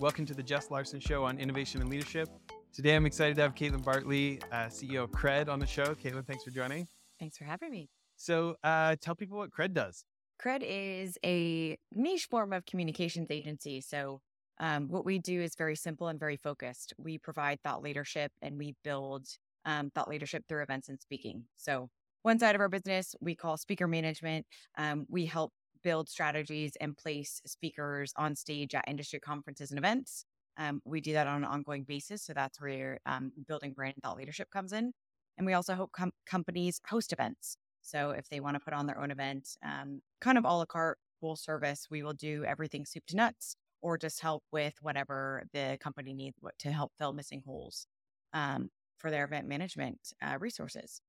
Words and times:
Welcome 0.00 0.26
to 0.26 0.34
the 0.34 0.44
Jess 0.44 0.70
Larson 0.70 1.00
Show 1.00 1.24
on 1.24 1.40
innovation 1.40 1.80
and 1.80 1.90
leadership. 1.90 2.28
Today, 2.72 2.94
I'm 2.94 3.04
excited 3.04 3.34
to 3.34 3.42
have 3.42 3.56
Caitlin 3.56 3.82
Bartley, 3.82 4.40
uh, 4.52 4.66
CEO 4.66 5.02
of 5.02 5.10
Cred, 5.10 5.48
on 5.48 5.58
the 5.58 5.66
show. 5.66 5.92
Caitlin, 5.96 6.24
thanks 6.24 6.44
for 6.44 6.50
joining. 6.50 6.86
Thanks 7.18 7.36
for 7.36 7.42
having 7.42 7.72
me. 7.72 7.90
So, 8.16 8.54
uh, 8.62 8.94
tell 9.00 9.16
people 9.16 9.38
what 9.38 9.50
Cred 9.50 9.74
does. 9.74 10.04
Cred 10.40 10.62
is 10.62 11.18
a 11.24 11.76
niche 11.92 12.28
form 12.30 12.52
of 12.52 12.64
communications 12.64 13.26
agency. 13.30 13.80
So, 13.80 14.20
um, 14.60 14.86
what 14.86 15.04
we 15.04 15.18
do 15.18 15.40
is 15.42 15.56
very 15.56 15.74
simple 15.74 16.06
and 16.06 16.20
very 16.20 16.36
focused. 16.36 16.94
We 16.96 17.18
provide 17.18 17.60
thought 17.64 17.82
leadership 17.82 18.30
and 18.40 18.56
we 18.56 18.76
build 18.84 19.26
um, 19.64 19.90
thought 19.90 20.08
leadership 20.08 20.44
through 20.48 20.62
events 20.62 20.88
and 20.88 21.00
speaking. 21.00 21.42
So, 21.56 21.90
one 22.22 22.38
side 22.38 22.54
of 22.54 22.60
our 22.60 22.68
business 22.68 23.16
we 23.20 23.34
call 23.34 23.56
speaker 23.56 23.88
management. 23.88 24.46
Um, 24.76 25.06
we 25.08 25.26
help 25.26 25.52
build 25.88 26.06
strategies 26.06 26.72
and 26.82 26.94
place 26.98 27.40
speakers 27.46 28.12
on 28.18 28.36
stage 28.36 28.74
at 28.74 28.84
industry 28.86 29.18
conferences 29.18 29.70
and 29.70 29.78
events. 29.78 30.26
Um, 30.58 30.82
we 30.84 31.00
do 31.00 31.14
that 31.14 31.26
on 31.26 31.36
an 31.38 31.44
ongoing 31.44 31.84
basis. 31.84 32.22
So 32.22 32.34
that's 32.34 32.60
where 32.60 32.98
um, 33.06 33.32
building 33.46 33.72
brand 33.72 33.94
and 33.96 34.02
thought 34.02 34.18
leadership 34.18 34.50
comes 34.50 34.74
in. 34.74 34.92
And 35.38 35.46
we 35.46 35.54
also 35.54 35.74
help 35.74 35.92
com- 35.92 36.12
companies 36.26 36.78
host 36.86 37.10
events. 37.10 37.56
So 37.80 38.10
if 38.10 38.28
they 38.28 38.38
want 38.38 38.56
to 38.56 38.60
put 38.60 38.74
on 38.74 38.86
their 38.86 39.00
own 39.00 39.10
event, 39.10 39.48
um, 39.64 40.02
kind 40.20 40.36
of 40.36 40.44
a 40.44 40.48
la 40.48 40.66
carte, 40.66 40.98
full 41.22 41.36
service, 41.36 41.86
we 41.90 42.02
will 42.02 42.12
do 42.12 42.44
everything 42.44 42.84
soup 42.84 43.06
to 43.06 43.16
nuts 43.16 43.56
or 43.80 43.96
just 43.96 44.20
help 44.20 44.42
with 44.52 44.74
whatever 44.82 45.44
the 45.54 45.78
company 45.80 46.12
needs 46.12 46.36
to 46.58 46.70
help 46.70 46.92
fill 46.98 47.14
missing 47.14 47.42
holes 47.46 47.86
um, 48.34 48.68
for 48.98 49.10
their 49.10 49.24
event 49.24 49.48
management 49.48 50.12
uh, 50.20 50.36
resources. 50.38 51.00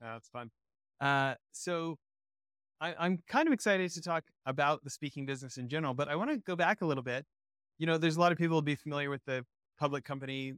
That's 0.00 0.28
fun. 0.28 0.52
Uh, 1.00 1.34
so 1.50 1.96
I, 2.80 3.06
am 3.06 3.18
kind 3.28 3.46
of 3.46 3.52
excited 3.52 3.90
to 3.92 4.00
talk 4.00 4.24
about 4.46 4.82
the 4.84 4.90
speaking 4.90 5.26
business 5.26 5.58
in 5.58 5.68
general, 5.68 5.94
but 5.94 6.08
I 6.08 6.16
want 6.16 6.30
to 6.30 6.38
go 6.38 6.56
back 6.56 6.80
a 6.80 6.86
little 6.86 7.02
bit. 7.02 7.26
You 7.78 7.86
know, 7.86 7.98
there's 7.98 8.16
a 8.16 8.20
lot 8.20 8.32
of 8.32 8.38
people 8.38 8.56
will 8.56 8.62
be 8.62 8.74
familiar 8.74 9.10
with 9.10 9.24
the 9.26 9.44
public 9.78 10.04
company, 10.04 10.54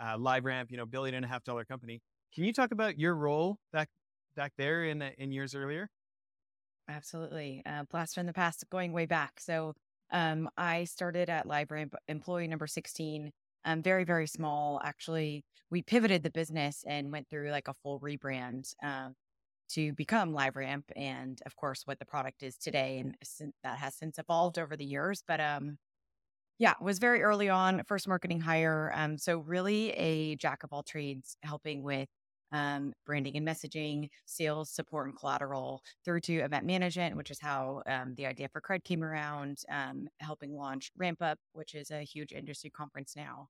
uh, 0.00 0.16
LiveRamp, 0.16 0.70
you 0.70 0.76
know, 0.76 0.86
billion 0.86 1.14
and 1.14 1.24
a 1.24 1.28
half 1.28 1.44
dollar 1.44 1.64
company. 1.64 2.00
Can 2.34 2.44
you 2.44 2.52
talk 2.52 2.72
about 2.72 2.98
your 2.98 3.14
role 3.14 3.58
back 3.72 3.88
back 4.36 4.52
there 4.56 4.84
in 4.84 5.02
in 5.18 5.32
years 5.32 5.54
earlier? 5.54 5.88
Absolutely, 6.88 7.62
uh, 7.66 7.84
blast 7.90 8.14
from 8.14 8.26
the 8.26 8.32
past, 8.32 8.64
going 8.70 8.92
way 8.92 9.06
back. 9.06 9.40
So 9.40 9.74
um, 10.12 10.48
I 10.56 10.84
started 10.84 11.30
at 11.30 11.46
LiveRamp, 11.46 11.94
employee 12.08 12.48
number 12.48 12.66
16. 12.66 13.30
Um, 13.64 13.82
very 13.82 14.04
very 14.04 14.26
small. 14.26 14.80
Actually, 14.84 15.44
we 15.70 15.82
pivoted 15.82 16.22
the 16.22 16.30
business 16.30 16.84
and 16.86 17.10
went 17.10 17.28
through 17.28 17.50
like 17.50 17.68
a 17.68 17.74
full 17.82 18.00
rebrand. 18.00 18.74
Um, 18.82 19.14
to 19.70 19.92
become 19.94 20.32
LiveRamp 20.32 20.84
and 20.96 21.40
of 21.46 21.56
course 21.56 21.82
what 21.84 21.98
the 21.98 22.04
product 22.04 22.42
is 22.42 22.56
today 22.56 22.98
and 22.98 23.16
that 23.62 23.78
has 23.78 23.94
since 23.94 24.18
evolved 24.18 24.58
over 24.58 24.76
the 24.76 24.84
years 24.84 25.22
but 25.26 25.40
um 25.40 25.78
yeah 26.58 26.74
was 26.80 26.98
very 26.98 27.22
early 27.22 27.48
on 27.48 27.82
first 27.86 28.08
marketing 28.08 28.40
hire 28.40 28.92
um 28.94 29.18
so 29.18 29.38
really 29.38 29.90
a 29.92 30.36
jack 30.36 30.62
of 30.64 30.72
all 30.72 30.82
trades 30.82 31.36
helping 31.42 31.82
with 31.82 32.08
um, 32.52 32.92
branding 33.04 33.36
and 33.36 33.46
messaging, 33.46 34.08
sales, 34.26 34.70
support, 34.70 35.08
and 35.08 35.18
collateral 35.18 35.82
through 36.04 36.20
to 36.20 36.36
event 36.36 36.64
management, 36.64 37.16
which 37.16 37.30
is 37.30 37.40
how 37.40 37.82
um, 37.88 38.14
the 38.16 38.26
idea 38.26 38.48
for 38.48 38.60
Cred 38.60 38.84
came 38.84 39.02
around, 39.02 39.58
um, 39.68 40.06
helping 40.20 40.54
launch 40.54 40.92
Ramp 40.96 41.20
Up, 41.20 41.38
which 41.52 41.74
is 41.74 41.90
a 41.90 42.02
huge 42.02 42.32
industry 42.32 42.70
conference 42.70 43.14
now. 43.16 43.48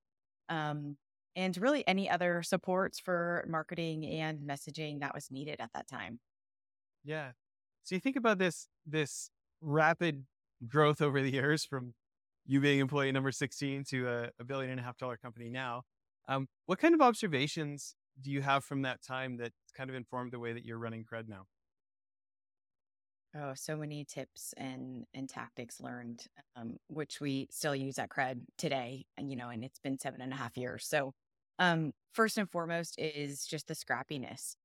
Um, 0.49 0.97
and 1.37 1.57
really 1.57 1.87
any 1.87 2.09
other 2.09 2.43
supports 2.43 2.99
for 2.99 3.45
marketing 3.49 4.07
and 4.07 4.41
messaging 4.41 5.01
that 5.01 5.15
was 5.15 5.31
needed 5.31 5.57
at 5.61 5.73
that 5.75 5.89
time. 5.89 6.21
Yeah. 7.05 7.33
So 7.83 7.95
you 7.95 8.01
think 8.01 8.17
about 8.17 8.39
this 8.39 8.69
this 8.87 9.31
rapid 9.61 10.25
growth 10.67 11.01
over 11.01 11.21
the 11.21 11.31
years 11.31 11.65
from 11.65 11.95
you 12.47 12.61
being 12.61 12.79
employee 12.81 13.13
number 13.13 13.33
16 13.33 13.85
to 13.85 14.09
a, 14.09 14.31
a 14.39 14.45
billion 14.45 14.71
and 14.71 14.81
a 14.81 14.83
half 14.83 14.97
dollar 14.99 15.17
company 15.17 15.49
now. 15.49 15.83
Um, 16.29 16.49
what 16.67 16.79
kind 16.79 16.95
of 16.95 17.01
observations 17.01 17.97
do 18.21 18.31
you 18.31 18.43
have 18.43 18.65
from 18.65 18.83
that 18.83 19.03
time 19.03 19.37
that 19.39 19.53
kind 19.77 19.91
of 19.91 19.97
informed 19.97 20.33
the 20.33 20.39
way 20.39 20.53
that 20.53 20.65
you're 20.65 20.79
running 20.79 21.05
Cred 21.05 21.29
now? 21.29 21.47
Oh, 23.37 23.53
so 23.57 23.77
many 23.77 24.05
tips 24.05 24.55
and 24.57 25.07
and 25.13 25.29
tactics 25.29 25.81
learned, 25.81 26.25
um, 26.55 26.77
which 26.87 27.21
we 27.21 27.49
still 27.51 27.75
use 27.75 27.99
at 27.99 28.09
Cred 28.09 28.43
today. 28.57 29.07
And 29.17 29.29
you 29.29 29.37
know, 29.37 29.49
and 29.49 29.65
it's 29.65 29.81
been 29.81 29.99
seven 29.99 30.21
and 30.21 30.33
a 30.33 30.37
half 30.37 30.57
years. 30.57 30.87
So 30.87 31.13
um, 31.59 31.93
first 32.13 32.39
and 32.39 32.51
foremost 32.51 32.97
is 32.99 33.47
just 33.47 33.69
the 33.69 33.75
scrappiness. 33.75 34.57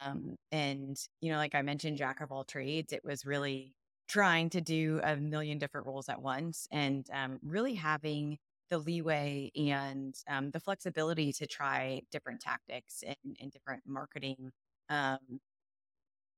Um, 0.00 0.36
and, 0.52 0.96
you 1.20 1.32
know, 1.32 1.38
like 1.38 1.54
I 1.54 1.62
mentioned, 1.62 1.98
jack 1.98 2.20
of 2.20 2.32
all 2.32 2.44
trades, 2.44 2.92
it 2.92 3.04
was 3.04 3.24
really 3.24 3.74
trying 4.08 4.50
to 4.50 4.60
do 4.60 5.00
a 5.02 5.16
million 5.16 5.58
different 5.58 5.86
roles 5.86 6.08
at 6.08 6.20
once 6.20 6.68
and 6.72 7.06
um, 7.12 7.38
really 7.42 7.74
having 7.74 8.38
the 8.70 8.78
leeway 8.78 9.50
and 9.56 10.14
um, 10.28 10.50
the 10.50 10.60
flexibility 10.60 11.32
to 11.32 11.46
try 11.46 12.02
different 12.10 12.40
tactics 12.40 13.02
and, 13.06 13.36
and 13.40 13.50
different 13.52 13.82
marketing 13.86 14.52
um, 14.90 15.40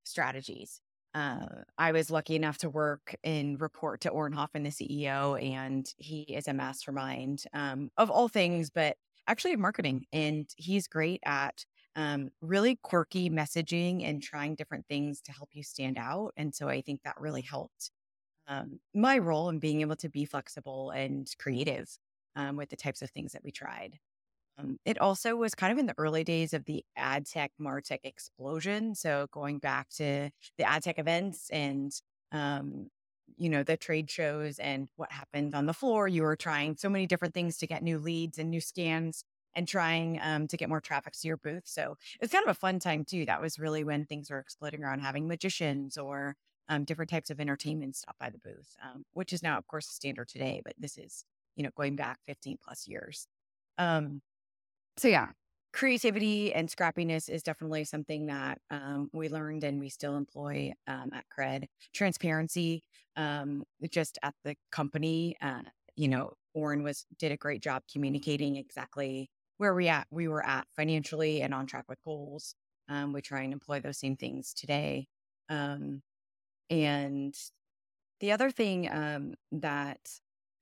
strategies. 0.05 0.81
Uh, 1.15 1.47
I 1.79 1.93
was 1.93 2.11
lucky 2.11 2.37
enough 2.37 2.59
to 2.59 2.69
work 2.69 3.17
and 3.25 3.59
report 3.61 4.03
to 4.03 4.11
Auren 4.11 4.35
Hoffman, 4.35 4.65
the 4.65 4.71
CEO, 4.71 5.43
and 5.43 5.91
he 5.97 6.23
is 6.23 6.47
a 6.47 6.53
mastermind 6.53 7.45
um, 7.55 7.91
of 7.97 8.11
all 8.11 8.29
things, 8.29 8.69
but 8.71 8.97
actually 9.27 9.57
marketing. 9.57 10.07
And 10.13 10.49
he's 10.57 10.89
great 10.89 11.21
at 11.25 11.65
um, 11.97 12.31
really 12.41 12.79
quirky 12.83 13.31
messaging 13.31 14.05
and 14.05 14.23
trying 14.23 14.55
different 14.55 14.87
things 14.87 15.21
to 15.23 15.33
help 15.33 15.51
you 15.53 15.63
stand 15.63 15.97
out. 15.99 16.33
And 16.37 16.55
so 16.55 16.69
I 16.69 16.83
think 16.83 17.01
that 17.05 17.21
really 17.21 17.43
helped 17.43 17.91
um, 18.49 18.79
my 18.95 19.19
role 19.19 19.49
in 19.49 19.59
being 19.59 19.81
able 19.81 19.97
to 19.97 20.09
be 20.09 20.25
flexible 20.25 20.91
and 20.91 21.29
creative 21.39 21.89
um, 22.37 22.57
with 22.57 22.69
the 22.69 22.77
types 22.77 23.03
of 23.03 23.11
things 23.11 23.33
that 23.33 23.43
we 23.43 23.51
tried. 23.51 23.99
Um, 24.59 24.79
it 24.85 24.99
also 25.01 25.37
was 25.37 25.55
kind 25.55 25.73
of 25.73 25.79
in 25.79 25.87
the 25.87 25.95
early 25.99 26.25
days 26.25 26.55
of 26.55 26.65
the 26.65 26.85
ad 26.97 27.27
tech, 27.27 27.53
martech 27.61 27.99
explosion. 28.05 28.95
So 28.95 29.27
going 29.31 29.59
back 29.59 29.89
to 29.97 30.31
the 30.59 30.65
ad 30.65 30.83
tech 30.83 30.99
events 30.99 31.51
and 31.51 31.93
um, 32.33 32.89
you 33.37 33.49
know, 33.49 33.63
the 33.63 33.77
trade 33.77 34.11
shows 34.11 34.59
and 34.59 34.89
what 34.97 35.13
happened 35.13 35.55
on 35.55 35.67
the 35.67 35.75
floor. 35.75 36.09
You 36.09 36.23
were 36.23 36.37
trying 36.37 36.77
so 36.77 36.89
many 36.89 37.07
different 37.07 37.35
things 37.35 37.59
to 37.59 37.67
get 37.67 37.83
new 37.83 37.99
leads 37.99 38.39
and 38.39 38.51
new 38.51 38.61
scans 38.61 39.25
and 39.55 39.67
trying 39.67 40.19
um, 40.23 40.47
to 40.49 40.57
get 40.57 40.69
more 40.69 40.81
traffic 40.81 41.15
to 41.15 41.29
your 41.29 41.39
booth. 41.39 41.63
So 41.65 41.97
it's 42.21 42.33
kind 42.33 42.45
of 42.45 42.51
a 42.51 42.59
fun 42.59 42.79
time 42.79 43.05
too. 43.05 43.25
That 43.27 43.41
was 43.41 43.59
really 43.59 43.85
when 43.85 44.05
things 44.05 44.31
were 44.31 44.39
exploding 44.39 44.85
around 44.85 45.01
having 45.01 45.27
magicians 45.27 45.97
or 45.97 46.37
um, 46.69 46.85
different 46.85 47.11
types 47.11 47.31
of 47.31 47.41
entertainment 47.41 47.97
stop 47.97 48.17
by 48.19 48.31
the 48.31 48.39
booth, 48.39 48.77
um, 48.83 49.05
which 49.15 49.33
is 49.33 49.43
now, 49.43 49.57
of 49.57 49.67
course, 49.67 49.89
standard 49.89 50.29
today. 50.29 50.61
But 50.65 50.75
this 50.79 50.99
is, 50.99 51.25
you 51.57 51.63
know, 51.63 51.71
going 51.77 51.97
back 51.97 52.19
15 52.27 52.59
plus 52.63 52.87
years. 52.87 53.27
Um, 53.79 54.21
so 54.97 55.09
yeah, 55.09 55.29
creativity 55.77 56.55
and 56.55 56.71
scrappiness 56.71 57.29
is 57.29 57.43
definitely 57.43 57.85
something 57.85 58.27
that 58.27 58.59
um, 58.71 59.11
we 59.13 59.29
learned 59.29 59.63
and 59.63 59.79
we 59.79 59.91
still 59.91 60.17
employ 60.17 60.73
um, 60.87 61.11
at 61.13 61.27
Cred. 61.39 61.67
Transparency, 61.93 62.83
um, 63.17 63.63
just 63.91 64.19
at 64.23 64.35
the 64.43 64.57
company, 64.73 65.37
uh, 65.43 65.61
you 65.95 66.09
know, 66.09 66.33
Auren 66.57 66.83
was 66.83 67.05
did 67.19 67.31
a 67.31 67.37
great 67.37 67.63
job 67.63 67.83
communicating 67.93 68.57
exactly 68.57 69.29
where 69.59 69.75
we 69.75 69.89
at 69.89 70.07
we 70.11 70.29
were 70.29 70.45
at 70.45 70.67
financially 70.75 71.43
and 71.43 71.53
on 71.53 71.67
track 71.67 71.85
with 71.91 72.03
goals. 72.05 72.55
Um, 72.89 73.13
we 73.13 73.21
try 73.21 73.43
and 73.43 73.53
employ 73.53 73.81
those 73.81 73.99
same 73.99 74.17
things 74.17 74.55
today. 74.55 75.07
Um, 75.51 76.01
and 76.71 77.35
the 78.21 78.33
other 78.33 78.51
thing 78.51 78.91
um, 78.91 79.35
that 79.53 79.99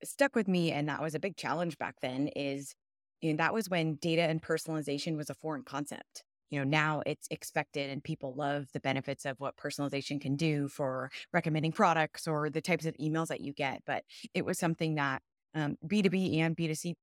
stuck 0.03 0.35
with 0.35 0.49
me, 0.49 0.73
and 0.73 0.89
that 0.89 1.01
was 1.01 1.15
a 1.15 1.19
big 1.19 1.37
challenge 1.37 1.77
back 1.77 1.95
then, 2.01 2.27
is 2.35 2.75
and 3.23 3.39
that 3.39 3.53
was 3.53 3.69
when 3.69 3.95
data 3.95 4.21
and 4.23 4.41
personalization 4.41 5.17
was 5.17 5.29
a 5.29 5.35
foreign 5.35 5.63
concept. 5.63 6.23
You 6.51 6.59
know, 6.59 6.65
now 6.65 7.01
it's 7.05 7.27
expected 7.31 7.89
and 7.89 8.03
people 8.03 8.33
love 8.35 8.67
the 8.73 8.79
benefits 8.79 9.25
of 9.25 9.39
what 9.39 9.57
personalization 9.57 10.21
can 10.21 10.35
do 10.35 10.67
for 10.67 11.09
recommending 11.33 11.71
products 11.71 12.27
or 12.27 12.49
the 12.49 12.61
types 12.61 12.85
of 12.85 12.95
emails 12.97 13.27
that 13.27 13.41
you 13.41 13.51
get. 13.51 13.81
But 13.85 14.03
it 14.33 14.45
was 14.45 14.59
something 14.59 14.95
that 14.95 15.21
um, 15.55 15.77
B2B 15.85 16.39
and 16.39 16.55
B2C 16.55 16.93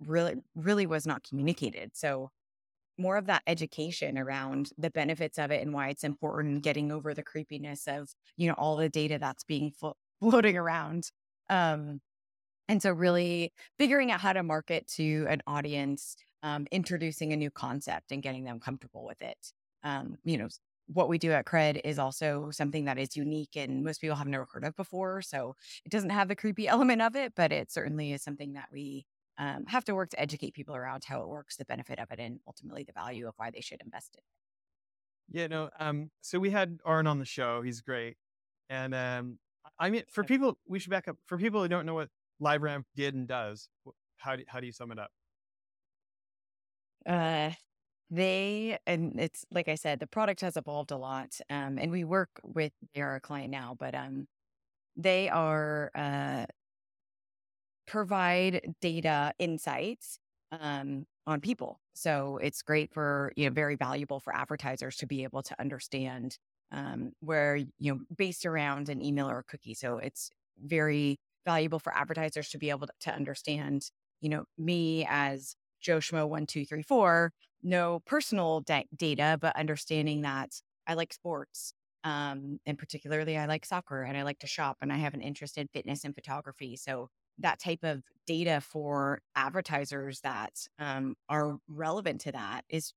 really, 0.00 0.34
really 0.54 0.86
was 0.86 1.06
not 1.06 1.22
communicated. 1.24 1.92
So 1.94 2.30
more 2.98 3.16
of 3.16 3.26
that 3.26 3.42
education 3.46 4.18
around 4.18 4.70
the 4.78 4.90
benefits 4.90 5.38
of 5.38 5.50
it 5.50 5.62
and 5.62 5.72
why 5.72 5.88
it's 5.88 6.04
important 6.04 6.62
getting 6.62 6.92
over 6.92 7.14
the 7.14 7.22
creepiness 7.22 7.86
of, 7.86 8.10
you 8.36 8.48
know, 8.48 8.54
all 8.54 8.76
the 8.76 8.88
data 8.88 9.18
that's 9.18 9.44
being 9.44 9.70
flo- 9.72 9.96
floating 10.20 10.56
around. 10.56 11.10
Um, 11.48 12.00
and 12.72 12.80
so, 12.80 12.90
really 12.90 13.52
figuring 13.78 14.10
out 14.10 14.20
how 14.20 14.32
to 14.32 14.42
market 14.42 14.88
to 14.96 15.26
an 15.28 15.42
audience, 15.46 16.16
um, 16.42 16.66
introducing 16.72 17.30
a 17.32 17.36
new 17.36 17.50
concept 17.50 18.10
and 18.12 18.22
getting 18.22 18.44
them 18.44 18.58
comfortable 18.60 19.04
with 19.04 19.20
it. 19.20 19.52
Um, 19.84 20.16
you 20.24 20.38
know, 20.38 20.48
what 20.86 21.10
we 21.10 21.18
do 21.18 21.32
at 21.32 21.44
Cred 21.44 21.82
is 21.84 21.98
also 21.98 22.50
something 22.50 22.86
that 22.86 22.98
is 22.98 23.14
unique 23.14 23.56
and 23.56 23.84
most 23.84 24.00
people 24.00 24.16
have 24.16 24.26
never 24.26 24.46
heard 24.50 24.64
of 24.64 24.74
before. 24.74 25.20
So, 25.20 25.54
it 25.84 25.92
doesn't 25.92 26.10
have 26.10 26.28
the 26.28 26.34
creepy 26.34 26.66
element 26.74 27.02
of 27.02 27.14
it, 27.14 27.34
but 27.36 27.52
it 27.52 27.70
certainly 27.70 28.12
is 28.12 28.22
something 28.22 28.54
that 28.54 28.70
we 28.72 29.04
um, 29.36 29.66
have 29.66 29.84
to 29.84 29.94
work 29.94 30.08
to 30.10 30.20
educate 30.20 30.54
people 30.54 30.74
around 30.74 31.04
how 31.04 31.20
it 31.20 31.28
works, 31.28 31.56
the 31.56 31.66
benefit 31.66 31.98
of 31.98 32.10
it, 32.10 32.18
and 32.18 32.40
ultimately 32.46 32.84
the 32.84 32.92
value 32.92 33.28
of 33.28 33.34
why 33.36 33.50
they 33.50 33.60
should 33.60 33.82
invest 33.82 34.14
in 34.16 34.20
it. 34.20 35.40
Yeah, 35.40 35.46
no. 35.46 35.68
Um, 35.78 36.10
so 36.22 36.38
we 36.38 36.48
had 36.50 36.78
Auren 36.86 37.06
on 37.06 37.18
the 37.18 37.26
show. 37.26 37.60
He's 37.60 37.82
great, 37.82 38.16
and 38.70 38.94
um, 38.94 39.38
I 39.78 39.90
mean, 39.90 40.04
for 40.10 40.24
people, 40.24 40.58
we 40.66 40.78
should 40.78 40.90
back 40.90 41.08
up. 41.08 41.16
For 41.26 41.38
people 41.38 41.62
who 41.62 41.68
don't 41.68 41.86
know 41.86 41.94
what 41.94 42.08
LiveRamp 42.42 42.84
did 42.96 43.14
and 43.14 43.28
does, 43.28 43.68
how 44.16 44.36
do, 44.36 44.44
how 44.48 44.60
do 44.60 44.66
you 44.66 44.72
sum 44.72 44.92
it 44.92 44.98
up? 44.98 45.10
Uh, 47.06 47.50
they 48.10 48.78
and 48.86 49.18
it's 49.18 49.44
like 49.50 49.68
I 49.68 49.74
said, 49.74 49.98
the 50.00 50.06
product 50.06 50.42
has 50.42 50.56
evolved 50.56 50.90
a 50.90 50.96
lot, 50.96 51.38
um, 51.50 51.78
and 51.78 51.90
we 51.90 52.04
work 52.04 52.30
with 52.44 52.72
they 52.94 53.00
are 53.00 53.16
a 53.16 53.20
client 53.20 53.50
now, 53.50 53.76
but 53.78 53.94
um, 53.94 54.26
they 54.96 55.28
are 55.28 55.90
uh, 55.94 56.46
provide 57.86 58.74
data 58.80 59.32
insights 59.38 60.18
um, 60.52 61.06
on 61.26 61.40
people. 61.40 61.80
So 61.94 62.38
it's 62.38 62.62
great 62.62 62.92
for 62.92 63.32
you 63.36 63.46
know 63.46 63.52
very 63.52 63.76
valuable 63.76 64.20
for 64.20 64.34
advertisers 64.34 64.96
to 64.98 65.06
be 65.06 65.24
able 65.24 65.42
to 65.42 65.60
understand 65.60 66.36
um, 66.70 67.12
where 67.20 67.56
you 67.56 67.68
know 67.80 68.00
based 68.16 68.46
around 68.46 68.88
an 68.88 69.02
email 69.02 69.28
or 69.28 69.38
a 69.38 69.44
cookie. 69.44 69.74
So 69.74 69.98
it's 69.98 70.30
very 70.62 71.18
valuable 71.44 71.78
for 71.78 71.94
advertisers 71.96 72.50
to 72.50 72.58
be 72.58 72.70
able 72.70 72.86
to, 72.86 72.92
to 73.00 73.12
understand 73.14 73.90
you 74.20 74.28
know 74.28 74.44
me 74.58 75.06
as 75.08 75.56
Joe 75.80 75.98
Schmo 75.98 76.28
one 76.28 76.46
two 76.46 76.64
three 76.64 76.82
four, 76.82 77.32
no 77.62 78.00
personal 78.06 78.60
da- 78.60 78.86
data, 78.94 79.38
but 79.40 79.56
understanding 79.56 80.22
that 80.22 80.50
I 80.86 80.94
like 80.94 81.12
sports. 81.12 81.74
Um, 82.04 82.58
and 82.66 82.76
particularly 82.76 83.38
I 83.38 83.46
like 83.46 83.64
soccer 83.64 84.02
and 84.02 84.16
I 84.16 84.22
like 84.22 84.40
to 84.40 84.46
shop 84.48 84.78
and 84.82 84.92
I 84.92 84.96
have 84.96 85.14
an 85.14 85.20
interest 85.20 85.56
in 85.56 85.68
fitness 85.72 86.04
and 86.04 86.14
photography. 86.14 86.74
So 86.76 87.10
that 87.38 87.60
type 87.60 87.84
of 87.84 88.02
data 88.26 88.60
for 88.60 89.20
advertisers 89.36 90.20
that 90.22 90.52
um, 90.80 91.14
are 91.28 91.58
relevant 91.68 92.20
to 92.22 92.32
that 92.32 92.64
is 92.68 92.92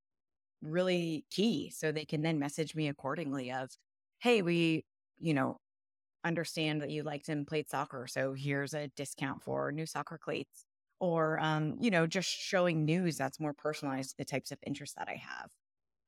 really 0.61 1.25
key. 1.31 1.69
So 1.69 1.91
they 1.91 2.05
can 2.05 2.21
then 2.21 2.39
message 2.39 2.75
me 2.75 2.87
accordingly 2.87 3.51
of, 3.51 3.69
hey, 4.19 4.41
we, 4.41 4.85
you 5.19 5.33
know, 5.33 5.57
understand 6.25 6.81
that 6.81 6.89
you 6.89 7.03
liked 7.03 7.29
and 7.29 7.47
played 7.47 7.69
soccer. 7.69 8.07
So 8.07 8.33
here's 8.33 8.73
a 8.73 8.87
discount 8.89 9.43
for 9.43 9.71
new 9.71 9.85
soccer 9.85 10.17
cleats. 10.17 10.65
Or, 10.99 11.39
um, 11.39 11.75
you 11.79 11.91
know, 11.91 12.07
just 12.07 12.29
showing 12.29 12.85
news 12.85 13.17
that's 13.17 13.39
more 13.39 13.53
personalized 13.53 14.11
to 14.11 14.17
the 14.17 14.25
types 14.25 14.51
of 14.51 14.59
interests 14.65 14.95
that 14.97 15.09
I 15.09 15.21
have. 15.21 15.51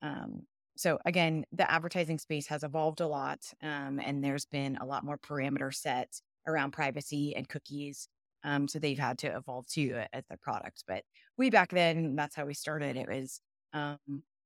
Um, 0.02 0.44
so 0.78 1.00
again, 1.06 1.46
the 1.52 1.70
advertising 1.70 2.20
space 2.20 2.48
has 2.48 2.64
evolved 2.64 3.02
a 3.02 3.08
lot, 3.08 3.40
um, 3.64 4.00
and 4.00 4.24
there's 4.24 4.46
been 4.46 4.78
a 4.78 4.86
lot 4.86 5.04
more 5.04 5.18
parameter 5.18 5.74
set 5.74 6.22
around 6.48 6.72
privacy 6.72 7.36
and 7.36 7.50
cookies 7.50 8.08
um, 8.44 8.68
so 8.68 8.80
they've 8.80 8.98
had 9.00 9.18
to 9.20 9.36
evolve 9.36 9.68
too 9.68 10.02
as 10.14 10.24
their 10.28 10.38
product. 10.38 10.84
But 10.88 11.04
way 11.38 11.50
back 11.50 11.70
then, 11.72 12.16
that's 12.16 12.36
how 12.36 12.46
we 12.46 12.54
started. 12.54 12.96
It 12.96 13.10
was 13.10 13.42
um, 13.74 13.98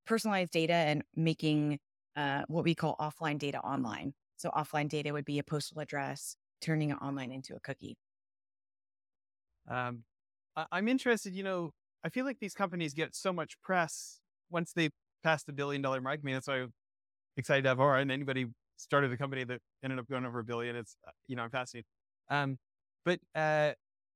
personalized 0.06 0.52
data 0.52 0.72
and 0.72 1.02
making 1.14 1.78
uh, 2.16 2.42
what 2.48 2.64
we 2.64 2.74
call 2.74 2.96
offline 2.98 3.38
data 3.38 3.60
online. 3.60 4.14
So 4.42 4.50
offline 4.50 4.88
data 4.88 5.12
would 5.12 5.24
be 5.24 5.38
a 5.38 5.44
postal 5.44 5.78
address, 5.78 6.36
turning 6.60 6.90
it 6.90 6.94
online 6.94 7.30
into 7.30 7.54
a 7.54 7.60
cookie. 7.60 7.96
Um, 9.70 10.02
I'm 10.56 10.88
interested. 10.88 11.32
You 11.32 11.44
know, 11.44 11.70
I 12.02 12.08
feel 12.08 12.24
like 12.24 12.40
these 12.40 12.52
companies 12.52 12.92
get 12.92 13.14
so 13.14 13.32
much 13.32 13.60
press 13.62 14.20
once 14.50 14.72
they 14.72 14.90
pass 15.22 15.44
the 15.44 15.52
billion 15.52 15.80
dollar 15.80 16.00
mark. 16.00 16.18
I 16.18 16.22
mean, 16.24 16.34
that's 16.34 16.48
why 16.48 16.62
I'm 16.62 16.72
excited 17.36 17.62
to 17.62 17.68
have 17.68 17.78
Aura 17.78 18.00
and 18.00 18.10
anybody 18.10 18.46
started 18.78 19.12
a 19.12 19.16
company 19.16 19.44
that 19.44 19.60
ended 19.84 20.00
up 20.00 20.08
going 20.08 20.24
over 20.26 20.40
a 20.40 20.44
billion. 20.44 20.74
It's 20.74 20.96
uh, 21.06 21.12
you 21.28 21.36
know, 21.36 21.44
I'm 21.44 21.50
fascinated. 21.50 21.86
Um, 22.28 22.58
but 23.04 23.20
uh, 23.36 23.74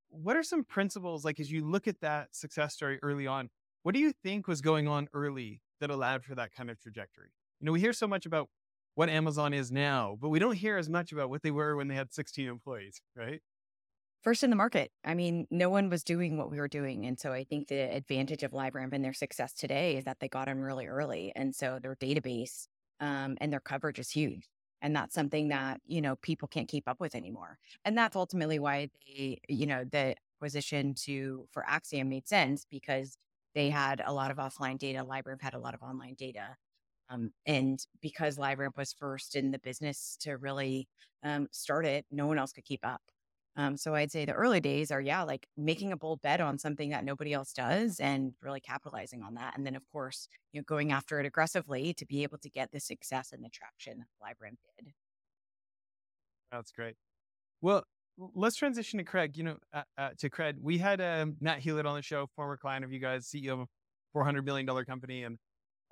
what 0.08 0.37
are 0.37 0.43
some 0.43 0.64
principles 0.64 1.25
like 1.25 1.38
as 1.38 1.52
you 1.52 1.64
look 1.64 1.87
at 1.87 2.00
that 2.00 2.34
success 2.34 2.75
story 2.75 2.99
early 3.00 3.28
on? 3.28 3.49
What 3.84 3.94
do 3.94 4.00
you 4.00 4.12
think 4.25 4.49
was 4.49 4.61
going 4.61 4.88
on 4.88 5.06
early 5.14 5.61
that 5.78 5.90
allowed 5.90 6.25
for 6.25 6.34
that 6.34 6.50
kind 6.50 6.69
of 6.69 6.81
trajectory? 6.81 7.28
You 7.61 7.67
know, 7.67 7.73
we 7.73 7.78
hear 7.78 7.93
so 7.93 8.08
much 8.08 8.26
about 8.26 8.49
what 8.96 9.10
Amazon 9.10 9.52
is 9.52 9.70
now, 9.70 10.16
but 10.20 10.31
we 10.31 10.38
don't 10.38 10.56
hear 10.56 10.78
as 10.78 10.88
much 10.88 11.12
about 11.12 11.28
what 11.31 11.43
they 11.43 11.50
were 11.50 11.76
when 11.76 11.87
they 11.87 11.94
had 11.94 12.12
16 12.12 12.48
employees, 12.48 13.02
right? 13.14 13.43
First 14.22 14.43
in 14.43 14.48
the 14.48 14.56
market. 14.56 14.90
I 15.04 15.14
mean, 15.14 15.46
no 15.50 15.69
one 15.69 15.90
was 15.90 16.02
doing 16.02 16.38
what 16.38 16.50
we 16.50 16.58
were 16.58 16.66
doing. 16.66 17.04
And 17.04 17.20
so 17.20 17.31
I 17.32 17.44
think 17.44 17.69
the 17.69 17.94
advantage 17.94 18.43
of 18.43 18.52
LiveRamp 18.52 18.94
and 18.94 19.04
their 19.04 19.12
success 19.12 19.52
today 19.52 19.98
is 19.98 20.04
that 20.06 20.19
they 20.19 20.28
got 20.28 20.48
in 20.48 20.62
really 20.62 20.87
early. 20.87 21.31
And 21.37 21.54
so 21.54 21.78
their 21.81 21.94
database 21.94 22.69
um, 22.98 23.37
and 23.40 23.52
their 23.52 23.60
coverage 23.60 23.98
is 23.98 24.10
huge. 24.10 24.48
And 24.81 24.96
that's 24.96 25.14
something 25.14 25.49
that, 25.49 25.81
you 25.87 26.00
know, 26.00 26.16
people 26.16 26.49
can't 26.49 26.69
keep 26.69 26.88
up 26.88 26.99
with 26.99 27.14
anymore. 27.14 27.58
And 27.84 27.96
that's 27.96 28.16
ultimately 28.16 28.58
why 28.58 28.88
they, 29.06 29.40
you 29.49 29.66
know, 29.66 29.84
the 29.84 30.16
acquisition 30.38 30.94
to 30.94 31.46
for 31.52 31.64
Acxiom 31.69 32.08
made 32.08 32.26
sense 32.26 32.64
because 32.64 33.19
they 33.54 33.69
had 33.69 34.02
a 34.04 34.12
lot 34.12 34.31
of 34.31 34.38
offline 34.38 34.78
data. 34.78 35.04
LiveRamp 35.04 35.42
had 35.42 35.54
a 35.54 35.58
lot 35.58 35.75
of 35.75 35.82
online 35.82 36.14
data. 36.14 36.56
Um, 37.08 37.32
and 37.46 37.78
because 38.00 38.36
LiveRamp 38.36 38.76
was 38.76 38.92
first 38.92 39.36
in 39.36 39.50
the 39.52 39.58
business 39.58 40.16
to 40.20 40.36
really 40.36 40.88
um, 41.22 41.48
start 41.52 41.86
it, 41.86 42.04
no 42.10 42.26
one 42.26 42.38
else 42.38 42.52
could 42.52 42.64
keep 42.64 42.84
up. 42.84 43.02
Um, 43.58 43.76
so 43.78 43.94
I'd 43.94 44.12
say 44.12 44.26
the 44.26 44.32
early 44.32 44.60
days 44.60 44.90
are, 44.90 45.00
yeah, 45.00 45.22
like 45.22 45.48
making 45.56 45.90
a 45.90 45.96
bold 45.96 46.20
bet 46.20 46.42
on 46.42 46.58
something 46.58 46.90
that 46.90 47.04
nobody 47.04 47.32
else 47.32 47.54
does 47.54 48.00
and 48.00 48.34
really 48.42 48.60
capitalizing 48.60 49.22
on 49.22 49.34
that. 49.34 49.56
And 49.56 49.64
then, 49.64 49.74
of 49.74 49.82
course, 49.90 50.28
you 50.52 50.60
know, 50.60 50.64
going 50.66 50.92
after 50.92 51.18
it 51.20 51.26
aggressively 51.26 51.94
to 51.94 52.04
be 52.04 52.22
able 52.22 52.36
to 52.38 52.50
get 52.50 52.70
the 52.70 52.80
success 52.80 53.32
and 53.32 53.42
the 53.42 53.48
traction 53.48 54.04
LiveRamp 54.22 54.58
did. 54.78 54.92
That's 56.52 56.70
great. 56.70 56.96
Well, 57.62 57.84
let's 58.18 58.56
transition 58.56 58.98
to 58.98 59.04
Cred. 59.04 59.36
You 59.36 59.44
know, 59.44 59.56
uh, 59.72 59.82
uh, 59.96 60.10
to 60.18 60.28
Cred, 60.28 60.56
we 60.60 60.78
had 60.78 61.00
um, 61.00 61.36
Matt 61.40 61.60
Hewlett 61.60 61.86
on 61.86 61.96
the 61.96 62.02
show, 62.02 62.28
former 62.36 62.58
client 62.58 62.84
of 62.84 62.92
you 62.92 63.00
guys, 63.00 63.26
CEO 63.26 63.52
of 63.54 63.60
a 63.60 63.66
$400 64.18 64.44
million 64.44 64.66
company. 64.84 65.24
And 65.24 65.38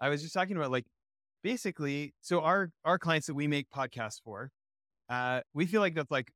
I 0.00 0.11
was 0.11 0.22
just 0.22 0.34
talking 0.34 0.56
about 0.56 0.70
like, 0.70 0.87
basically, 1.44 2.14
so 2.23 2.41
our, 2.41 2.70
our 2.85 2.99
clients 2.99 3.29
that 3.29 3.35
we 3.35 3.46
make 3.46 3.69
podcasts 3.70 4.20
for, 4.25 4.50
uh, 5.08 5.43
we 5.52 5.67
feel 5.67 5.81
like 5.82 5.94
that's 5.94 6.11
like 6.11 6.32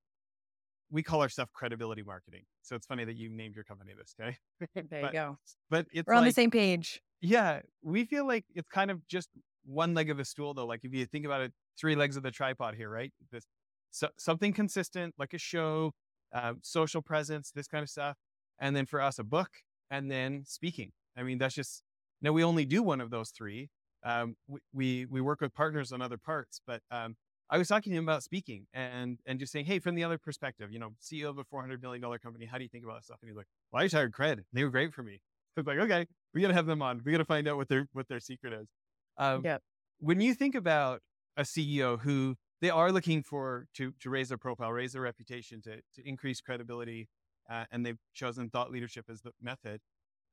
we 0.90 1.02
call 1.02 1.22
our 1.22 1.28
stuff 1.28 1.48
credibility 1.52 2.02
marketing. 2.02 2.42
So 2.62 2.76
it's 2.76 2.86
funny 2.86 3.04
that 3.04 3.16
you 3.16 3.30
named 3.30 3.54
your 3.54 3.64
company 3.64 3.92
this, 3.98 4.14
okay? 4.20 4.36
there 4.90 5.00
but, 5.00 5.12
you 5.14 5.18
go. 5.18 5.38
But 5.70 5.86
it's 5.90 6.06
we're 6.06 6.14
on 6.14 6.24
the 6.24 6.32
same 6.32 6.50
page. 6.50 7.00
Yeah, 7.20 7.60
we 7.82 8.04
feel 8.04 8.26
like 8.26 8.44
it's 8.54 8.68
kind 8.68 8.90
of 8.90 9.06
just 9.08 9.30
one 9.64 9.94
leg 9.94 10.10
of 10.10 10.18
the 10.18 10.24
stool, 10.24 10.54
though. 10.54 10.66
Like 10.66 10.84
if 10.84 10.94
you 10.94 11.04
think 11.06 11.24
about 11.24 11.40
it, 11.40 11.52
three 11.80 11.96
legs 11.96 12.16
of 12.16 12.22
the 12.22 12.30
tripod 12.30 12.74
here, 12.74 12.90
right? 12.90 13.12
This 13.32 13.44
so, 13.90 14.08
something 14.18 14.52
consistent, 14.52 15.14
like 15.18 15.32
a 15.32 15.38
show, 15.38 15.92
uh, 16.34 16.52
social 16.62 17.00
presence, 17.00 17.50
this 17.54 17.66
kind 17.66 17.82
of 17.82 17.88
stuff, 17.88 18.16
and 18.60 18.76
then 18.76 18.84
for 18.84 19.00
us, 19.00 19.18
a 19.18 19.24
book, 19.24 19.48
and 19.90 20.10
then 20.10 20.44
speaking. 20.46 20.92
I 21.16 21.22
mean, 21.22 21.38
that's 21.38 21.54
just 21.54 21.82
now 22.20 22.32
we 22.32 22.44
only 22.44 22.66
do 22.66 22.82
one 22.82 23.00
of 23.00 23.10
those 23.10 23.30
three. 23.30 23.70
Um, 24.08 24.36
we, 24.72 25.04
we 25.04 25.20
work 25.20 25.42
with 25.42 25.52
partners 25.52 25.92
on 25.92 26.00
other 26.00 26.16
parts, 26.16 26.62
but 26.66 26.80
um, 26.90 27.14
I 27.50 27.58
was 27.58 27.68
talking 27.68 27.92
to 27.92 27.98
him 27.98 28.04
about 28.04 28.22
speaking 28.22 28.66
and 28.72 29.18
and 29.26 29.38
just 29.38 29.52
saying, 29.52 29.66
hey, 29.66 29.78
from 29.78 29.94
the 29.94 30.04
other 30.04 30.18
perspective, 30.18 30.70
you 30.72 30.78
know, 30.78 30.94
CEO 31.02 31.28
of 31.28 31.38
a 31.38 31.44
four 31.44 31.60
hundred 31.60 31.82
million 31.82 32.00
dollar 32.00 32.18
company, 32.18 32.46
how 32.46 32.58
do 32.58 32.64
you 32.64 32.68
think 32.68 32.84
about 32.84 32.96
this 32.96 33.06
stuff? 33.06 33.18
And 33.22 33.28
he's 33.28 33.36
like, 33.36 33.46
well, 33.72 33.82
I 33.82 33.84
just 33.84 33.94
hired 33.94 34.12
Cred. 34.12 34.40
They 34.52 34.64
were 34.64 34.70
great 34.70 34.92
for 34.94 35.02
me. 35.02 35.20
So 35.54 35.60
it's 35.60 35.66
like, 35.66 35.78
okay, 35.78 36.06
we 36.34 36.40
got 36.40 36.48
to 36.48 36.54
have 36.54 36.66
them 36.66 36.82
on. 36.82 37.00
We 37.04 37.12
got 37.12 37.18
to 37.18 37.24
find 37.24 37.48
out 37.48 37.56
what 37.56 37.68
their 37.68 37.88
what 37.92 38.08
their 38.08 38.20
secret 38.20 38.52
is. 38.52 38.68
Um, 39.16 39.42
yeah. 39.44 39.58
When 40.00 40.20
you 40.20 40.34
think 40.34 40.54
about 40.54 41.00
a 41.36 41.42
CEO 41.42 42.00
who 42.00 42.36
they 42.60 42.70
are 42.70 42.92
looking 42.92 43.22
for 43.22 43.66
to 43.74 43.92
to 44.00 44.10
raise 44.10 44.28
their 44.28 44.38
profile, 44.38 44.72
raise 44.72 44.92
their 44.92 45.02
reputation, 45.02 45.62
to 45.62 45.76
to 45.76 46.08
increase 46.08 46.40
credibility, 46.40 47.08
uh, 47.50 47.64
and 47.70 47.84
they've 47.84 47.98
chosen 48.14 48.50
thought 48.50 48.70
leadership 48.70 49.06
as 49.10 49.22
the 49.22 49.32
method. 49.40 49.80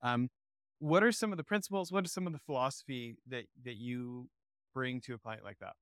Um, 0.01 0.29
what 0.79 1.03
are 1.03 1.11
some 1.11 1.31
of 1.31 1.37
the 1.37 1.43
principles? 1.43 1.91
What 1.91 2.05
is 2.05 2.11
some 2.11 2.27
of 2.27 2.33
the 2.33 2.39
philosophy 2.39 3.17
that 3.27 3.45
that 3.63 3.75
you 3.77 4.29
bring 4.73 5.01
to 5.01 5.13
a 5.13 5.17
client 5.17 5.43
like 5.43 5.59
that? 5.59 5.73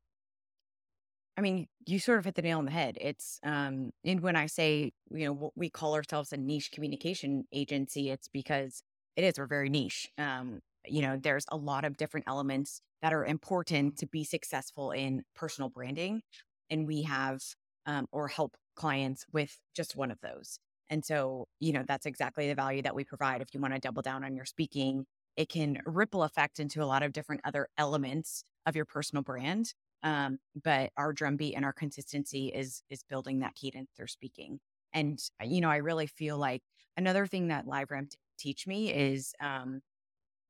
I 1.36 1.42
mean, 1.42 1.68
you 1.88 2.00
sort 2.00 2.20
of 2.20 2.26
hit 2.26 2.36
the 2.36 2.42
nail 2.44 2.60
on 2.60 2.66
the 2.66 2.72
head. 2.72 2.98
It's 3.02 3.40
um 3.44 3.92
and 4.06 4.22
when 4.22 4.36
I 4.36 4.46
say, 4.48 4.92
you 5.12 5.26
know, 5.26 5.52
we 5.56 5.70
call 5.70 5.96
ourselves 5.96 6.32
a 6.34 6.38
niche 6.38 6.72
communication 6.72 7.46
agency, 7.52 8.10
it's 8.10 8.28
because 8.28 8.84
it 9.16 9.24
is, 9.24 9.38
we're 9.38 9.48
very 9.48 9.70
niche. 9.70 10.10
Um, 10.18 10.60
you 10.88 11.02
know, 11.02 11.18
there's 11.18 11.46
a 11.50 11.58
lot 11.58 11.86
of 11.86 11.98
different 11.98 12.26
elements 12.28 12.82
that 13.02 13.14
are 13.14 13.26
important 13.26 13.98
to 14.00 14.08
be 14.08 14.24
successful 14.24 14.92
in 14.92 15.24
personal 15.36 15.70
branding. 15.70 16.22
And 16.70 16.88
we 16.88 17.04
have 17.04 17.42
um 17.86 18.08
or 18.12 18.28
help 18.28 18.56
clients 18.76 19.26
with 19.34 19.60
just 19.76 19.96
one 19.96 20.12
of 20.12 20.20
those. 20.22 20.60
And 20.90 21.04
so, 21.04 21.48
you 21.60 21.74
know, 21.74 21.84
that's 21.88 22.06
exactly 22.06 22.48
the 22.48 22.56
value 22.56 22.82
that 22.84 22.96
we 22.96 23.04
provide. 23.04 23.42
If 23.42 23.54
you 23.54 23.60
want 23.60 23.74
to 23.74 23.80
double 23.80 24.02
down 24.02 24.24
on 24.24 24.36
your 24.36 24.46
speaking, 24.46 25.06
it 25.38 25.50
can 25.50 25.80
ripple 25.86 26.24
effect 26.24 26.60
into 26.60 26.84
a 26.84 26.86
lot 26.86 27.04
of 27.04 27.14
different 27.14 27.42
other 27.44 27.68
elements 27.78 28.44
of 28.66 28.76
your 28.76 28.86
personal 28.86 29.24
brand 29.24 29.74
um, 30.04 30.40
but 30.64 30.92
our 30.98 31.14
drumbeat 31.14 31.56
and 31.56 31.64
our 31.64 31.72
consistency 31.74 32.48
is 32.48 32.84
is 32.90 33.04
building 33.04 33.40
that 33.40 33.56
cadence 33.56 33.90
through 33.96 34.08
speaking. 34.08 34.60
And 34.94 35.18
uh, 35.42 35.46
you 35.46 35.62
know, 35.62 35.70
I 35.70 35.78
really 35.78 36.08
feel 36.08 36.38
like 36.38 36.62
another 36.98 37.26
thing 37.26 37.48
that 37.48 37.66
LiveRamp 37.66 38.12
teach 38.38 38.68
me 38.68 38.92
is 38.94 39.34
um, 39.40 39.82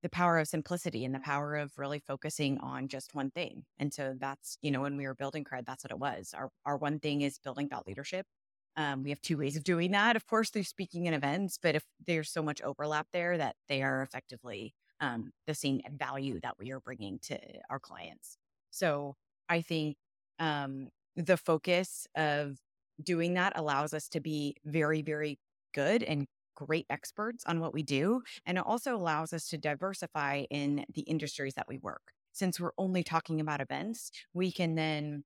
the 0.03 0.09
power 0.09 0.39
of 0.39 0.47
simplicity 0.47 1.05
and 1.05 1.15
the 1.15 1.19
power 1.19 1.55
of 1.55 1.77
really 1.77 1.99
focusing 1.99 2.57
on 2.59 2.87
just 2.89 3.15
one 3.15 3.31
thing. 3.31 3.65
And 3.79 3.93
so 3.93 4.15
that's 4.19 4.57
you 4.61 4.71
know, 4.71 4.81
when 4.81 4.97
we 4.97 5.07
were 5.07 5.15
building 5.15 5.45
Cred, 5.45 5.65
that's 5.65 5.83
what 5.83 5.91
it 5.91 5.99
was. 5.99 6.33
Our 6.35 6.49
our 6.65 6.77
one 6.77 6.99
thing 6.99 7.21
is 7.21 7.39
building 7.39 7.69
thought 7.69 7.87
leadership. 7.87 8.25
Um, 8.75 9.03
we 9.03 9.09
have 9.11 9.21
two 9.21 9.37
ways 9.37 9.55
of 9.55 9.63
doing 9.63 9.91
that. 9.91 10.15
Of 10.15 10.25
course, 10.25 10.49
through 10.49 10.63
speaking 10.63 11.05
in 11.05 11.13
events, 11.13 11.59
but 11.61 11.75
if 11.75 11.83
there's 12.07 12.31
so 12.31 12.41
much 12.41 12.61
overlap 12.61 13.07
there 13.13 13.37
that 13.37 13.55
they 13.69 13.83
are 13.83 14.01
effectively 14.01 14.73
um, 14.99 15.31
the 15.47 15.53
same 15.53 15.81
value 15.95 16.39
that 16.41 16.55
we 16.57 16.71
are 16.71 16.79
bringing 16.79 17.19
to 17.23 17.37
our 17.69 17.79
clients. 17.79 18.37
So 18.71 19.15
I 19.49 19.61
think 19.61 19.97
um, 20.39 20.89
the 21.15 21.37
focus 21.37 22.07
of 22.15 22.57
doing 23.03 23.33
that 23.35 23.53
allows 23.55 23.93
us 23.93 24.07
to 24.09 24.19
be 24.19 24.55
very, 24.65 25.01
very 25.01 25.39
good 25.73 26.03
and 26.03 26.27
great 26.55 26.85
experts 26.89 27.43
on 27.45 27.59
what 27.59 27.73
we 27.73 27.83
do. 27.83 28.21
And 28.45 28.57
it 28.57 28.63
also 28.65 28.95
allows 28.95 29.33
us 29.33 29.47
to 29.49 29.57
diversify 29.57 30.45
in 30.49 30.85
the 30.93 31.01
industries 31.01 31.55
that 31.55 31.67
we 31.67 31.77
work. 31.79 32.01
Since 32.31 32.59
we're 32.59 32.71
only 32.77 33.03
talking 33.03 33.39
about 33.39 33.61
events, 33.61 34.11
we 34.33 34.51
can 34.51 34.75
then 34.75 35.23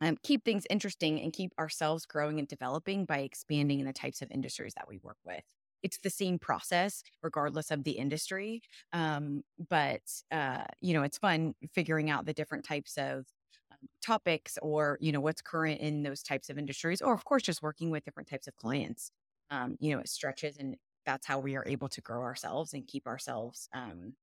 um, 0.00 0.16
keep 0.22 0.44
things 0.44 0.66
interesting 0.70 1.20
and 1.20 1.32
keep 1.32 1.52
ourselves 1.58 2.06
growing 2.06 2.38
and 2.38 2.48
developing 2.48 3.04
by 3.04 3.18
expanding 3.20 3.80
in 3.80 3.86
the 3.86 3.92
types 3.92 4.22
of 4.22 4.30
industries 4.30 4.74
that 4.74 4.88
we 4.88 4.98
work 4.98 5.18
with. 5.24 5.42
It's 5.82 5.98
the 5.98 6.10
same 6.10 6.38
process 6.38 7.02
regardless 7.22 7.70
of 7.70 7.84
the 7.84 7.92
industry, 7.92 8.62
um, 8.92 9.42
but 9.68 10.02
uh, 10.30 10.64
you 10.80 10.94
know 10.94 11.02
it's 11.02 11.18
fun 11.18 11.54
figuring 11.74 12.10
out 12.10 12.26
the 12.26 12.32
different 12.34 12.64
types 12.64 12.96
of 12.96 13.26
um, 13.70 13.78
topics 14.04 14.58
or 14.62 14.98
you 15.00 15.12
know 15.12 15.20
what's 15.20 15.42
current 15.42 15.80
in 15.80 16.02
those 16.02 16.22
types 16.22 16.48
of 16.50 16.58
industries, 16.58 17.02
or 17.02 17.12
of 17.14 17.24
course 17.24 17.42
just 17.42 17.62
working 17.62 17.90
with 17.90 18.04
different 18.04 18.28
types 18.28 18.46
of 18.46 18.56
clients. 18.56 19.10
Um, 19.50 19.76
you 19.80 19.94
know, 19.94 20.00
it 20.00 20.08
stretches, 20.08 20.56
and 20.58 20.76
that's 21.06 21.26
how 21.26 21.38
we 21.38 21.54
are 21.56 21.66
able 21.66 21.88
to 21.90 22.00
grow 22.00 22.22
ourselves 22.22 22.72
and 22.72 22.86
keep 22.86 23.06
ourselves 23.06 23.68
um, 23.74 24.14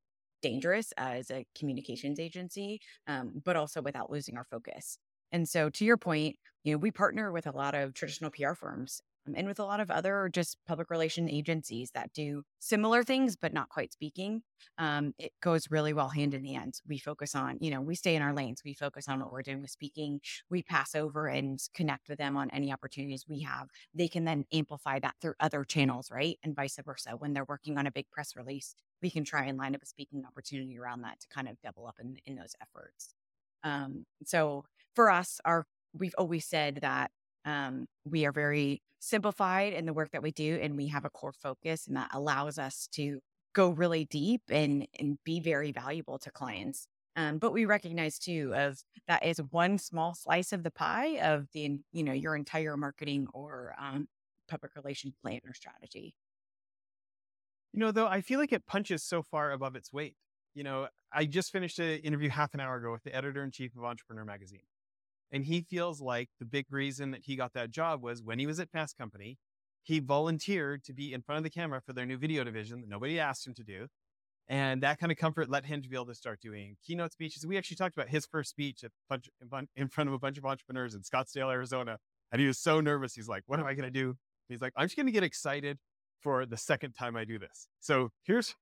dangerous 0.41 0.93
as 0.97 1.29
a 1.31 1.45
communications 1.55 2.19
agency, 2.19 2.79
um, 3.07 3.41
but 3.45 3.55
also 3.55 3.81
without 3.81 4.09
losing 4.11 4.37
our 4.37 4.45
focus. 4.45 4.97
And 5.31 5.47
so, 5.47 5.69
to 5.69 5.85
your 5.85 5.97
point, 5.97 6.37
you 6.63 6.73
know, 6.73 6.77
we 6.77 6.91
partner 6.91 7.31
with 7.31 7.47
a 7.47 7.51
lot 7.51 7.75
of 7.75 7.93
traditional 7.93 8.31
PR 8.31 8.53
firms 8.53 9.01
um, 9.27 9.33
and 9.35 9.47
with 9.47 9.59
a 9.59 9.65
lot 9.65 9.79
of 9.79 9.91
other 9.91 10.29
just 10.31 10.57
public 10.67 10.89
relation 10.89 11.29
agencies 11.29 11.91
that 11.93 12.13
do 12.13 12.43
similar 12.59 13.03
things, 13.03 13.35
but 13.35 13.53
not 13.53 13.69
quite 13.69 13.93
speaking. 13.93 14.41
Um, 14.77 15.13
it 15.17 15.31
goes 15.41 15.69
really 15.69 15.93
well 15.93 16.09
hand 16.09 16.33
in 16.33 16.45
hand. 16.45 16.75
We 16.87 16.97
focus 16.99 17.35
on, 17.35 17.57
you 17.61 17.71
know, 17.71 17.81
we 17.81 17.95
stay 17.95 18.15
in 18.15 18.21
our 18.21 18.33
lanes. 18.33 18.61
We 18.63 18.73
focus 18.73 19.07
on 19.07 19.19
what 19.19 19.31
we're 19.31 19.41
doing 19.41 19.61
with 19.61 19.71
speaking. 19.71 20.21
We 20.49 20.63
pass 20.63 20.95
over 20.95 21.27
and 21.27 21.59
connect 21.73 22.09
with 22.09 22.17
them 22.17 22.37
on 22.37 22.49
any 22.51 22.71
opportunities 22.71 23.25
we 23.27 23.41
have. 23.41 23.69
They 23.93 24.07
can 24.07 24.25
then 24.25 24.45
amplify 24.53 24.99
that 24.99 25.15
through 25.21 25.35
other 25.39 25.63
channels, 25.63 26.11
right? 26.11 26.37
And 26.43 26.55
vice 26.55 26.77
versa. 26.83 27.11
When 27.17 27.33
they're 27.33 27.45
working 27.45 27.77
on 27.77 27.87
a 27.87 27.91
big 27.91 28.09
press 28.11 28.35
release, 28.35 28.75
we 29.01 29.09
can 29.09 29.23
try 29.23 29.45
and 29.45 29.57
line 29.57 29.75
up 29.75 29.83
a 29.83 29.87
speaking 29.87 30.23
opportunity 30.25 30.77
around 30.77 31.01
that 31.01 31.19
to 31.21 31.27
kind 31.27 31.47
of 31.47 31.59
double 31.61 31.87
up 31.87 31.95
in, 31.99 32.17
in 32.25 32.35
those 32.35 32.53
efforts. 32.61 33.13
Um, 33.63 34.05
so 34.25 34.65
for 34.95 35.09
us, 35.09 35.39
our 35.45 35.65
we've 35.93 36.15
always 36.17 36.45
said 36.45 36.79
that 36.81 37.11
um, 37.45 37.87
we 38.05 38.25
are 38.25 38.31
very 38.31 38.81
simplified 38.99 39.73
in 39.73 39.85
the 39.85 39.93
work 39.93 40.11
that 40.11 40.23
we 40.23 40.31
do, 40.31 40.59
and 40.61 40.77
we 40.77 40.87
have 40.87 41.05
a 41.05 41.09
core 41.09 41.33
focus, 41.33 41.87
and 41.87 41.95
that 41.97 42.11
allows 42.13 42.57
us 42.57 42.87
to 42.93 43.19
go 43.53 43.69
really 43.69 44.05
deep 44.05 44.41
and 44.49 44.87
and 44.99 45.17
be 45.23 45.39
very 45.39 45.71
valuable 45.71 46.17
to 46.19 46.31
clients. 46.31 46.87
Um, 47.15 47.39
but 47.39 47.51
we 47.51 47.65
recognize 47.65 48.17
too 48.17 48.53
of 48.55 48.81
that 49.07 49.25
is 49.25 49.41
one 49.49 49.77
small 49.77 50.15
slice 50.15 50.53
of 50.53 50.63
the 50.63 50.71
pie 50.71 51.19
of 51.19 51.47
the 51.53 51.79
you 51.91 52.03
know 52.03 52.13
your 52.13 52.35
entire 52.35 52.77
marketing 52.77 53.27
or 53.33 53.75
um, 53.79 54.07
public 54.47 54.75
relation 54.75 55.13
plan 55.21 55.41
or 55.45 55.53
strategy. 55.53 56.13
You 57.73 57.79
know, 57.79 57.91
though, 57.91 58.07
I 58.07 58.21
feel 58.21 58.39
like 58.39 58.51
it 58.51 58.65
punches 58.65 59.03
so 59.03 59.23
far 59.23 59.51
above 59.51 59.75
its 59.75 59.93
weight. 59.93 60.15
You 60.53 60.63
know, 60.63 60.87
I 61.13 61.25
just 61.25 61.51
finished 61.51 61.79
an 61.79 61.99
interview 61.99 62.29
half 62.29 62.53
an 62.53 62.59
hour 62.59 62.75
ago 62.75 62.91
with 62.91 63.03
the 63.03 63.15
editor 63.15 63.43
in 63.43 63.51
chief 63.51 63.75
of 63.77 63.83
Entrepreneur 63.85 64.25
Magazine. 64.25 64.61
And 65.31 65.45
he 65.45 65.61
feels 65.61 66.01
like 66.01 66.29
the 66.39 66.45
big 66.45 66.65
reason 66.69 67.11
that 67.11 67.21
he 67.23 67.35
got 67.35 67.53
that 67.53 67.71
job 67.71 68.01
was 68.01 68.21
when 68.21 68.39
he 68.39 68.47
was 68.47 68.59
at 68.59 68.69
Fast 68.69 68.97
Company, 68.97 69.37
he 69.83 69.99
volunteered 69.99 70.83
to 70.83 70.93
be 70.93 71.13
in 71.13 71.21
front 71.21 71.37
of 71.37 71.43
the 71.43 71.49
camera 71.49 71.81
for 71.85 71.93
their 71.93 72.05
new 72.05 72.17
video 72.17 72.43
division 72.43 72.81
that 72.81 72.89
nobody 72.89 73.19
asked 73.19 73.47
him 73.47 73.53
to 73.55 73.63
do. 73.63 73.87
And 74.47 74.83
that 74.83 74.99
kind 74.99 75.11
of 75.11 75.17
comfort 75.17 75.49
led 75.49 75.65
him 75.65 75.81
to 75.81 75.87
be 75.87 75.95
able 75.95 76.07
to 76.07 76.15
start 76.15 76.41
doing 76.41 76.75
keynote 76.85 77.13
speeches. 77.13 77.45
We 77.45 77.57
actually 77.57 77.77
talked 77.77 77.95
about 77.95 78.09
his 78.09 78.25
first 78.25 78.49
speech 78.49 78.83
bunch, 79.09 79.29
in 79.75 79.87
front 79.87 80.09
of 80.09 80.13
a 80.13 80.19
bunch 80.19 80.37
of 80.37 80.45
entrepreneurs 80.45 80.93
in 80.93 81.01
Scottsdale, 81.01 81.51
Arizona. 81.51 81.97
And 82.31 82.41
he 82.41 82.47
was 82.47 82.59
so 82.59 82.81
nervous. 82.81 83.13
He's 83.15 83.29
like, 83.29 83.43
what 83.45 83.59
am 83.59 83.65
I 83.65 83.73
going 83.73 83.85
to 83.85 83.91
do? 83.91 84.15
He's 84.49 84.61
like, 84.61 84.73
I'm 84.75 84.85
just 84.85 84.97
going 84.97 85.05
to 85.05 85.11
get 85.11 85.23
excited 85.23 85.77
for 86.19 86.45
the 86.45 86.57
second 86.57 86.93
time 86.93 87.15
I 87.15 87.23
do 87.23 87.39
this. 87.39 87.67
So 87.79 88.09
here's 88.23 88.53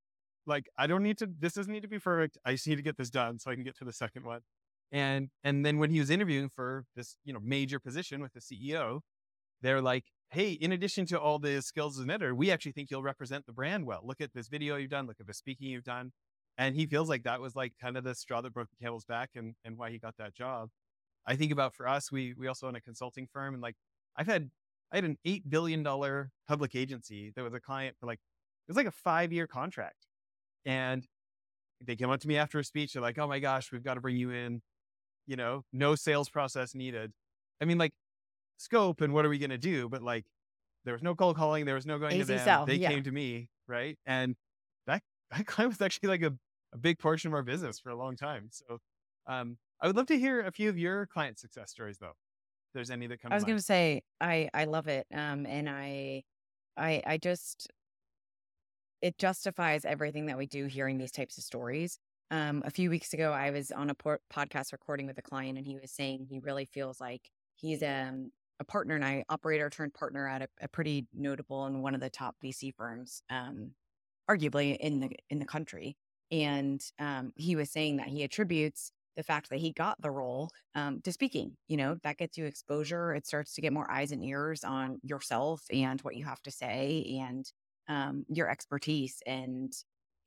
like, 0.46 0.68
I 0.78 0.86
don't 0.86 1.04
need 1.04 1.18
to, 1.20 1.30
this 1.40 1.54
doesn't 1.54 1.72
need 1.72 1.82
to 1.82 1.88
be 1.88 2.00
perfect. 2.00 2.38
I 2.46 2.52
just 2.52 2.68
need 2.68 2.78
to 2.78 2.84
get 2.84 2.98
this 2.98 3.10
done 3.10 3.40
so 3.40 3.50
I 3.50 3.56
can 3.56 3.64
get 3.64 3.76
to 3.80 3.86
the 3.86 3.94
second 3.94 4.26
one. 4.26 4.42
And 4.92 5.30
and 5.44 5.66
then 5.66 5.78
when 5.78 5.92
he 5.92 6.00
was 6.00 6.10
interviewing 6.10 6.50
for 6.56 6.86
this, 6.96 7.18
you 7.24 7.34
know, 7.34 7.40
major 7.42 7.80
position 7.80 8.22
with 8.22 8.34
the 8.34 8.40
CEO, 8.40 9.02
they're 9.62 9.82
like, 9.82 10.06
hey, 10.32 10.52
in 10.52 10.72
addition 10.72 11.06
to 11.08 11.20
all 11.20 11.40
the 11.40 11.62
skills 11.62 11.98
as 11.98 12.04
an 12.04 12.10
editor, 12.10 12.36
we 12.36 12.52
actually 12.52 12.72
think 12.72 12.90
you'll 12.92 13.04
represent 13.04 13.46
the 13.46 13.54
brand 13.54 13.86
well. 13.86 14.02
Look 14.04 14.22
at 14.22 14.34
this 14.34 14.48
video 14.48 14.76
you've 14.78 14.92
done, 14.92 15.08
look 15.08 15.20
at 15.20 15.28
the 15.28 15.34
speaking 15.34 15.70
you've 15.70 15.84
done. 15.84 16.12
And 16.58 16.76
he 16.76 16.86
feels 16.86 17.08
like 17.08 17.24
that 17.24 17.40
was 17.40 17.56
like 17.56 17.74
kind 17.82 17.98
of 17.98 18.04
the 18.04 18.14
straw 18.16 18.42
that 18.42 18.54
broke 18.54 18.70
the 18.70 18.84
camel's 18.84 19.06
back 19.06 19.30
and, 19.36 19.56
and 19.64 19.78
why 19.78 19.92
he 19.92 19.98
got 19.98 20.16
that 20.18 20.36
job. 20.36 20.70
I 21.26 21.36
think 21.36 21.52
about 21.52 21.76
for 21.76 21.88
us, 21.88 22.12
we 22.12 22.34
we 22.38 22.48
also 22.48 22.68
own 22.68 22.76
a 22.76 22.82
consulting 22.82 23.28
firm 23.32 23.54
and 23.54 23.62
like 23.62 23.76
I've 24.16 24.28
had 24.28 24.50
I 24.92 24.98
had 24.98 25.06
an 25.06 25.18
eight 25.26 25.50
billion 25.50 25.84
dollar 25.84 26.32
public 26.48 26.76
agency 26.76 27.32
that 27.36 27.44
was 27.44 27.54
a 27.54 27.60
client 27.60 27.96
for 28.00 28.08
like 28.08 28.20
it 28.68 28.72
was 28.72 28.78
like 28.78 28.88
a 28.88 28.92
five 28.92 29.32
year 29.32 29.48
contract. 29.48 30.08
And 30.66 31.08
they 31.82 31.96
came 31.96 32.10
up 32.10 32.20
to 32.22 32.28
me 32.28 32.38
after 32.38 32.60
a 32.60 32.64
speech, 32.64 32.94
they're 32.94 33.02
like, 33.02 33.18
Oh 33.18 33.28
my 33.28 33.40
gosh, 33.40 33.72
we've 33.72 33.84
got 33.84 33.94
to 33.96 34.02
bring 34.02 34.18
you 34.18 34.32
in 34.32 34.62
you 35.30 35.36
know, 35.36 35.64
no 35.72 35.94
sales 35.94 36.28
process 36.28 36.74
needed. 36.74 37.14
I 37.62 37.66
mean, 37.66 37.78
like 37.78 37.92
scope 38.58 39.00
and 39.02 39.14
what 39.14 39.26
are 39.26 39.30
we 39.30 39.38
going 39.38 39.52
to 39.52 39.60
do? 39.60 39.88
But 39.88 40.02
like, 40.02 40.26
there 40.86 40.94
was 40.94 41.04
no 41.04 41.14
cold 41.14 41.38
calling. 41.38 41.66
There 41.66 41.76
was 41.76 41.86
no 41.86 42.00
going 42.00 42.14
Easy 42.14 42.22
to 42.22 42.26
them. 42.34 42.46
Sell. 42.46 42.66
They 42.66 42.76
yeah. 42.76 42.90
came 42.90 43.04
to 43.04 43.12
me. 43.12 43.48
Right. 43.68 43.98
And 44.08 44.36
that, 44.88 45.04
that 45.32 45.46
client 45.46 45.70
was 45.70 45.82
actually 45.82 46.10
like 46.10 46.24
a, 46.24 46.34
a 46.74 46.78
big 46.80 46.98
portion 46.98 47.30
of 47.30 47.36
our 47.36 47.44
business 47.44 47.80
for 47.80 47.92
a 47.92 47.96
long 47.96 48.16
time. 48.16 48.50
So, 48.52 48.80
um, 49.28 49.58
I 49.80 49.88
would 49.88 49.96
love 49.96 50.08
to 50.08 50.18
hear 50.18 50.42
a 50.42 50.52
few 50.52 50.68
of 50.68 50.80
your 50.80 51.06
client 51.06 51.38
success 51.38 51.70
stories 51.70 52.00
though. 52.00 52.08
If 52.08 52.74
there's 52.74 52.90
any 52.90 53.06
that 53.08 53.22
come. 53.22 53.32
I 53.32 53.36
was 53.36 53.44
going 53.44 53.58
to 53.58 53.64
say, 53.64 54.02
I, 54.20 54.50
I 54.54 54.66
love 54.66 54.88
it. 54.88 55.06
Um, 55.14 55.46
and 55.46 55.70
I, 55.70 56.24
I, 56.76 57.04
I 57.06 57.18
just, 57.18 57.68
it 59.04 59.18
justifies 59.20 59.86
everything 59.86 60.26
that 60.26 60.38
we 60.40 60.48
do 60.48 60.66
hearing 60.66 60.98
these 60.98 61.12
types 61.12 61.38
of 61.38 61.44
stories 61.44 62.00
um, 62.32 62.62
a 62.66 62.70
few 62.70 62.90
weeks 62.90 63.14
ago, 63.14 63.32
I 63.32 63.50
was 63.52 63.72
on 63.72 63.90
a 63.90 63.96
por- 63.96 64.22
podcast 64.34 64.72
recording 64.72 65.08
with 65.08 65.18
a 65.18 65.22
client, 65.22 65.58
and 65.58 65.66
he 65.66 65.78
was 65.78 65.92
saying 65.92 66.28
he 66.30 66.40
really 66.40 66.66
feels 66.66 67.02
like 67.02 67.30
he's 67.56 67.82
um, 67.82 68.32
a 68.60 68.64
partner 68.64 68.96
and 68.96 69.06
I 69.06 69.24
operator 69.30 69.70
turned 69.70 69.94
partner 69.94 70.28
at 70.28 70.42
a, 70.42 70.48
a, 70.62 70.68
pretty 70.68 71.08
notable 71.14 71.66
and 71.66 71.82
one 71.82 71.96
of 71.96 72.02
the 72.02 72.10
top 72.10 72.36
VC 72.44 72.74
firms, 72.76 73.24
um, 73.30 73.72
arguably 74.30 74.78
in 74.78 75.00
the 75.00 75.12
in 75.30 75.40
the 75.40 75.46
country. 75.46 75.98
And 76.32 76.82
um, 77.00 77.32
he 77.36 77.56
was 77.56 77.72
saying 77.72 77.98
that 77.98 78.08
he 78.08 78.24
attributes 78.24 78.92
the 79.18 79.24
fact 79.24 79.50
that 79.50 79.60
he 79.60 79.72
got 79.74 80.00
the 80.02 80.12
role 80.12 80.50
um, 80.76 81.02
to 81.04 81.12
speaking. 81.12 81.58
You 81.68 81.78
know, 81.78 81.98
that 82.04 82.18
gets 82.18 82.38
you 82.38 82.46
exposure. 82.46 83.16
It 83.16 83.26
starts 83.26 83.56
to 83.56 83.62
get 83.62 83.74
more 83.74 83.90
eyes 83.90 84.12
and 84.12 84.24
ears 84.24 84.64
on 84.64 85.00
yourself 85.04 85.64
and 85.74 86.00
what 86.02 86.16
you 86.16 86.26
have 86.26 86.42
to 86.44 86.52
say 86.52 87.20
and 87.22 87.46
um, 87.88 88.26
your 88.30 88.50
expertise, 88.50 89.22
and 89.26 89.74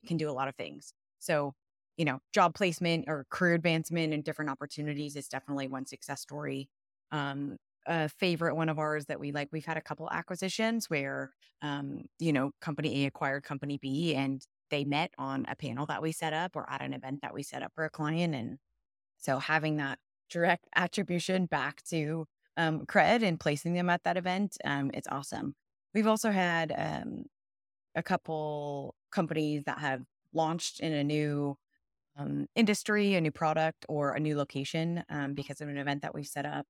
can 0.06 0.16
do 0.16 0.28
a 0.28 0.32
lot 0.32 0.48
of 0.48 0.56
things. 0.56 0.92
So 1.20 1.54
you 1.96 2.04
know, 2.04 2.20
job 2.32 2.54
placement 2.54 3.04
or 3.08 3.26
career 3.30 3.54
advancement 3.54 4.14
and 4.14 4.24
different 4.24 4.50
opportunities 4.50 5.16
is 5.16 5.28
definitely 5.28 5.68
one 5.68 5.86
success 5.86 6.20
story. 6.20 6.68
Um, 7.10 7.56
a 7.86 8.08
favorite 8.08 8.54
one 8.54 8.68
of 8.68 8.78
ours 8.78 9.06
that 9.06 9.20
we 9.20 9.32
like, 9.32 9.48
we've 9.52 9.64
had 9.64 9.76
a 9.76 9.82
couple 9.82 10.08
acquisitions 10.10 10.88
where, 10.88 11.32
um, 11.62 12.02
you 12.18 12.32
know, 12.32 12.52
company 12.60 13.04
A 13.04 13.08
acquired 13.08 13.42
company 13.44 13.78
B 13.80 14.14
and 14.14 14.40
they 14.70 14.84
met 14.84 15.10
on 15.18 15.44
a 15.48 15.56
panel 15.56 15.84
that 15.86 16.00
we 16.00 16.12
set 16.12 16.32
up 16.32 16.56
or 16.56 16.68
at 16.70 16.80
an 16.80 16.94
event 16.94 17.20
that 17.22 17.34
we 17.34 17.42
set 17.42 17.62
up 17.62 17.72
for 17.74 17.84
a 17.84 17.90
client. 17.90 18.34
And 18.34 18.58
so 19.18 19.38
having 19.38 19.76
that 19.76 19.98
direct 20.30 20.68
attribution 20.74 21.46
back 21.46 21.82
to 21.90 22.26
um, 22.56 22.86
cred 22.86 23.22
and 23.22 23.38
placing 23.38 23.74
them 23.74 23.90
at 23.90 24.04
that 24.04 24.16
event, 24.16 24.56
um, 24.64 24.90
it's 24.94 25.08
awesome. 25.08 25.54
We've 25.92 26.06
also 26.06 26.30
had 26.30 26.72
um, 26.76 27.24
a 27.94 28.02
couple 28.02 28.94
companies 29.10 29.64
that 29.64 29.78
have 29.78 30.02
launched 30.32 30.80
in 30.80 30.92
a 30.92 31.04
new 31.04 31.56
um, 32.16 32.46
industry, 32.54 33.14
a 33.14 33.20
new 33.20 33.32
product, 33.32 33.86
or 33.88 34.12
a 34.12 34.20
new 34.20 34.36
location 34.36 35.04
um, 35.08 35.34
because 35.34 35.60
of 35.60 35.68
an 35.68 35.78
event 35.78 36.02
that 36.02 36.14
we 36.14 36.24
set 36.24 36.46
up. 36.46 36.66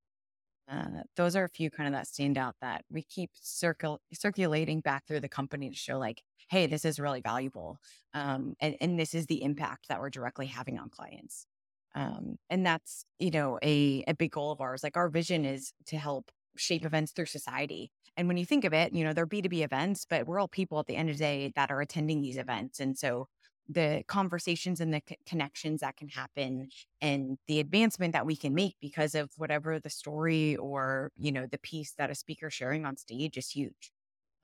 Uh, 0.70 1.02
those 1.16 1.34
are 1.36 1.44
a 1.44 1.48
few 1.48 1.70
kind 1.70 1.88
of 1.88 1.92
that 1.92 2.06
stand 2.06 2.38
out 2.38 2.54
that 2.60 2.84
we 2.90 3.02
keep 3.02 3.30
circle 3.34 4.00
circulating 4.12 4.80
back 4.80 5.06
through 5.06 5.20
the 5.20 5.28
company 5.28 5.68
to 5.68 5.76
show 5.76 5.98
like, 5.98 6.22
hey, 6.50 6.66
this 6.66 6.84
is 6.84 7.00
really 7.00 7.20
valuable, 7.20 7.78
um, 8.14 8.54
and 8.60 8.76
and 8.80 8.98
this 8.98 9.14
is 9.14 9.26
the 9.26 9.42
impact 9.42 9.88
that 9.88 10.00
we're 10.00 10.10
directly 10.10 10.46
having 10.46 10.78
on 10.78 10.88
clients. 10.90 11.46
Um, 11.94 12.36
and 12.48 12.64
that's 12.64 13.04
you 13.18 13.30
know 13.30 13.58
a 13.62 14.04
a 14.08 14.14
big 14.14 14.30
goal 14.32 14.52
of 14.52 14.60
ours. 14.60 14.82
Like 14.82 14.96
our 14.96 15.08
vision 15.08 15.44
is 15.44 15.72
to 15.86 15.98
help 15.98 16.30
shape 16.56 16.84
events 16.84 17.12
through 17.12 17.26
society. 17.26 17.90
And 18.16 18.28
when 18.28 18.36
you 18.36 18.46
think 18.46 18.64
of 18.64 18.72
it, 18.72 18.92
you 18.94 19.04
know 19.04 19.12
they're 19.12 19.26
B 19.26 19.42
two 19.42 19.48
B 19.48 19.62
events, 19.62 20.06
but 20.08 20.26
we're 20.26 20.38
all 20.40 20.48
people 20.48 20.78
at 20.78 20.86
the 20.86 20.96
end 20.96 21.10
of 21.10 21.16
the 21.16 21.24
day 21.24 21.52
that 21.56 21.70
are 21.70 21.80
attending 21.80 22.20
these 22.22 22.36
events, 22.38 22.80
and 22.80 22.96
so 22.96 23.28
the 23.72 24.04
conversations 24.08 24.80
and 24.80 24.92
the 24.92 25.02
c- 25.08 25.16
connections 25.26 25.80
that 25.80 25.96
can 25.96 26.08
happen 26.08 26.68
and 27.00 27.38
the 27.46 27.60
advancement 27.60 28.12
that 28.12 28.26
we 28.26 28.36
can 28.36 28.54
make 28.54 28.76
because 28.80 29.14
of 29.14 29.30
whatever 29.36 29.78
the 29.80 29.90
story 29.90 30.56
or 30.56 31.10
you 31.16 31.32
know 31.32 31.46
the 31.46 31.58
piece 31.58 31.94
that 31.94 32.10
a 32.10 32.14
speaker 32.14 32.50
sharing 32.50 32.84
on 32.84 32.96
stage 32.96 33.36
is 33.36 33.50
huge. 33.50 33.92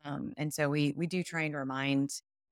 Um, 0.05 0.33
and 0.37 0.53
so 0.53 0.71
we 0.71 0.95
we 0.97 1.07
do 1.07 1.23
try 1.25 1.43
and 1.43 1.57
remind 1.57 2.11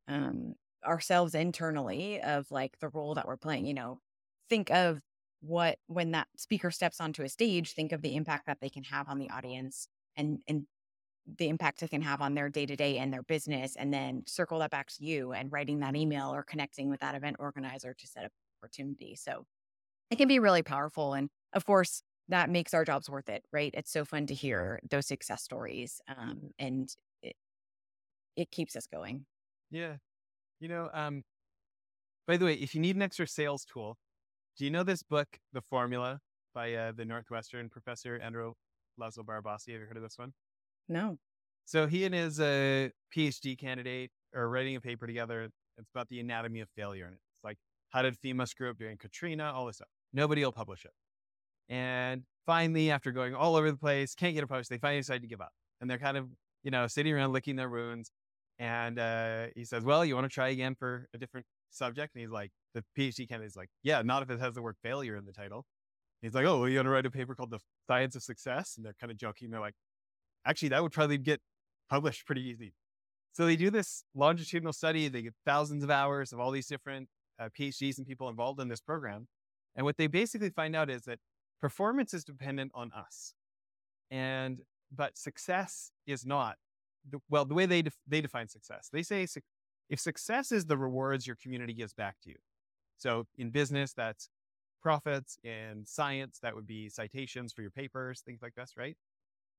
um, 0.09 0.55
ourselves 0.87 1.35
internally 1.35 2.21
of 2.21 2.51
like 2.51 2.79
the 2.81 2.89
role 2.89 3.15
that 3.15 3.27
we're 3.27 3.37
playing 3.37 3.67
you 3.67 3.75
know 3.75 4.01
think 4.49 4.71
of 4.71 5.01
what 5.41 5.79
when 5.87 6.13
that 6.13 6.29
speaker 6.37 6.71
steps 6.71 7.01
onto 7.01 7.23
a 7.23 7.29
stage 7.29 7.73
think 7.73 7.93
of 7.93 8.03
the 8.03 8.17
impact 8.17 8.47
that 8.47 8.59
they 8.61 8.69
can 8.71 8.85
have 8.85 9.09
on 9.09 9.19
the 9.19 9.31
audience 9.31 9.89
and 10.17 10.39
and 10.49 10.67
the 11.39 11.49
impact 11.49 11.83
it 11.83 11.91
can 11.91 12.03
have 12.03 12.21
on 12.21 12.35
their 12.35 12.49
day 12.49 12.67
to 12.67 12.77
day 12.77 12.99
and 12.99 13.13
their 13.13 13.23
business, 13.23 13.77
and 13.77 13.93
then 13.93 14.23
circle 14.27 14.59
that 14.61 14.71
back 14.71 14.89
to 14.89 15.05
you 15.05 15.33
and 15.33 15.53
writing 15.53 15.81
that 15.81 15.97
email 15.97 16.33
or 16.33 16.43
connecting 16.43 16.89
with 16.89 17.01
that 17.01 17.15
event 17.15 17.37
organizer 17.39 17.95
to 17.95 18.07
set 18.07 18.25
up 18.25 18.33
opportunity. 18.63 19.15
So 19.17 19.45
it 20.11 20.17
can 20.17 20.29
be 20.29 20.39
really 20.39 20.63
powerful. 20.63 21.15
And 21.15 21.29
of 21.53 21.65
course, 21.65 22.03
that 22.29 22.51
makes 22.51 22.75
our 22.75 22.85
jobs 22.85 23.09
worth 23.09 23.29
it, 23.29 23.45
right? 23.53 23.73
It's 23.75 23.91
so 23.91 24.05
fun 24.05 24.27
to 24.27 24.35
hear 24.35 24.81
those 24.89 25.07
success 25.07 25.43
stories. 25.43 26.01
Um, 26.09 26.51
and 26.59 26.89
it, 27.23 27.37
it 28.37 28.51
keeps 28.51 28.77
us 28.77 28.87
going. 28.87 29.27
Yeah. 29.71 29.97
You 30.61 30.69
know, 30.69 30.91
um, 30.93 31.23
by 32.27 32.37
the 32.37 32.45
way, 32.45 32.55
if 32.55 32.75
you 32.75 32.81
need 32.81 32.97
an 32.97 33.03
extra 33.03 33.27
sales 33.27 33.65
tool, 33.65 33.97
do 34.59 34.65
you 34.65 34.71
know 34.71 34.83
this 34.83 35.03
book, 35.03 35.29
The 35.53 35.61
Formula, 35.61 36.19
by 36.55 36.73
uh, 36.75 36.93
the 36.97 37.05
Northwestern 37.05 37.69
professor 37.69 38.19
Andrew 38.23 38.55
Laszlo 38.99 39.25
Barabasi? 39.25 39.73
Have 39.73 39.81
you 39.81 39.87
heard 39.87 39.97
of 39.97 40.03
this 40.03 40.19
one? 40.19 40.33
No. 40.89 41.19
So 41.65 41.87
he 41.87 42.05
and 42.05 42.15
his 42.15 42.39
uh, 42.39 42.91
PhD 43.15 43.59
candidate 43.59 44.11
are 44.35 44.49
writing 44.49 44.77
a 44.77 44.81
paper 44.81 45.07
together. 45.07 45.43
It's 45.79 45.91
about 45.95 46.09
the 46.09 46.21
anatomy 46.21 46.61
of 46.61 46.69
failure, 46.77 47.07
and 47.07 47.15
it's 47.15 47.45
like 47.45 47.59
how 47.91 48.03
did 48.03 48.17
FEMA 48.21 48.49
screw 48.49 48.71
up 48.71 48.79
during 48.79 48.97
Katrina, 48.97 49.53
all 49.53 49.67
this 49.67 49.77
stuff. 49.77 49.89
Nobody 50.13 50.45
will 50.45 50.53
publish 50.53 50.85
it. 50.85 50.93
And 51.69 52.23
finally, 52.47 52.91
after 52.91 53.11
going 53.13 53.35
all 53.35 53.57
over 53.57 53.71
the 53.71 53.77
place, 53.77 54.15
can't 54.15 54.35
get 54.35 54.45
a 54.45 54.47
published, 54.47 54.71
they 54.71 54.79
finally 54.79 55.01
decide 55.01 55.23
to 55.23 55.29
give 55.29 55.41
up. 55.41 55.53
And 55.81 55.91
they're 55.91 55.99
kind 55.99 56.17
of, 56.17 56.29
you 56.63 56.71
know, 56.71 56.87
sitting 56.87 57.13
around 57.13 57.33
licking 57.33 57.57
their 57.57 57.69
wounds. 57.69 58.11
And 58.59 58.99
uh, 58.99 59.47
he 59.55 59.65
says, 59.65 59.85
Well, 59.85 60.05
you 60.05 60.15
want 60.15 60.25
to 60.25 60.33
try 60.33 60.49
again 60.49 60.75
for 60.75 61.09
a 61.13 61.19
different 61.19 61.47
subject? 61.71 62.15
And 62.15 62.23
he's 62.23 62.31
like, 62.31 62.51
The 62.75 62.85
PhD 62.97 63.29
candidate's 63.29 63.57
like, 63.57 63.69
Yeah, 63.83 64.01
not 64.03 64.23
if 64.23 64.31
it 64.31 64.41
has 64.41 64.55
the 64.55 64.63
word 64.63 64.77
failure 64.83 65.17
in 65.17 65.27
the 65.27 65.33
title. 65.33 65.67
he's 66.23 66.35
like, 66.35 66.47
Oh, 66.47 66.61
well, 66.61 66.69
you 66.69 66.79
want 66.79 66.87
to 66.87 66.91
write 66.91 67.07
a 67.07 67.11
paper 67.11 67.35
called 67.35 67.51
The 67.51 67.61
Science 67.87 68.17
of 68.17 68.23
Success? 68.23 68.75
And 68.77 68.87
they're 68.87 68.97
kind 68.99 69.11
of 69.11 69.19
joking. 69.19 69.51
They're 69.51 69.61
like, 69.61 69.75
Actually, 70.47 70.69
that 70.69 70.83
would 70.83 70.93
probably 70.93 71.19
get 71.19 71.41
published 71.91 72.25
pretty 72.27 72.43
easy. 72.43 72.73
So 73.33 73.45
they 73.45 73.57
do 73.57 73.71
this 73.71 74.05
longitudinal 74.15 74.73
study. 74.73 75.09
They 75.09 75.23
get 75.23 75.35
thousands 75.45 75.85
of 75.85 75.91
hours 75.91 76.33
of 76.33 76.41
all 76.41 76.51
these 76.51 76.67
different 76.67 77.09
uh, 77.39 77.49
PhDs 77.59 77.99
and 77.99 78.07
people 78.07 78.29
involved 78.29 78.61
in 78.61 78.69
this 78.69 78.81
program. 78.81 79.27
And 79.75 79.85
what 79.85 79.99
they 79.99 80.07
basically 80.07 80.51
find 80.51 80.75
out 80.75 80.89
is 80.89 81.03
that 81.03 81.19
performance 81.61 82.15
is 82.15 82.25
dependent 82.25 82.73
on 82.75 82.93
us. 82.93 83.35
And, 84.11 84.61
but 84.95 85.19
success 85.19 85.91
is 86.07 86.25
not. 86.25 86.57
Well, 87.29 87.45
the 87.45 87.55
way 87.55 87.67
they, 87.67 87.83
def- 87.83 87.99
they 88.07 88.21
define 88.21 88.49
success, 88.49 88.89
they 88.93 89.03
say 89.03 89.27
su- 89.27 89.41
if 89.91 90.01
success 90.01 90.51
is 90.51 90.65
the 90.65 90.79
rewards 90.79 91.27
your 91.27 91.37
community 91.37 91.75
gives 91.75 91.93
back 91.93 92.17
to 92.23 92.31
you. 92.31 92.37
So 92.97 93.27
in 93.37 93.51
business, 93.51 93.93
that's 93.93 94.31
profits. 94.83 95.39
In 95.45 95.85
science, 95.85 96.39
that 96.43 96.55
would 96.55 96.67
be 96.67 96.89
citations 96.89 97.53
for 97.53 97.63
your 97.63 97.71
papers, 97.71 98.23
things 98.25 98.41
like 98.41 98.55
this, 98.55 98.73
right? 98.77 98.97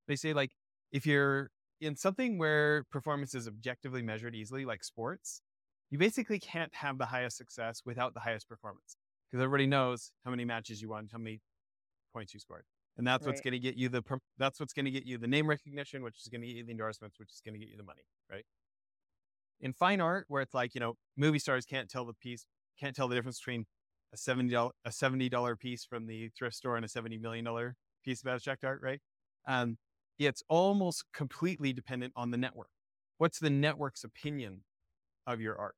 They 0.07 0.15
say 0.15 0.33
like 0.33 0.51
if 0.91 1.05
you're 1.05 1.49
in 1.81 1.95
something 1.95 2.37
where 2.37 2.83
performance 2.91 3.35
is 3.35 3.47
objectively 3.47 4.01
measured 4.01 4.35
easily, 4.35 4.65
like 4.65 4.83
sports, 4.83 5.41
you 5.89 5.97
basically 5.97 6.39
can't 6.39 6.73
have 6.75 6.97
the 6.97 7.05
highest 7.05 7.37
success 7.37 7.81
without 7.85 8.13
the 8.13 8.19
highest 8.19 8.47
performance 8.49 8.97
because 9.29 9.43
everybody 9.43 9.67
knows 9.67 10.11
how 10.25 10.31
many 10.31 10.45
matches 10.45 10.81
you 10.81 10.89
won, 10.89 11.07
how 11.11 11.17
many 11.17 11.41
points 12.13 12.33
you 12.33 12.39
scored. 12.39 12.63
And 12.97 13.05
that's 13.05 13.25
right. 13.25 13.31
what's 13.31 13.41
going 13.41 13.53
to 13.53 13.59
get 13.59 13.75
you 13.75 13.89
the 13.89 14.01
that's 14.37 14.59
what's 14.59 14.73
going 14.73 14.85
to 14.85 14.91
get 14.91 15.05
you 15.05 15.17
the 15.17 15.27
name 15.27 15.47
recognition, 15.47 16.01
which 16.01 16.17
is 16.19 16.27
going 16.29 16.41
to 16.41 16.47
get 16.47 16.55
you 16.55 16.65
the 16.65 16.71
endorsements, 16.71 17.19
which 17.19 17.31
is 17.31 17.41
going 17.45 17.53
to 17.53 17.59
get 17.59 17.69
you 17.69 17.77
the 17.77 17.83
money, 17.83 18.01
right? 18.31 18.43
In 19.61 19.73
fine 19.73 20.01
art, 20.01 20.25
where 20.27 20.41
it's 20.41 20.53
like 20.53 20.73
you 20.73 20.79
know 20.81 20.95
movie 21.15 21.39
stars 21.39 21.65
can't 21.65 21.89
tell 21.89 22.05
the 22.05 22.13
piece, 22.13 22.45
can't 22.79 22.95
tell 22.95 23.07
the 23.07 23.15
difference 23.15 23.39
between 23.39 23.65
a 24.13 24.17
seventy 24.17 24.49
dollar 24.49 24.71
a 24.83 24.91
seventy 24.91 25.29
dollar 25.29 25.55
piece 25.55 25.85
from 25.85 26.07
the 26.07 26.29
thrift 26.37 26.55
store 26.55 26.75
and 26.75 26.83
a 26.83 26.89
seventy 26.89 27.19
million 27.19 27.45
dollar 27.45 27.75
piece 28.03 28.23
of 28.23 28.27
abstract 28.27 28.63
art, 28.63 28.79
right? 28.81 28.99
Um, 29.47 29.77
it's 30.19 30.43
almost 30.47 31.05
completely 31.13 31.73
dependent 31.73 32.13
on 32.15 32.31
the 32.31 32.37
network. 32.37 32.69
What's 33.17 33.39
the 33.39 33.49
network's 33.49 34.03
opinion 34.03 34.61
of 35.25 35.41
your 35.41 35.57
art? 35.57 35.75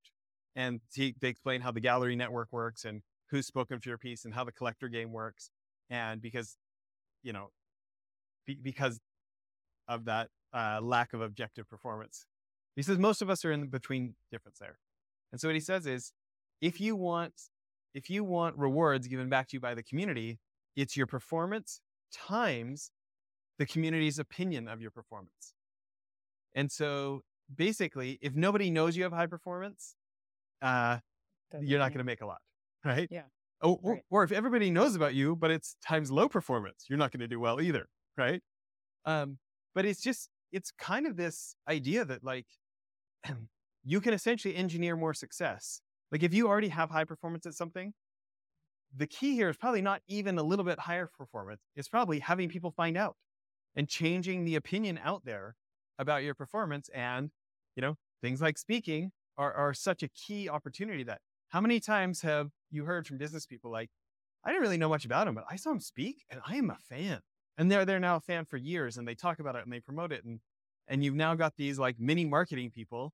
And 0.55 0.81
they 0.96 1.13
explain 1.22 1.62
how 1.62 1.72
the 1.72 1.79
gallery 1.79 2.15
network 2.15 2.49
works 2.52 2.86
and 2.86 3.02
who's 3.30 3.45
spoken 3.45 3.80
for 3.80 3.89
your 3.89 3.97
piece 3.97 4.25
and 4.25 4.34
how 4.34 4.43
the 4.43 4.52
collector 4.52 4.88
game 4.88 5.12
works. 5.12 5.52
And 5.89 6.21
because, 6.21 6.58
you 7.23 7.34
know, 7.34 7.52
be, 8.45 8.58
because 8.62 8.99
of 9.88 10.06
that 10.06 10.30
uh, 10.54 10.80
lack 10.82 11.13
of 11.13 11.21
objective 11.21 11.69
performance, 11.69 12.25
he 12.75 12.82
says 12.82 12.97
most 12.97 13.21
of 13.21 13.30
us 13.30 13.45
are 13.45 13.52
in 13.52 13.67
between 13.67 14.15
difference 14.32 14.58
there. 14.60 14.80
And 15.32 15.39
so 15.39 15.47
what 15.47 15.56
he 15.56 15.62
says 15.62 15.86
is, 15.86 16.13
if 16.62 16.80
you 16.82 16.95
want, 16.95 17.34
if 17.93 18.10
you 18.10 18.23
want 18.23 18.58
rewards 18.58 19.08
given 19.08 19.30
back 19.30 19.47
to 19.49 19.58
you 19.58 19.60
by 19.60 19.75
the 19.75 19.84
community, 19.84 20.39
it's 20.75 20.97
your 20.97 21.08
performance 21.08 21.82
times 22.12 22.91
the 23.60 23.65
community's 23.65 24.17
opinion 24.17 24.67
of 24.67 24.82
your 24.82 24.89
performance. 24.89 25.54
And 26.56 26.72
so 26.72 27.22
basically, 27.54 28.17
if 28.22 28.34
nobody 28.34 28.72
knows 28.72 28.98
you 28.98 29.04
have 29.04 29.12
high 29.12 29.28
performance, 29.28 29.95
uh, 30.62 30.98
you're 31.62 31.78
not 31.78 31.89
going 31.89 32.00
to 32.00 32.06
make 32.06 32.22
a 32.22 32.26
lot, 32.26 32.39
right? 32.86 33.08
Yeah. 33.12 33.24
Oh, 33.62 33.78
or, 33.84 33.93
right. 33.93 34.04
or, 34.10 34.24
if 34.24 34.32
everybody 34.32 34.72
knows 34.72 34.95
about 34.95 35.13
you, 35.13 35.36
but 35.36 35.52
it's 35.52 35.76
times 35.86 36.10
low 36.10 36.30
performance, 36.30 36.86
you're 36.89 36.98
not 36.98 37.12
going 37.12 37.19
to 37.19 37.28
do 37.28 37.41
well 37.41 37.60
either, 37.60 37.89
right? 38.17 38.41
Um, 39.04 39.38
but 39.76 39.86
it's 39.86 40.02
just, 40.02 40.30
it's 40.54 40.72
kind 40.72 41.06
of 41.06 41.17
this 41.17 41.56
idea 41.67 42.06
that 42.06 42.24
like 42.24 42.45
you 43.84 44.00
can 44.00 44.13
essentially 44.13 44.56
engineer 44.56 44.95
more 44.95 45.13
success. 45.13 45.82
Like 46.10 46.24
if 46.24 46.34
you 46.34 46.48
already 46.48 46.69
have 46.69 46.89
high 46.89 47.04
performance 47.04 47.45
at 47.45 47.54
something, 47.54 47.93
the 48.95 49.08
key 49.08 49.34
here 49.34 49.50
is 49.50 49.58
probably 49.58 49.82
not 49.82 50.02
even 50.08 50.38
a 50.38 50.43
little 50.43 50.65
bit 50.65 50.80
higher 50.80 51.10
performance. 51.17 51.62
It's 51.76 51.89
probably 51.89 52.19
having 52.19 52.48
people 52.48 52.72
find 52.72 52.98
out 52.98 53.17
and 53.79 53.87
changing 53.87 54.43
the 54.43 54.57
opinion 54.57 54.99
out 55.01 55.23
there 55.23 55.55
about 55.97 56.21
your 56.21 56.35
performance. 56.35 56.89
And, 56.89 57.31
you 57.77 57.81
know, 57.81 57.95
things 58.21 58.41
like 58.41 58.57
speaking 58.57 59.13
are, 59.37 59.53
are 59.53 59.73
such 59.73 60.03
a 60.03 60.09
key 60.09 60.49
opportunity 60.49 61.03
that 61.03 61.21
how 61.47 61.61
many 61.61 61.79
times 61.79 62.21
have 62.23 62.49
you 62.71 62.83
heard 62.83 63.07
from 63.07 63.17
business 63.17 63.45
people 63.45 63.71
like, 63.71 63.89
I 64.43 64.49
didn't 64.49 64.63
really 64.63 64.75
know 64.75 64.89
much 64.89 65.05
about 65.05 65.29
him, 65.29 65.35
but 65.35 65.45
I 65.49 65.55
saw 65.55 65.71
him 65.71 65.79
speak 65.79 66.25
and 66.29 66.41
I 66.45 66.57
am 66.57 66.69
a 66.69 66.77
fan. 66.89 67.21
And 67.57 67.71
they're 67.71 67.85
they're 67.85 68.01
now 68.01 68.17
a 68.17 68.19
fan 68.19 68.43
for 68.43 68.57
years 68.57 68.97
and 68.97 69.07
they 69.07 69.15
talk 69.15 69.39
about 69.39 69.55
it 69.55 69.63
and 69.63 69.71
they 69.71 69.79
promote 69.79 70.11
it. 70.11 70.25
And 70.25 70.41
and 70.89 71.01
you've 71.01 71.15
now 71.15 71.35
got 71.35 71.53
these 71.55 71.79
like 71.79 71.97
mini 71.99 72.25
marketing 72.25 72.71
people 72.71 73.13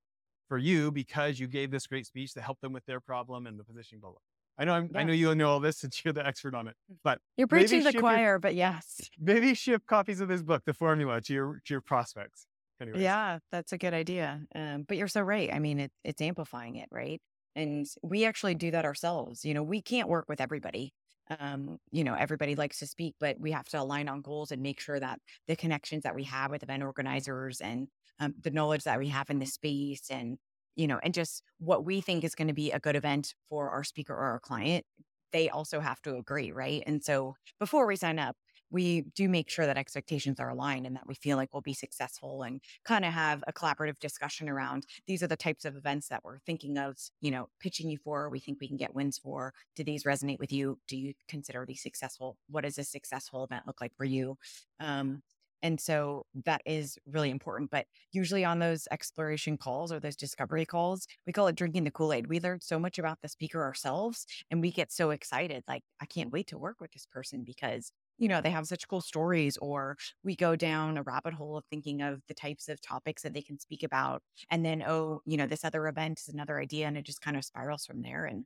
for 0.50 0.58
you 0.58 0.92
because 0.92 1.40
you 1.40 1.46
gave 1.46 1.70
this 1.70 1.86
great 1.86 2.08
speech 2.08 2.34
to 2.34 2.42
help 2.42 2.60
them 2.62 2.74
with 2.74 2.86
their 2.88 3.00
problem 3.00 3.46
and 3.46 3.60
the 3.60 3.64
positioning 3.64 4.02
blah. 4.02 4.14
I 4.58 4.66
know 4.66 4.74
I'm, 4.74 4.90
yeah. 4.94 5.00
I 5.00 5.04
know 5.04 5.14
you'll 5.14 5.36
know 5.36 5.50
all 5.50 5.60
this 5.60 5.78
since 5.78 6.04
you're 6.04 6.14
the 6.14 6.26
expert 6.26 6.56
on 6.56 6.68
it. 6.68 6.76
Mm. 6.92 6.98
But 7.04 7.20
you're 7.38 7.48
preaching 7.48 7.84
the 7.84 7.94
choir, 7.94 8.20
your, 8.20 8.40
but 8.40 8.56
yes. 8.56 9.10
Maybe 9.20 9.54
ship 9.54 9.84
copies 9.88 10.22
of 10.22 10.28
this 10.28 10.42
book, 10.42 10.64
The 10.66 10.74
Formula, 10.74 11.22
to 11.22 11.34
your 11.34 11.62
to 11.66 11.74
your 11.74 11.82
prospects. 11.82 12.48
Anyways. 12.82 13.02
Yeah, 13.02 13.40
that's 13.52 13.72
a 13.72 13.78
good 13.78 13.94
idea. 13.94 14.42
Um, 14.54 14.84
but 14.88 14.98
you're 14.98 15.08
so 15.08 15.22
right. 15.22 15.50
I 15.54 15.60
mean, 15.60 15.80
it, 15.80 15.92
it's 16.04 16.22
amplifying 16.22 16.76
it, 16.76 16.90
right? 16.92 17.22
And 17.56 17.86
we 18.02 18.26
actually 18.26 18.56
do 18.56 18.72
that 18.72 18.84
ourselves. 18.84 19.46
You 19.46 19.54
know, 19.54 19.64
we 19.64 19.82
can't 19.82 20.10
work 20.10 20.26
with 20.28 20.42
everybody. 20.42 20.94
Um, 21.40 21.78
you 21.92 22.04
know, 22.04 22.14
everybody 22.14 22.56
likes 22.56 22.80
to 22.80 22.88
speak, 22.88 23.16
but 23.20 23.40
we 23.40 23.52
have 23.52 23.68
to 23.70 23.82
align 23.82 24.10
on 24.10 24.22
goals 24.22 24.52
and 24.52 24.62
make 24.62 24.80
sure 24.80 25.00
that 25.00 25.20
the 25.48 25.56
connections 25.56 26.04
that 26.04 26.16
we 26.16 26.24
have 26.26 26.52
with 26.52 26.64
event 26.64 26.84
organizers 26.84 27.62
and 27.62 27.88
um, 28.20 28.36
the 28.42 28.52
knowledge 28.52 28.84
that 28.84 29.00
we 29.00 29.08
have 29.08 29.30
in 29.30 29.40
the 29.40 29.46
space 29.46 30.10
and 30.12 30.38
you 30.76 30.88
know, 30.88 31.00
and 31.04 31.14
just 31.14 31.44
what 31.60 31.86
we 31.86 32.02
think 32.02 32.24
is 32.24 32.36
going 32.36 32.48
to 32.48 32.54
be 32.54 32.72
a 32.72 32.80
good 32.80 32.96
event 32.96 33.34
for 33.50 33.70
our 33.70 33.84
speaker 33.84 34.14
or 34.14 34.26
our 34.26 34.40
client, 34.40 34.86
they 35.32 35.50
also 35.50 35.80
have 35.80 36.02
to 36.04 36.18
agree, 36.18 36.52
right? 36.52 36.84
And 36.86 37.04
so 37.04 37.36
before 37.60 37.86
we 37.88 37.96
sign 37.96 38.20
up, 38.20 38.36
we 38.72 39.02
do 39.16 39.30
make 39.30 39.50
sure 39.50 39.66
that 39.68 39.78
expectations 39.78 40.40
are 40.40 40.50
aligned 40.50 40.86
and 40.88 40.96
that 40.96 41.08
we 41.08 41.14
feel 41.16 41.38
like 41.38 41.54
we'll 41.54 41.62
be 41.62 41.74
successful 41.74 42.42
and 42.44 42.62
kind 42.84 43.06
of 43.06 43.14
have 43.14 43.44
a 43.48 43.54
collaborative 43.54 44.00
discussion 44.00 44.50
around 44.50 44.86
these 45.08 45.22
are 45.22 45.28
the 45.28 45.38
types 45.38 45.66
of 45.66 45.76
events 45.76 46.08
that 46.08 46.24
we're 46.24 46.40
thinking 46.40 46.78
of, 46.78 46.98
you 47.22 47.30
know, 47.32 47.48
pitching 47.60 47.90
you 47.90 47.98
for, 48.04 48.30
we 48.30 48.40
think 48.40 48.60
we 48.60 48.68
can 48.68 48.78
get 48.78 48.96
wins 48.96 49.18
for. 49.20 49.54
Do 49.76 49.84
these 49.84 50.04
resonate 50.04 50.40
with 50.40 50.52
you? 50.52 50.80
Do 50.88 50.98
you 50.98 51.14
consider 51.28 51.64
these 51.66 51.84
successful? 51.84 52.38
What 52.50 52.64
does 52.64 52.78
a 52.78 52.84
successful 52.84 53.44
event 53.44 53.68
look 53.68 53.82
like 53.82 53.96
for 53.96 54.06
you? 54.06 54.38
Um, 54.80 55.22
and 55.66 55.82
so 55.82 56.28
that 56.46 56.62
is 56.64 57.00
really 57.08 57.32
important. 57.32 57.72
But 57.72 57.88
usually 58.12 58.46
on 58.46 58.60
those 58.60 58.88
exploration 58.92 59.58
calls 59.58 59.92
or 59.92 60.00
those 60.00 60.16
discovery 60.16 60.64
calls, 60.64 61.08
we 61.26 61.34
call 61.34 61.48
it 61.48 61.56
drinking 61.56 61.86
the 61.86 61.92
Kool 61.92 62.14
Aid. 62.14 62.28
We 62.28 62.40
learn 62.40 62.62
so 62.62 62.78
much 62.78 63.00
about 63.00 63.18
the 63.24 63.30
speaker 63.30 63.64
ourselves 63.64 64.28
and 64.52 64.62
we 64.62 64.72
get 64.72 64.92
so 64.92 65.10
excited. 65.10 65.64
Like, 65.68 65.82
I 66.00 66.06
can't 66.06 66.32
wait 66.32 66.46
to 66.48 66.60
work 66.60 66.76
with 66.80 66.92
this 66.92 67.08
person 67.08 67.44
because, 67.44 67.92
you 68.20 68.28
know, 68.28 68.42
they 68.42 68.52
have 68.52 68.68
such 68.68 68.88
cool 68.88 69.02
stories. 69.02 69.58
Or 69.58 69.98
we 70.24 70.36
go 70.36 70.56
down 70.56 71.00
a 71.00 71.02
rabbit 71.02 71.34
hole 71.34 71.58
of 71.58 71.66
thinking 71.72 72.04
of 72.04 72.22
the 72.28 72.36
types 72.36 72.70
of 72.70 72.80
topics 72.80 73.24
that 73.24 73.34
they 73.34 73.42
can 73.42 73.58
speak 73.58 73.82
about. 73.82 74.22
And 74.52 74.64
then, 74.64 74.84
oh, 74.86 75.22
you 75.26 75.36
know, 75.36 75.48
this 75.48 75.66
other 75.66 75.88
event 75.88 76.20
is 76.20 76.32
another 76.32 76.60
idea. 76.60 76.86
And 76.86 76.96
it 76.96 77.08
just 77.08 77.22
kind 77.22 77.38
of 77.38 77.44
spirals 77.44 77.88
from 77.88 78.04
there. 78.04 78.26
And 78.26 78.46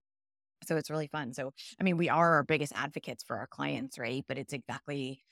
so 0.64 0.78
it's 0.78 0.90
really 0.90 1.08
fun. 1.08 1.34
So, 1.34 1.52
I 1.82 1.84
mean, 1.84 1.98
we 1.98 2.08
are 2.08 2.36
our 2.36 2.44
biggest 2.44 2.72
advocates 2.78 3.24
for 3.24 3.38
our 3.38 3.48
clients, 3.48 4.00
right? 4.00 4.24
But 4.26 4.38
it's 4.38 4.54
exactly 4.54 5.24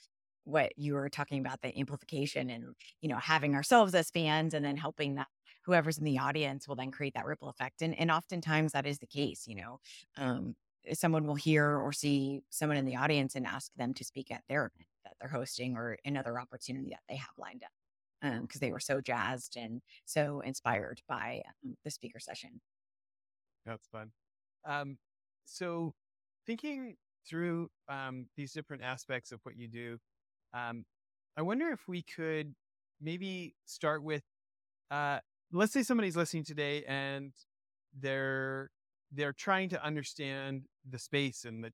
what 0.48 0.72
you 0.78 0.94
were 0.94 1.10
talking 1.10 1.40
about 1.40 1.62
the 1.62 1.78
amplification 1.78 2.50
and 2.50 2.64
you 3.02 3.10
know 3.10 3.18
having 3.18 3.54
ourselves 3.54 3.94
as 3.94 4.10
fans 4.10 4.54
and 4.54 4.64
then 4.64 4.78
helping 4.78 5.16
that 5.16 5.28
whoever's 5.66 5.98
in 5.98 6.06
the 6.06 6.18
audience 6.18 6.68
will 6.68 6.76
then 6.76 6.90
create 6.92 7.14
that 7.14 7.26
ripple 7.26 7.50
effect 7.50 7.82
and 7.82 7.98
and 8.00 8.10
oftentimes 8.10 8.72
that 8.72 8.88
is 8.88 9.00
the 9.00 9.08
case 9.08 9.46
you 9.46 9.56
know 9.56 9.80
um, 10.18 10.56
someone 10.94 11.28
will 11.28 11.36
hear 11.36 11.78
or 11.78 11.92
see 11.92 12.42
someone 12.50 12.78
in 12.78 12.86
the 12.86 12.96
audience 12.96 13.36
and 13.36 13.46
ask 13.46 13.74
them 13.76 13.94
to 13.94 14.06
speak 14.06 14.32
at 14.32 14.44
their 14.48 14.62
event 14.62 14.88
that 15.04 15.14
they're 15.20 15.30
hosting 15.30 15.76
or 15.76 15.98
another 16.06 16.40
opportunity 16.40 16.90
that 16.90 17.04
they 17.10 17.18
have 17.18 17.30
lined 17.38 17.64
up 17.64 18.42
because 18.42 18.62
um, 18.62 18.62
they 18.62 18.72
were 18.72 18.80
so 18.80 19.00
jazzed 19.02 19.58
and 19.58 19.82
so 20.06 20.42
inspired 20.42 21.02
by 21.08 21.42
um, 21.46 21.76
the 21.84 21.92
speaker 21.92 22.20
session. 22.20 22.62
That's 23.66 23.88
fun. 23.88 24.12
Um, 24.66 24.98
so, 25.46 25.94
thinking 26.46 26.96
through 27.28 27.70
um, 27.90 28.26
these 28.36 28.54
different 28.54 28.84
aspects 28.84 29.32
of 29.32 29.40
what 29.44 29.58
you 29.58 29.68
do, 29.68 29.98
um, 30.54 30.86
I 31.38 31.42
wonder 31.42 31.70
if 31.70 31.88
we 31.88 32.02
could 32.02 32.56
maybe 33.02 33.56
start 33.66 34.04
with, 34.04 34.24
uh, 34.92 35.20
let's 35.52 35.74
say 35.74 35.84
somebody's 35.84 36.16
listening 36.16 36.44
today 36.44 36.84
and 36.88 37.32
they're 38.00 38.70
they're 39.12 39.34
trying 39.34 39.70
to 39.70 39.84
understand 39.84 40.64
the 40.90 41.00
space 41.00 41.46
and 41.46 41.64
the, 41.64 41.72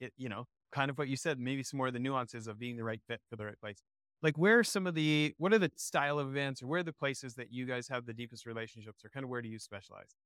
it, 0.00 0.12
you 0.16 0.28
know, 0.28 0.46
kind 0.72 0.90
of 0.90 0.98
what 0.98 1.08
you 1.08 1.16
said, 1.16 1.38
maybe 1.38 1.62
some 1.62 1.78
more 1.78 1.86
of 1.86 1.92
the 1.92 1.98
nuances 1.98 2.46
of 2.46 2.58
being 2.58 2.76
the 2.76 2.84
right 2.84 3.00
fit 3.08 3.20
for 3.30 3.36
the 3.36 3.44
right 3.44 3.58
place. 3.60 3.82
Like, 4.22 4.36
where 4.36 4.58
are 4.58 4.64
some 4.64 4.86
of 4.86 4.94
the, 4.94 5.34
what 5.38 5.52
are 5.52 5.58
the 5.58 5.70
style 5.76 6.18
of 6.18 6.28
events 6.28 6.62
or 6.62 6.66
where 6.66 6.80
are 6.80 6.84
the 6.84 6.92
places 6.92 7.34
that 7.34 7.52
you 7.52 7.66
guys 7.66 7.88
have 7.88 8.06
the 8.06 8.12
deepest 8.12 8.46
relationships 8.46 9.04
or 9.04 9.08
kind 9.08 9.24
of 9.24 9.30
where 9.30 9.42
do 9.42 9.48
you 9.48 9.58
specialize? 9.58 10.16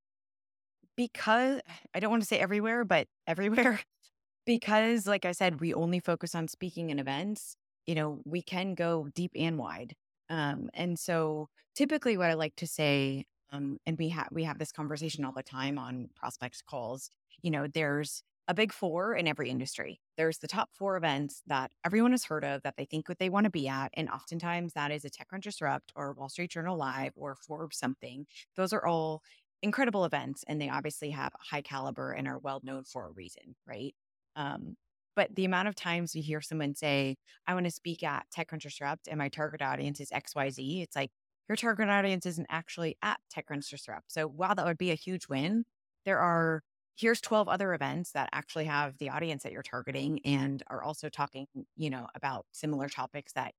Because 0.96 1.60
I 1.94 2.00
don't 2.00 2.10
want 2.10 2.22
to 2.22 2.26
say 2.26 2.38
everywhere, 2.38 2.84
but 2.84 3.06
everywhere. 3.26 3.80
because, 4.46 5.06
like 5.06 5.24
I 5.24 5.32
said, 5.32 5.60
we 5.60 5.72
only 5.74 6.00
focus 6.00 6.34
on 6.34 6.48
speaking 6.48 6.90
and 6.90 6.98
events, 6.98 7.56
you 7.86 7.94
know, 7.94 8.20
we 8.24 8.42
can 8.42 8.74
go 8.74 9.08
deep 9.14 9.32
and 9.34 9.58
wide. 9.58 9.94
Um, 10.28 10.70
and 10.74 10.98
so 10.98 11.48
typically 11.74 12.16
what 12.16 12.30
I 12.30 12.34
like 12.34 12.56
to 12.56 12.66
say 12.66 13.24
um, 13.52 13.78
and 13.86 13.98
we 13.98 14.08
have 14.10 14.28
we 14.30 14.44
have 14.44 14.58
this 14.58 14.72
conversation 14.72 15.24
all 15.24 15.32
the 15.32 15.42
time 15.42 15.78
on 15.78 16.08
prospect 16.14 16.62
calls. 16.66 17.10
You 17.42 17.50
know, 17.50 17.66
there's 17.66 18.22
a 18.48 18.54
big 18.54 18.72
four 18.72 19.14
in 19.14 19.28
every 19.28 19.48
industry. 19.48 20.00
There's 20.16 20.38
the 20.38 20.48
top 20.48 20.70
four 20.72 20.96
events 20.96 21.42
that 21.46 21.70
everyone 21.84 22.10
has 22.12 22.24
heard 22.24 22.44
of 22.44 22.62
that 22.62 22.74
they 22.76 22.84
think 22.84 23.08
what 23.08 23.18
they 23.18 23.28
want 23.28 23.44
to 23.44 23.50
be 23.50 23.68
at. 23.68 23.90
And 23.94 24.08
oftentimes 24.08 24.72
that 24.72 24.90
is 24.90 25.04
a 25.04 25.10
TechCrunch 25.10 25.42
Disrupt 25.42 25.92
or 25.94 26.12
Wall 26.14 26.28
Street 26.28 26.50
Journal 26.50 26.76
Live 26.76 27.12
or 27.16 27.36
Forbes 27.36 27.78
something. 27.78 28.26
Those 28.56 28.72
are 28.72 28.84
all 28.84 29.22
incredible 29.62 30.04
events 30.04 30.44
and 30.48 30.60
they 30.60 30.68
obviously 30.68 31.10
have 31.10 31.32
high 31.38 31.62
caliber 31.62 32.12
and 32.12 32.26
are 32.26 32.38
well 32.38 32.60
known 32.64 32.84
for 32.84 33.06
a 33.06 33.12
reason, 33.12 33.54
right? 33.66 33.94
Um, 34.34 34.76
but 35.16 35.34
the 35.34 35.44
amount 35.44 35.68
of 35.68 35.74
times 35.74 36.14
you 36.14 36.22
hear 36.22 36.40
someone 36.40 36.74
say, 36.74 37.16
I 37.46 37.54
want 37.54 37.66
to 37.66 37.70
speak 37.72 38.02
at 38.02 38.26
TechCrunch 38.36 38.62
Disrupt 38.62 39.08
and 39.08 39.18
my 39.18 39.28
target 39.28 39.62
audience 39.62 40.00
is 40.00 40.10
XYZ, 40.10 40.82
it's 40.82 40.96
like, 40.96 41.10
your 41.48 41.56
target 41.56 41.88
audience 41.88 42.26
isn't 42.26 42.46
actually 42.48 42.96
at 43.02 43.18
TechCrunch 43.34 43.68
Disrupt. 43.68 44.12
So 44.12 44.28
while 44.28 44.54
that 44.54 44.64
would 44.66 44.78
be 44.78 44.92
a 44.92 44.94
huge 44.94 45.28
win, 45.28 45.64
there 46.04 46.18
are 46.20 46.62
here's 46.96 47.20
12 47.20 47.48
other 47.48 47.72
events 47.74 48.12
that 48.12 48.28
actually 48.32 48.66
have 48.66 48.98
the 48.98 49.08
audience 49.10 49.42
that 49.42 49.52
you're 49.52 49.62
targeting 49.62 50.20
and 50.24 50.62
are 50.68 50.82
also 50.82 51.08
talking, 51.08 51.46
you 51.76 51.90
know, 51.90 52.06
about 52.14 52.46
similar 52.52 52.88
topics 52.88 53.32
that 53.32 53.54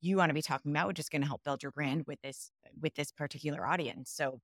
you 0.00 0.16
want 0.16 0.30
to 0.30 0.34
be 0.34 0.42
talking 0.42 0.70
about, 0.70 0.88
which 0.88 0.98
is 0.98 1.08
going 1.08 1.22
to 1.22 1.28
help 1.28 1.42
build 1.44 1.62
your 1.62 1.72
brand 1.72 2.04
with 2.06 2.20
this 2.22 2.50
with 2.80 2.94
this 2.94 3.12
particular 3.12 3.66
audience. 3.66 4.10
So 4.10 4.40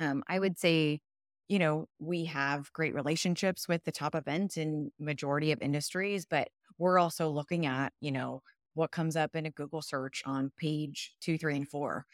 um, 0.00 0.22
I 0.28 0.38
would 0.38 0.58
say, 0.58 1.00
you 1.48 1.58
know, 1.58 1.86
we 1.98 2.24
have 2.26 2.72
great 2.72 2.94
relationships 2.94 3.68
with 3.68 3.84
the 3.84 3.92
top 3.92 4.14
events 4.14 4.56
in 4.56 4.90
majority 4.98 5.52
of 5.52 5.60
industries, 5.62 6.24
but 6.26 6.48
we're 6.78 6.98
also 6.98 7.28
looking 7.28 7.66
at, 7.66 7.92
you 8.00 8.12
know, 8.12 8.42
what 8.74 8.90
comes 8.90 9.16
up 9.16 9.36
in 9.36 9.46
a 9.46 9.50
Google 9.50 9.82
search 9.82 10.22
on 10.26 10.50
page 10.56 11.12
two, 11.20 11.38
three, 11.38 11.56
and 11.56 11.68
four. 11.68 12.06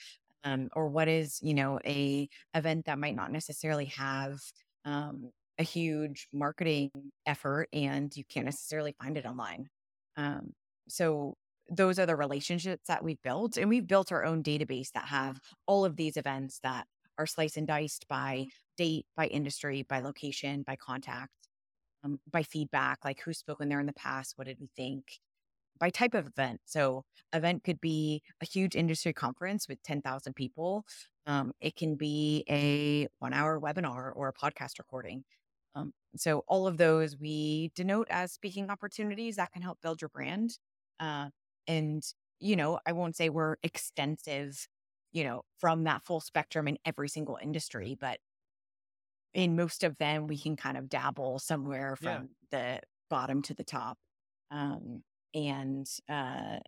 Um, 0.42 0.70
or 0.74 0.88
what 0.88 1.06
is, 1.06 1.38
you 1.42 1.52
know, 1.52 1.78
a 1.84 2.28
event 2.54 2.86
that 2.86 2.98
might 2.98 3.14
not 3.14 3.30
necessarily 3.30 3.84
have 3.86 4.40
um, 4.86 5.30
a 5.58 5.62
huge 5.62 6.28
marketing 6.32 6.90
effort 7.26 7.68
and 7.74 8.16
you 8.16 8.24
can't 8.24 8.46
necessarily 8.46 8.94
find 9.02 9.18
it 9.18 9.26
online. 9.26 9.68
Um, 10.16 10.54
so 10.88 11.36
those 11.68 11.98
are 11.98 12.06
the 12.06 12.16
relationships 12.16 12.86
that 12.88 13.04
we've 13.04 13.22
built 13.22 13.58
and 13.58 13.68
we've 13.68 13.86
built 13.86 14.10
our 14.12 14.24
own 14.24 14.42
database 14.42 14.90
that 14.92 15.04
have 15.06 15.40
all 15.66 15.84
of 15.84 15.96
these 15.96 16.16
events 16.16 16.58
that 16.62 16.86
are 17.20 17.26
sliced 17.26 17.56
and 17.56 17.66
diced 17.66 18.06
by 18.08 18.46
date 18.76 19.06
by 19.16 19.26
industry 19.26 19.82
by 19.88 20.00
location 20.00 20.62
by 20.62 20.76
contact 20.76 21.32
um, 22.04 22.18
by 22.30 22.42
feedback 22.42 22.98
like 23.04 23.20
who's 23.24 23.38
spoken 23.38 23.68
there 23.68 23.80
in 23.80 23.86
the 23.86 23.92
past 23.92 24.34
what 24.36 24.46
did 24.46 24.58
we 24.60 24.68
think 24.76 25.20
by 25.80 25.90
type 25.90 26.14
of 26.14 26.26
event. 26.28 26.60
So, 26.66 27.04
event 27.32 27.64
could 27.64 27.80
be 27.80 28.22
a 28.40 28.44
huge 28.44 28.76
industry 28.76 29.12
conference 29.12 29.66
with 29.68 29.82
10,000 29.82 30.34
people. 30.34 30.84
Um, 31.26 31.52
it 31.60 31.74
can 31.74 31.96
be 31.96 32.44
a 32.48 33.08
one 33.18 33.32
hour 33.32 33.58
webinar 33.58 34.12
or 34.14 34.28
a 34.28 34.32
podcast 34.32 34.78
recording. 34.78 35.24
Um, 35.74 35.92
so, 36.16 36.44
all 36.46 36.66
of 36.66 36.76
those 36.76 37.16
we 37.18 37.72
denote 37.74 38.08
as 38.10 38.32
speaking 38.32 38.70
opportunities 38.70 39.36
that 39.36 39.52
can 39.52 39.62
help 39.62 39.78
build 39.82 40.00
your 40.02 40.10
brand. 40.10 40.58
Uh, 41.00 41.30
and, 41.66 42.02
you 42.40 42.56
know, 42.56 42.78
I 42.86 42.92
won't 42.92 43.16
say 43.16 43.28
we're 43.30 43.56
extensive, 43.62 44.68
you 45.12 45.24
know, 45.24 45.42
from 45.58 45.84
that 45.84 46.04
full 46.04 46.20
spectrum 46.20 46.68
in 46.68 46.78
every 46.84 47.08
single 47.08 47.38
industry, 47.42 47.96
but 48.00 48.18
in 49.34 49.56
most 49.56 49.84
of 49.84 49.96
them, 49.98 50.26
we 50.26 50.38
can 50.38 50.56
kind 50.56 50.76
of 50.76 50.88
dabble 50.88 51.38
somewhere 51.38 51.96
from 51.96 52.28
yeah. 52.52 52.78
the 52.78 52.80
bottom 53.08 53.42
to 53.42 53.54
the 53.54 53.64
top. 53.64 53.98
Um, 54.50 55.02
and 55.34 55.88
uh, 56.08 56.58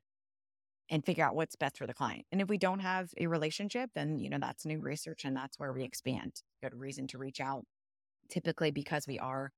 and 0.90 1.05
figure 1.05 1.24
out 1.24 1.35
what's 1.35 1.57
best 1.57 1.78
for 1.78 1.87
the 1.87 1.94
client. 1.94 2.26
And 2.31 2.40
if 2.40 2.48
we 2.48 2.59
don't 2.59 2.81
have 2.81 3.11
a 3.18 3.26
relationship, 3.26 3.90
then 3.94 4.18
you 4.18 4.28
know 4.28 4.38
that's 4.40 4.66
new 4.66 4.78
research, 4.78 5.24
and 5.24 5.37
that's 5.37 5.59
where 5.59 5.72
we 5.72 5.83
expand. 5.83 6.42
Good 6.62 6.74
reason 6.74 7.07
to 7.09 7.18
reach 7.18 7.40
out. 7.40 7.64
Typically, 8.28 8.70
because 8.70 9.07
we 9.07 9.18
are 9.18 9.50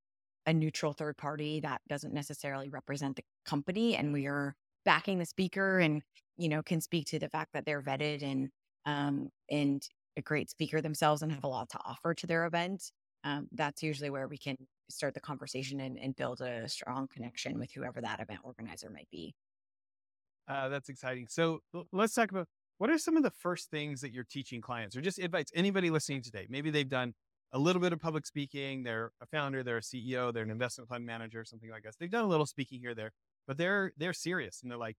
a 0.46 0.52
neutral 0.52 0.92
third 0.92 1.16
party 1.16 1.60
that 1.60 1.80
doesn't 1.88 2.14
necessarily 2.14 2.68
represent 2.68 3.16
the 3.16 3.24
company, 3.44 3.96
and 3.96 4.12
we 4.12 4.26
are 4.26 4.54
backing 4.84 5.18
the 5.18 5.26
speaker, 5.26 5.78
and 5.78 6.02
you 6.36 6.48
know 6.48 6.62
can 6.62 6.80
speak 6.80 7.06
to 7.06 7.18
the 7.18 7.28
fact 7.28 7.52
that 7.52 7.64
they're 7.66 7.82
vetted 7.82 8.22
and 8.22 8.50
um, 8.86 9.30
and 9.50 9.86
a 10.16 10.22
great 10.22 10.50
speaker 10.50 10.80
themselves 10.80 11.22
and 11.22 11.32
have 11.32 11.44
a 11.44 11.48
lot 11.48 11.70
to 11.70 11.78
offer 11.84 12.14
to 12.14 12.26
their 12.26 12.46
event. 12.46 12.92
Um, 13.24 13.48
that's 13.52 13.82
usually 13.82 14.10
where 14.10 14.28
we 14.28 14.38
can 14.38 14.56
start 14.90 15.14
the 15.14 15.20
conversation 15.20 15.80
and, 15.80 15.98
and 15.98 16.14
build 16.14 16.40
a 16.40 16.68
strong 16.68 17.08
connection 17.12 17.58
with 17.58 17.72
whoever 17.72 18.00
that 18.00 18.20
event 18.20 18.40
organizer 18.44 18.90
might 18.90 19.08
be. 19.10 19.34
Uh, 20.46 20.68
that's 20.68 20.88
exciting. 20.88 21.26
So 21.28 21.60
let's 21.92 22.14
talk 22.14 22.30
about 22.30 22.46
what 22.78 22.90
are 22.90 22.98
some 22.98 23.16
of 23.16 23.22
the 23.22 23.30
first 23.30 23.70
things 23.70 24.00
that 24.02 24.12
you're 24.12 24.26
teaching 24.28 24.60
clients 24.60 24.96
or 24.96 25.00
just 25.00 25.18
advice 25.18 25.46
anybody 25.54 25.90
listening 25.90 26.22
today? 26.22 26.46
Maybe 26.50 26.70
they've 26.70 26.88
done 26.88 27.14
a 27.52 27.58
little 27.58 27.80
bit 27.80 27.92
of 27.92 28.00
public 28.00 28.26
speaking. 28.26 28.82
They're 28.82 29.12
a 29.22 29.26
founder, 29.26 29.62
they're 29.62 29.78
a 29.78 29.82
CEO, 29.82 30.34
they're 30.34 30.42
an 30.42 30.50
investment 30.50 30.90
fund 30.90 31.06
manager, 31.06 31.44
something 31.44 31.70
like 31.70 31.84
this. 31.84 31.96
They've 31.96 32.10
done 32.10 32.24
a 32.24 32.28
little 32.28 32.46
speaking 32.46 32.80
here, 32.80 32.94
there, 32.94 33.12
but 33.46 33.56
they're, 33.56 33.92
they're 33.96 34.12
serious 34.12 34.60
and 34.62 34.70
they're 34.70 34.78
like, 34.78 34.96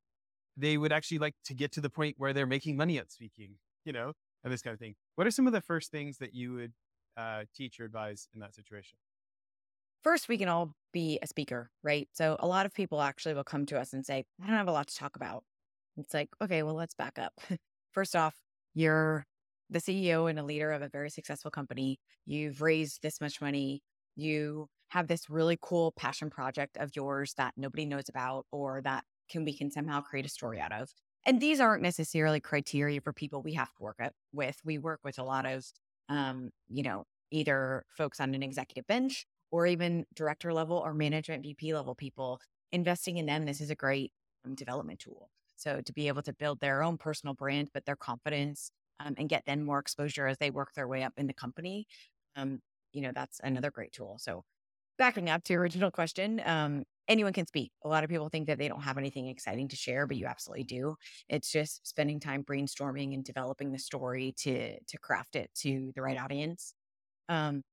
they 0.58 0.78
would 0.78 0.94
actually 0.94 1.20
like 1.20 1.36
to 1.46 1.54
get 1.54 1.74
to 1.74 1.82
the 1.82 1.90
point 1.90 2.16
where 2.18 2.32
they're 2.34 2.48
making 2.48 2.78
money 2.78 2.98
at 2.98 3.12
speaking, 3.12 3.56
you 3.86 3.94
know, 3.94 4.14
and 4.44 4.52
this 4.52 4.62
kind 4.62 4.74
of 4.74 4.80
thing. 4.80 4.96
What 5.16 5.28
are 5.28 5.32
some 5.32 5.48
of 5.48 5.54
the 5.54 5.62
first 5.62 5.92
things 5.92 6.18
that 6.18 6.34
you 6.34 6.54
would 6.54 6.74
uh, 7.18 7.44
teach 7.56 7.80
or 7.80 7.86
advise 7.86 8.28
in 8.34 8.42
that 8.42 8.54
situation? 8.54 8.98
first 10.06 10.30
we 10.30 10.38
can 10.38 10.48
all 10.48 10.76
be 10.94 11.18
a 11.24 11.28
speaker, 11.28 11.72
right? 11.84 12.08
So 12.14 12.38
a 12.40 12.48
lot 12.48 12.68
of 12.68 12.74
people 12.74 13.02
actually 13.02 13.34
will 13.34 13.44
come 13.44 13.66
to 13.66 13.80
us 13.80 13.92
and 13.92 14.06
say, 14.06 14.24
I 14.42 14.46
don't 14.46 14.56
have 14.56 14.68
a 14.68 14.72
lot 14.72 14.88
to 14.88 14.96
talk 14.96 15.16
about. 15.16 15.44
It's 15.98 16.14
like, 16.14 16.30
okay, 16.40 16.62
well, 16.62 16.76
let's 16.76 16.94
back 16.94 17.18
up. 17.18 17.34
First 17.92 18.16
off, 18.16 18.36
you're 18.76 19.26
the 19.72 19.80
CEO 19.80 20.30
and 20.30 20.38
a 20.38 20.44
leader 20.44 20.72
of 20.72 20.84
a 20.84 20.90
very 20.90 21.10
successful 21.10 21.50
company. 21.50 22.00
You've 22.28 22.62
raised 22.62 23.02
this 23.02 23.20
much 23.20 23.42
money. 23.42 23.82
You 24.16 24.68
have 24.90 25.08
this 25.08 25.28
really 25.28 25.58
cool 25.60 25.92
passion 25.98 26.30
project 26.30 26.78
of 26.78 26.96
yours 26.96 27.34
that 27.38 27.56
nobody 27.58 27.88
knows 27.88 28.08
about 28.08 28.46
or 28.52 28.82
that 28.84 29.06
can 29.28 29.44
we 29.44 29.58
can 29.58 29.72
somehow 29.72 30.02
create 30.02 30.28
a 30.28 30.30
story 30.30 30.60
out 30.60 30.72
of. 30.72 30.92
And 31.26 31.42
these 31.42 31.60
aren't 31.60 31.82
necessarily 31.82 32.40
criteria 32.40 33.02
for 33.02 33.12
people 33.12 33.42
we 33.42 33.54
have 33.54 33.74
to 33.74 33.84
work 33.84 34.00
with. 34.32 34.58
We 34.64 34.78
work 34.78 35.00
with 35.04 35.18
a 35.18 35.24
lot 35.24 35.46
of 35.46 35.66
um, 36.10 36.52
you 36.70 36.84
know, 36.84 37.06
either 37.32 37.86
folks 37.90 38.20
on 38.20 38.36
an 38.36 38.44
executive 38.44 38.88
bench 38.88 39.26
or 39.52 39.66
even 39.66 40.06
director 40.14 40.54
level 40.54 40.78
or 40.78 40.94
management 40.94 41.44
VP 41.44 41.74
level 41.74 41.96
people, 41.96 42.40
investing 42.72 43.18
in 43.18 43.26
them, 43.26 43.46
this 43.46 43.62
is 43.62 43.70
a 43.70 43.76
great 43.76 44.12
um, 44.46 44.56
development 44.56 45.00
tool. 45.00 45.30
So 45.56 45.82
to 45.82 45.94
be 45.94 46.08
able 46.08 46.22
to 46.24 46.34
build 46.34 46.60
their 46.60 46.84
own 46.84 46.98
personal 46.98 47.34
brand, 47.34 47.70
but 47.74 47.86
their 47.86 47.96
confidence 47.96 48.72
um, 49.00 49.16
and 49.18 49.30
get 49.30 49.46
them 49.46 49.64
more 49.64 49.80
exposure 49.80 50.28
as 50.28 50.38
they 50.38 50.50
work 50.50 50.74
their 50.76 50.88
way 50.88 51.04
up 51.04 51.14
in 51.18 51.28
the 51.28 51.34
company, 51.34 51.88
um, 52.36 52.60
you 52.92 53.02
know, 53.02 53.12
that's 53.14 53.40
another 53.44 53.72
great 53.72 53.94
tool. 53.94 54.18
So 54.20 54.44
backing 54.98 55.30
up 55.30 55.44
to 55.46 55.54
your 55.54 55.62
original 55.62 55.92
question, 55.92 56.42
um, 56.46 56.84
anyone 57.08 57.34
can 57.34 57.46
speak. 57.46 57.72
A 57.84 57.88
lot 57.88 58.04
of 58.04 58.10
people 58.10 58.30
think 58.30 58.48
that 58.48 58.58
they 58.58 58.68
don't 58.68 58.82
have 58.82 58.98
anything 58.98 59.28
exciting 59.28 59.68
to 59.70 59.76
share, 59.76 60.08
but 60.08 60.18
you 60.18 60.26
absolutely 60.26 60.64
do. 60.64 60.96
It's 61.30 61.52
just 61.52 61.86
spending 61.88 62.20
time 62.20 62.44
brainstorming 62.44 63.14
and 63.14 63.24
developing 63.24 63.72
the 63.72 63.80
story 63.80 64.34
to 64.40 64.80
to 64.80 64.98
craft 65.00 65.36
it 65.36 65.50
to 65.62 65.92
the 65.96 66.02
right 66.02 66.20
audience. 66.20 66.74
Um, 67.30 67.64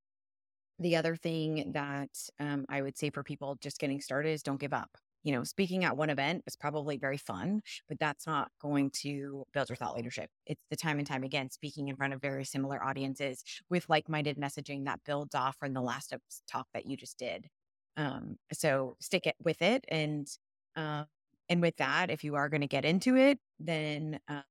the 0.78 0.96
other 0.96 1.16
thing 1.16 1.72
that 1.74 2.10
um, 2.40 2.64
I 2.68 2.82
would 2.82 2.98
say 2.98 3.10
for 3.10 3.22
people 3.22 3.56
just 3.62 3.78
getting 3.78 4.00
started 4.00 4.30
is 4.30 4.42
don't 4.42 4.60
give 4.60 4.72
up. 4.72 4.90
You 5.22 5.32
know, 5.32 5.44
speaking 5.44 5.84
at 5.84 5.96
one 5.96 6.10
event 6.10 6.42
is 6.48 6.56
probably 6.56 6.96
very 6.96 7.16
fun, 7.16 7.60
but 7.88 7.98
that's 8.00 8.26
not 8.26 8.50
going 8.60 8.90
to 9.02 9.44
build 9.52 9.68
your 9.68 9.76
thought 9.76 9.94
leadership. 9.94 10.28
It's 10.46 10.64
the 10.68 10.76
time 10.76 10.98
and 10.98 11.06
time 11.06 11.22
again 11.22 11.48
speaking 11.50 11.86
in 11.88 11.96
front 11.96 12.12
of 12.12 12.20
very 12.20 12.44
similar 12.44 12.82
audiences 12.82 13.44
with 13.70 13.88
like 13.88 14.08
minded 14.08 14.36
messaging 14.36 14.86
that 14.86 15.00
builds 15.06 15.36
off 15.36 15.56
from 15.60 15.74
the 15.74 15.80
last 15.80 16.12
talk 16.48 16.66
that 16.74 16.86
you 16.86 16.96
just 16.96 17.18
did. 17.18 17.46
Um, 17.96 18.36
so 18.52 18.96
stick 19.00 19.26
it 19.26 19.36
with 19.42 19.60
it. 19.62 19.84
And, 19.88 20.28
uh, 20.76 21.04
and 21.48 21.60
with 21.60 21.76
that, 21.76 22.10
if 22.10 22.24
you 22.24 22.34
are 22.36 22.48
going 22.48 22.62
to 22.62 22.66
get 22.66 22.84
into 22.84 23.16
it, 23.16 23.38
then 23.60 24.18
um, 24.28 24.44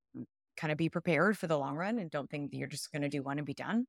kind 0.58 0.72
of 0.72 0.78
be 0.78 0.90
prepared 0.90 1.38
for 1.38 1.48
the 1.48 1.58
long 1.58 1.76
run 1.76 1.98
and 2.00 2.12
don't 2.12 2.30
think 2.30 2.52
that 2.52 2.58
you're 2.58 2.68
just 2.68 2.92
going 2.92 3.02
to 3.02 3.10
do 3.10 3.24
one 3.24 3.38
and 3.38 3.48
be 3.48 3.54
done. 3.54 3.86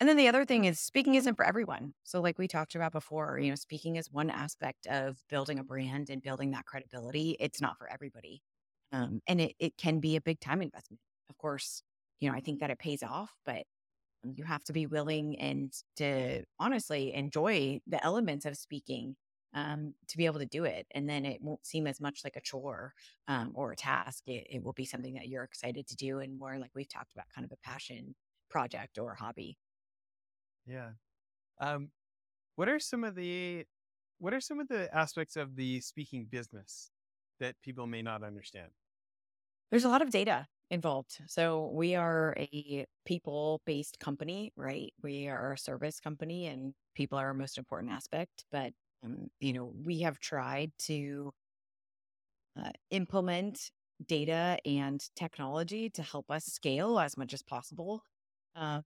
And 0.00 0.08
then 0.08 0.16
the 0.16 0.28
other 0.28 0.46
thing 0.46 0.64
is 0.64 0.80
speaking 0.80 1.14
isn't 1.16 1.34
for 1.34 1.44
everyone. 1.44 1.92
So 2.04 2.22
like 2.22 2.38
we 2.38 2.48
talked 2.48 2.74
about 2.74 2.92
before, 2.92 3.38
you 3.38 3.50
know, 3.50 3.54
speaking 3.54 3.96
is 3.96 4.10
one 4.10 4.30
aspect 4.30 4.86
of 4.86 5.18
building 5.28 5.58
a 5.58 5.64
brand 5.64 6.08
and 6.08 6.22
building 6.22 6.52
that 6.52 6.64
credibility. 6.64 7.36
It's 7.38 7.60
not 7.60 7.76
for 7.76 7.86
everybody. 7.92 8.40
Um, 8.92 9.20
and 9.26 9.42
it, 9.42 9.54
it 9.58 9.76
can 9.76 10.00
be 10.00 10.16
a 10.16 10.20
big 10.22 10.40
time 10.40 10.62
investment. 10.62 11.00
Of 11.28 11.36
course, 11.36 11.82
you 12.18 12.30
know, 12.30 12.34
I 12.34 12.40
think 12.40 12.60
that 12.60 12.70
it 12.70 12.78
pays 12.78 13.02
off, 13.02 13.30
but 13.44 13.64
you 14.24 14.44
have 14.44 14.64
to 14.64 14.72
be 14.72 14.86
willing 14.86 15.38
and 15.38 15.72
to 15.96 16.44
honestly 16.58 17.14
enjoy 17.14 17.80
the 17.86 18.02
elements 18.04 18.44
of 18.44 18.56
speaking 18.56 19.16
um, 19.54 19.94
to 20.08 20.16
be 20.16 20.26
able 20.26 20.38
to 20.38 20.46
do 20.46 20.64
it. 20.64 20.86
And 20.94 21.08
then 21.08 21.24
it 21.24 21.40
won't 21.42 21.66
seem 21.66 21.86
as 21.86 22.00
much 22.00 22.20
like 22.22 22.36
a 22.36 22.40
chore 22.40 22.94
um, 23.28 23.52
or 23.54 23.72
a 23.72 23.76
task. 23.76 24.24
It, 24.26 24.46
it 24.50 24.62
will 24.62 24.72
be 24.72 24.84
something 24.84 25.14
that 25.14 25.28
you're 25.28 25.44
excited 25.44 25.86
to 25.88 25.96
do 25.96 26.20
and 26.20 26.38
more 26.38 26.58
like 26.58 26.70
we've 26.74 26.88
talked 26.88 27.12
about, 27.12 27.26
kind 27.34 27.44
of 27.44 27.52
a 27.52 27.68
passion 27.68 28.14
project 28.48 28.98
or 28.98 29.14
hobby. 29.14 29.58
Yeah. 30.66 30.90
Um, 31.60 31.90
what 32.56 32.68
are 32.68 32.78
some 32.78 33.04
of 33.04 33.14
the 33.14 33.64
what 34.18 34.34
are 34.34 34.40
some 34.40 34.60
of 34.60 34.68
the 34.68 34.94
aspects 34.94 35.36
of 35.36 35.56
the 35.56 35.80
speaking 35.80 36.26
business 36.30 36.90
that 37.38 37.54
people 37.62 37.86
may 37.86 38.02
not 38.02 38.22
understand? 38.22 38.68
There's 39.70 39.84
a 39.84 39.88
lot 39.88 40.02
of 40.02 40.10
data 40.10 40.46
involved. 40.70 41.18
So 41.26 41.70
we 41.72 41.94
are 41.96 42.34
a 42.38 42.86
people 43.04 43.60
based 43.66 43.98
company, 43.98 44.52
right? 44.56 44.92
We 45.02 45.28
are 45.28 45.52
a 45.52 45.58
service 45.58 46.00
company 46.00 46.46
and 46.46 46.74
people 46.94 47.18
are 47.18 47.26
our 47.26 47.34
most 47.34 47.58
important 47.58 47.92
aspect. 47.92 48.44
But, 48.52 48.72
um, 49.04 49.28
you 49.40 49.52
know, 49.52 49.72
we 49.84 50.00
have 50.00 50.20
tried 50.20 50.70
to 50.80 51.32
uh, 52.58 52.70
implement 52.90 53.70
data 54.06 54.58
and 54.64 55.04
technology 55.16 55.90
to 55.90 56.02
help 56.02 56.30
us 56.30 56.44
scale 56.44 56.98
as 56.98 57.16
much 57.16 57.34
as 57.34 57.42
possible. 57.42 58.02
Uh, 58.54 58.80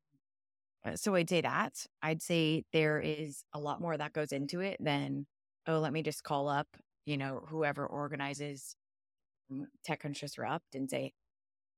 uh 0.85 0.97
so 0.97 1.14
I'd 1.14 1.31
say 1.31 1.42
that. 1.42 1.87
I'd 2.03 2.23
say 2.23 2.64
there 2.73 3.01
is 3.01 3.44
a 3.53 3.61
lot 3.61 3.81
more 3.81 3.97
that 3.97 4.12
goes 4.12 4.33
into 4.33 4.61
it 4.61 4.79
than, 4.81 5.27
oh, 5.66 5.79
let 5.79 5.92
me 5.92 6.03
just 6.03 6.25
call 6.25 6.49
up, 6.49 6.68
you 7.05 7.16
know, 7.16 7.44
whoever 7.49 7.87
organizes 7.87 8.75
um, 9.51 9.66
Tech 9.85 10.03
Disrupt 10.03 10.75
and 10.75 10.88
say, 10.88 11.12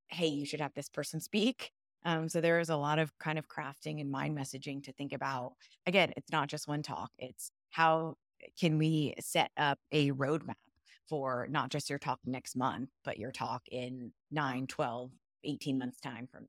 hey, 0.08 0.26
you 0.26 0.46
should 0.46 0.60
have 0.60 0.74
this 0.74 0.88
person 0.88 1.20
speak. 1.20 1.72
Um, 2.04 2.28
so 2.28 2.40
there 2.40 2.60
is 2.60 2.68
a 2.68 2.76
lot 2.76 2.98
of 2.98 3.16
kind 3.18 3.38
of 3.38 3.48
crafting 3.48 4.00
and 4.00 4.10
mind 4.10 4.36
messaging 4.38 4.82
to 4.84 4.92
think 4.92 5.12
about. 5.12 5.54
Again, 5.86 6.12
it's 6.16 6.30
not 6.30 6.48
just 6.48 6.68
one 6.68 6.82
talk, 6.82 7.10
it's 7.18 7.50
how 7.70 8.16
can 8.58 8.78
we 8.78 9.14
set 9.18 9.50
up 9.56 9.78
a 9.90 10.12
roadmap 10.12 10.54
for 11.08 11.46
not 11.50 11.70
just 11.70 11.90
your 11.90 11.98
talk 11.98 12.20
next 12.24 12.56
month, 12.56 12.90
but 13.04 13.18
your 13.18 13.32
talk 13.32 13.62
in 13.70 14.12
9, 14.30 14.66
12, 14.66 15.10
18 15.44 15.78
months' 15.78 16.00
time 16.00 16.28
from 16.30 16.46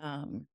now. 0.00 0.06
Um, 0.06 0.46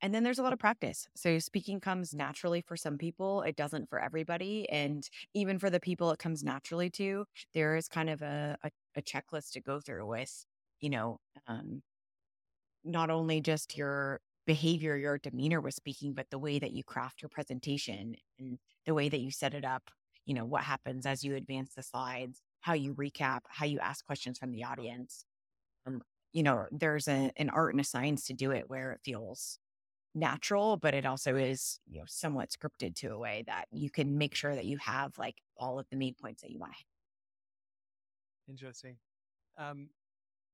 and 0.00 0.14
then 0.14 0.22
there's 0.22 0.38
a 0.38 0.42
lot 0.42 0.52
of 0.52 0.58
practice. 0.58 1.08
So 1.16 1.38
speaking 1.38 1.80
comes 1.80 2.14
naturally 2.14 2.60
for 2.60 2.76
some 2.76 2.98
people, 2.98 3.42
it 3.42 3.56
doesn't 3.56 3.90
for 3.90 3.98
everybody. 3.98 4.68
And 4.70 5.08
even 5.34 5.58
for 5.58 5.70
the 5.70 5.80
people 5.80 6.10
it 6.12 6.18
comes 6.20 6.44
naturally 6.44 6.90
to, 6.90 7.24
there 7.52 7.76
is 7.76 7.88
kind 7.88 8.08
of 8.08 8.22
a, 8.22 8.56
a, 8.62 8.70
a 8.96 9.02
checklist 9.02 9.52
to 9.52 9.60
go 9.60 9.80
through 9.80 10.06
with 10.06 10.44
you 10.80 10.90
know, 10.90 11.20
um, 11.46 11.82
not 12.84 13.10
only 13.10 13.40
just 13.40 13.76
your 13.76 14.20
behavior, 14.46 14.96
your 14.96 15.18
demeanor 15.18 15.60
with 15.60 15.74
speaking, 15.74 16.14
but 16.14 16.30
the 16.30 16.38
way 16.38 16.58
that 16.58 16.72
you 16.72 16.82
craft 16.82 17.22
your 17.22 17.28
presentation 17.28 18.14
and 18.38 18.58
the 18.86 18.94
way 18.94 19.08
that 19.08 19.20
you 19.20 19.30
set 19.30 19.54
it 19.54 19.64
up. 19.64 19.90
You 20.24 20.34
know, 20.34 20.44
what 20.44 20.62
happens 20.62 21.06
as 21.06 21.24
you 21.24 21.36
advance 21.36 21.74
the 21.74 21.82
slides, 21.82 22.42
how 22.60 22.74
you 22.74 22.94
recap, 22.94 23.40
how 23.48 23.66
you 23.66 23.78
ask 23.78 24.04
questions 24.04 24.38
from 24.38 24.52
the 24.52 24.64
audience. 24.64 25.24
Um, 25.86 26.02
you 26.32 26.42
know, 26.42 26.66
there's 26.70 27.08
a, 27.08 27.30
an 27.36 27.50
art 27.50 27.74
and 27.74 27.80
a 27.80 27.84
science 27.84 28.26
to 28.26 28.34
do 28.34 28.50
it 28.50 28.68
where 28.68 28.92
it 28.92 29.00
feels 29.04 29.58
natural, 30.14 30.76
but 30.76 30.94
it 30.94 31.06
also 31.06 31.36
is, 31.36 31.80
you 31.86 31.98
know, 31.98 32.04
somewhat 32.06 32.50
scripted 32.50 32.94
to 32.96 33.08
a 33.08 33.18
way 33.18 33.44
that 33.46 33.66
you 33.70 33.90
can 33.90 34.18
make 34.18 34.34
sure 34.34 34.54
that 34.54 34.66
you 34.66 34.78
have 34.78 35.16
like 35.18 35.36
all 35.56 35.78
of 35.78 35.86
the 35.90 35.96
main 35.96 36.14
points 36.20 36.42
that 36.42 36.50
you 36.50 36.58
want. 36.58 36.74
Interesting. 38.48 38.96
Um, 39.58 39.90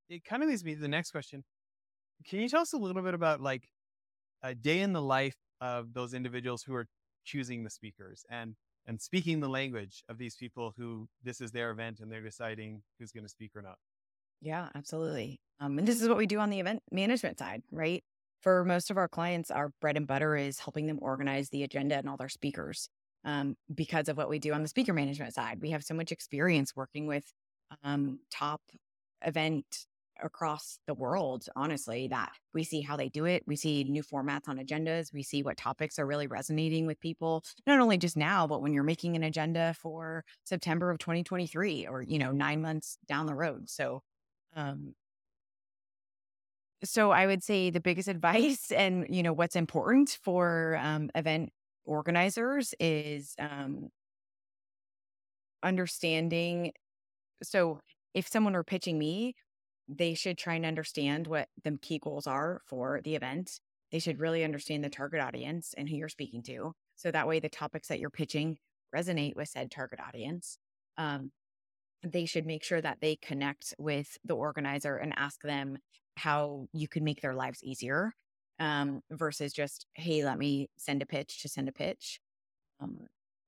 it 0.09 0.25
kind 0.25 0.43
of 0.43 0.49
leads 0.49 0.65
me 0.65 0.75
to 0.75 0.81
the 0.81 0.89
next 0.89 1.11
question. 1.11 1.45
Can 2.27 2.41
you 2.41 2.49
tell 2.49 2.63
us 2.63 2.73
a 2.73 2.77
little 2.77 3.03
bit 3.03 3.15
about 3.15 3.41
like 3.41 3.69
a 4.43 4.55
day 4.55 4.81
in 4.81 4.93
the 4.93 5.03
life 5.03 5.37
of 5.61 5.93
those 5.95 6.15
individuals 6.15 6.63
who 6.63 6.75
are 6.75 6.87
choosing 7.25 7.65
the 7.65 7.71
speakers 7.71 8.25
and 8.31 8.55
and 8.87 9.01
speaking 9.01 9.41
the 9.41 9.49
language 9.49 10.03
of 10.11 10.19
these 10.19 10.37
people 10.37 10.75
who 10.77 11.09
this 11.23 11.41
is 11.41 11.51
their 11.53 11.71
event 11.71 12.01
and 12.01 12.13
they're 12.13 12.21
deciding 12.21 12.83
who's 12.99 13.13
going 13.13 13.25
to 13.25 13.31
speak 13.31 13.53
or 13.57 13.63
not? 13.63 13.77
Yeah, 14.43 14.69
absolutely. 14.75 15.41
Um, 15.59 15.79
and 15.79 15.89
this 15.89 16.03
is 16.03 16.09
what 16.09 16.19
we 16.19 16.27
do 16.27 16.39
on 16.39 16.51
the 16.51 16.61
event 16.61 16.83
management 16.91 17.39
side, 17.39 17.63
right? 17.73 18.05
For 18.43 18.63
most 18.65 18.91
of 18.91 18.99
our 18.99 19.09
clients, 19.09 19.51
our 19.51 19.71
bread 19.81 19.97
and 19.97 20.07
butter 20.07 20.37
is 20.37 20.59
helping 20.59 20.87
them 20.87 20.99
organize 21.01 21.49
the 21.49 21.63
agenda 21.63 21.97
and 21.97 22.09
all 22.09 22.19
their 22.19 22.29
speakers. 22.29 22.89
Um, 23.25 23.57
because 23.75 24.11
of 24.11 24.19
what 24.19 24.29
we 24.29 24.39
do 24.39 24.53
on 24.53 24.61
the 24.61 24.69
speaker 24.69 24.93
management 24.93 25.33
side, 25.33 25.63
we 25.63 25.71
have 25.71 25.83
so 25.83 25.95
much 25.95 26.13
experience 26.13 26.77
working 26.77 27.07
with 27.07 27.25
um, 27.83 28.19
top 28.31 28.61
event 29.25 29.87
across 30.23 30.79
the 30.87 30.95
world, 30.95 31.47
honestly, 31.57 32.09
that 32.09 32.33
we 32.53 32.65
see 32.65 32.81
how 32.81 32.97
they 32.97 33.09
do 33.09 33.25
it. 33.25 33.43
We 33.47 33.57
see 33.57 33.85
new 33.85 34.03
formats 34.03 34.49
on 34.49 34.59
agendas. 34.59 35.13
We 35.13 35.23
see 35.23 35.43
what 35.43 35.57
topics 35.57 35.99
are 35.99 36.07
really 36.07 36.27
resonating 36.27 36.87
with 36.87 37.01
people, 37.01 37.45
not 37.67 37.81
only 37.81 37.99
just 37.99 38.17
now, 38.17 38.47
but 38.47 38.63
when 38.63 38.73
you're 38.73 38.85
making 38.85 39.17
an 39.17 39.23
agenda 39.23 39.75
for 39.81 40.25
September 40.45 40.91
of 40.91 40.99
2023 40.99 41.87
or, 41.87 42.03
you 42.03 42.19
know, 42.19 42.33
nine 42.33 42.63
months 42.63 42.99
down 43.09 43.27
the 43.27 43.35
road. 43.35 43.69
So, 43.69 44.03
um, 44.55 44.95
so 46.85 47.11
I 47.11 47.27
would 47.27 47.43
say 47.43 47.71
the 47.71 47.81
biggest 47.81 48.09
advice 48.17 48.71
and, 48.71 49.07
you 49.09 49.23
know, 49.23 49.33
what's 49.33 49.57
important 49.57 50.19
for 50.23 50.79
um, 50.81 51.11
event 51.15 51.51
organizers 51.85 52.75
is 52.81 53.35
um, 53.39 53.89
understanding. 55.63 56.73
So 57.43 57.81
if 58.15 58.29
someone 58.29 58.53
were 58.55 58.65
pitching 58.65 58.99
me, 58.99 59.35
they 59.89 60.15
should 60.15 60.39
try 60.39 60.55
and 60.55 60.67
understand 60.67 61.27
what 61.27 61.49
the 61.63 61.79
key 61.83 61.99
goals 61.99 62.27
are 62.27 62.63
for 62.67 63.01
the 63.05 63.15
event. 63.15 63.61
They 63.93 63.99
should 63.99 64.21
really 64.21 64.45
understand 64.45 64.83
the 64.83 64.91
target 64.91 65.21
audience 65.21 65.75
and 65.77 65.89
who 65.89 65.97
you're 65.97 66.09
speaking 66.09 66.43
to. 66.45 66.73
So 66.97 67.11
that 67.11 67.29
way, 67.29 67.41
the 67.41 67.49
topics 67.49 67.89
that 67.89 68.01
you're 68.01 68.11
pitching 68.11 68.57
resonate 68.95 69.37
with 69.37 69.49
said 69.49 69.71
target 69.71 70.01
audience. 70.01 70.59
Um, 70.97 71.33
they 72.03 72.27
should 72.27 72.47
make 72.47 72.63
sure 72.63 72.81
that 72.81 72.99
they 73.01 73.17
connect 73.17 73.75
with 73.79 74.17
the 74.25 74.35
organizer 74.35 74.97
and 74.97 75.13
ask 75.17 75.41
them 75.43 75.79
how 76.17 76.67
you 76.73 76.87
can 76.87 77.03
make 77.03 77.21
their 77.21 77.35
lives 77.35 77.63
easier 77.63 78.13
um, 78.61 79.01
versus 79.11 79.53
just, 79.53 79.87
hey, 79.95 80.25
let 80.25 80.39
me 80.39 80.69
send 80.77 81.03
a 81.03 81.07
pitch 81.07 81.43
to 81.43 81.49
send 81.49 81.69
a 81.69 81.73
pitch. 81.73 82.21
Um, 82.81 82.99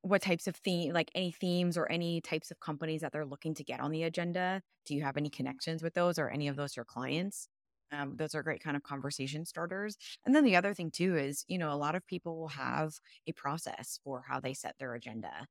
what 0.07 0.23
types 0.23 0.47
of 0.47 0.57
theme, 0.57 0.93
like 0.93 1.11
any 1.15 1.33
themes 1.33 1.77
or 1.77 1.91
any 1.91 2.21
types 2.21 2.51
of 2.51 2.61
companies 2.61 3.01
that 3.01 3.13
they're 3.13 3.27
looking 3.27 3.55
to 3.55 3.65
get 3.65 3.81
on 3.81 3.91
the 3.91 4.05
agenda? 4.05 4.63
Do 4.85 4.95
you 4.95 5.03
have 5.03 5.17
any 5.17 5.31
connections 5.31 5.83
with 5.83 5.95
those 5.95 6.19
or 6.19 6.29
any 6.29 6.49
of 6.49 6.57
those 6.57 6.77
your 6.77 6.85
clients? 6.85 7.49
Um, 7.93 8.17
those 8.17 8.35
are 8.35 8.43
great 8.43 8.63
kind 8.63 8.77
of 8.77 8.83
conversation 8.83 9.45
starters. 9.45 9.97
And 10.25 10.35
then 10.35 10.45
the 10.45 10.57
other 10.57 10.75
thing 10.75 10.91
too 10.91 11.17
is, 11.17 11.45
you 11.49 11.59
know, 11.59 11.73
a 11.73 11.77
lot 11.77 11.95
of 11.95 12.07
people 12.07 12.39
will 12.39 12.49
have 12.49 12.95
a 13.27 13.33
process 13.33 14.01
for 14.05 14.25
how 14.29 14.41
they 14.41 14.55
set 14.55 14.75
their 14.79 14.95
agenda 14.95 15.47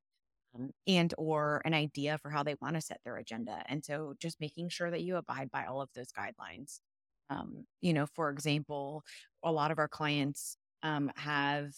um, 0.54 0.70
and 0.86 1.14
or 1.18 1.62
an 1.64 1.74
idea 1.74 2.18
for 2.18 2.30
how 2.30 2.42
they 2.42 2.56
want 2.60 2.74
to 2.76 2.80
set 2.80 3.00
their 3.04 3.16
agenda. 3.16 3.62
And 3.66 3.84
so 3.84 4.14
just 4.20 4.40
making 4.40 4.68
sure 4.70 4.90
that 4.90 5.02
you 5.02 5.16
abide 5.16 5.50
by 5.50 5.64
all 5.64 5.80
of 5.82 5.90
those 5.94 6.12
guidelines. 6.12 6.80
Um, 7.28 7.66
you 7.80 7.92
know, 7.92 8.06
for 8.06 8.30
example, 8.30 9.02
a 9.42 9.52
lot 9.52 9.70
of 9.70 9.78
our 9.78 9.88
clients 9.88 10.56
um, 10.82 11.10
have 11.16 11.72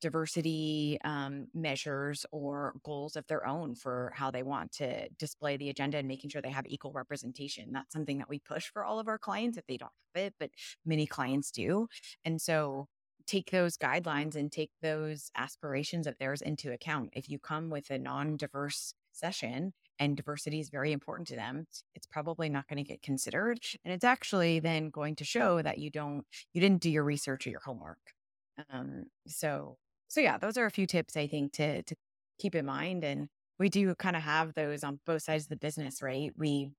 diversity 0.00 0.98
um, 1.04 1.46
measures 1.54 2.26
or 2.30 2.74
goals 2.84 3.16
of 3.16 3.26
their 3.26 3.46
own 3.46 3.74
for 3.74 4.12
how 4.14 4.30
they 4.30 4.42
want 4.42 4.72
to 4.72 5.08
display 5.18 5.56
the 5.56 5.70
agenda 5.70 5.98
and 5.98 6.08
making 6.08 6.30
sure 6.30 6.42
they 6.42 6.50
have 6.50 6.66
equal 6.66 6.92
representation. 6.92 7.70
That's 7.72 7.92
something 7.92 8.18
that 8.18 8.28
we 8.28 8.38
push 8.38 8.68
for 8.72 8.84
all 8.84 8.98
of 8.98 9.08
our 9.08 9.18
clients 9.18 9.56
if 9.56 9.66
they 9.66 9.76
don't 9.76 9.92
have 10.14 10.24
it, 10.24 10.34
but 10.38 10.50
many 10.84 11.06
clients 11.06 11.50
do. 11.50 11.88
And 12.24 12.40
so 12.40 12.88
take 13.26 13.50
those 13.50 13.76
guidelines 13.76 14.36
and 14.36 14.52
take 14.52 14.70
those 14.82 15.30
aspirations 15.36 16.06
of 16.06 16.16
theirs 16.18 16.42
into 16.42 16.72
account. 16.72 17.10
If 17.12 17.28
you 17.28 17.38
come 17.38 17.70
with 17.70 17.90
a 17.90 17.98
non 17.98 18.36
diverse 18.36 18.94
session, 19.12 19.72
and 19.98 20.16
diversity 20.16 20.60
is 20.60 20.68
very 20.68 20.92
important 20.92 21.26
to 21.28 21.36
them 21.36 21.66
it's 21.94 22.06
probably 22.06 22.48
not 22.50 22.68
going 22.68 22.76
to 22.76 22.88
get 22.88 23.02
considered 23.02 23.58
and 23.84 23.94
it's 23.94 24.04
actually 24.04 24.60
then 24.60 24.90
going 24.90 25.16
to 25.16 25.24
show 25.24 25.62
that 25.62 25.78
you 25.78 25.90
don't 25.90 26.24
you 26.52 26.60
didn't 26.60 26.82
do 26.82 26.90
your 26.90 27.04
research 27.04 27.46
or 27.46 27.50
your 27.50 27.60
homework 27.60 28.12
um, 28.70 29.04
so 29.26 29.76
so 30.08 30.20
yeah, 30.20 30.38
those 30.38 30.56
are 30.56 30.66
a 30.66 30.70
few 30.70 30.86
tips 30.86 31.16
I 31.16 31.26
think 31.26 31.52
to 31.54 31.82
to 31.82 31.96
keep 32.38 32.54
in 32.54 32.66
mind. 32.66 33.04
And 33.04 33.28
we 33.58 33.68
do 33.68 33.94
kind 33.94 34.16
of 34.16 34.22
have 34.22 34.54
those 34.54 34.84
on 34.84 35.00
both 35.06 35.22
sides 35.22 35.44
of 35.44 35.48
the 35.50 35.56
business, 35.56 36.02
right? 36.02 36.32
We 36.36 36.70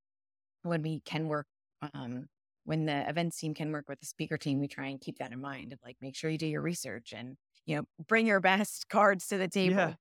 when 0.64 0.82
we 0.82 1.02
can 1.02 1.28
work 1.28 1.48
um 1.94 2.28
when 2.66 2.86
the 2.86 3.08
events 3.10 3.40
team 3.40 3.54
can 3.54 3.72
work 3.72 3.88
with 3.88 4.00
the 4.00 4.06
speaker 4.06 4.38
team, 4.38 4.60
we 4.60 4.68
try 4.68 4.88
and 4.88 5.00
keep 5.00 5.20
that 5.20 5.32
in 5.32 5.40
mind 5.40 5.72
of 5.74 5.80
like 5.84 5.98
make 6.02 6.16
sure 6.16 6.30
you 6.30 6.38
do 6.38 6.48
your 6.48 6.62
research 6.62 7.14
and 7.16 7.38
you 7.66 7.78
know 7.78 7.84
bring 8.08 8.28
your 8.28 8.40
best 8.52 8.88
cards 8.90 9.28
to 9.28 9.38
the 9.38 9.48
table. 9.48 9.76
Yeah. 9.76 9.94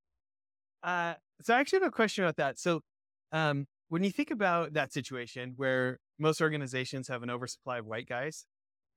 Uh, 0.82 1.14
so 1.42 1.54
I 1.54 1.60
actually 1.60 1.80
have 1.80 1.88
a 1.88 1.92
question 1.92 2.24
about 2.24 2.36
that. 2.36 2.58
So 2.58 2.80
um, 3.32 3.66
when 3.88 4.04
you 4.04 4.10
think 4.10 4.30
about 4.30 4.74
that 4.74 4.92
situation 4.92 5.54
where 5.56 5.98
most 6.18 6.40
organizations 6.40 7.08
have 7.08 7.22
an 7.22 7.30
oversupply 7.30 7.78
of 7.78 7.86
white 7.86 8.08
guys. 8.08 8.46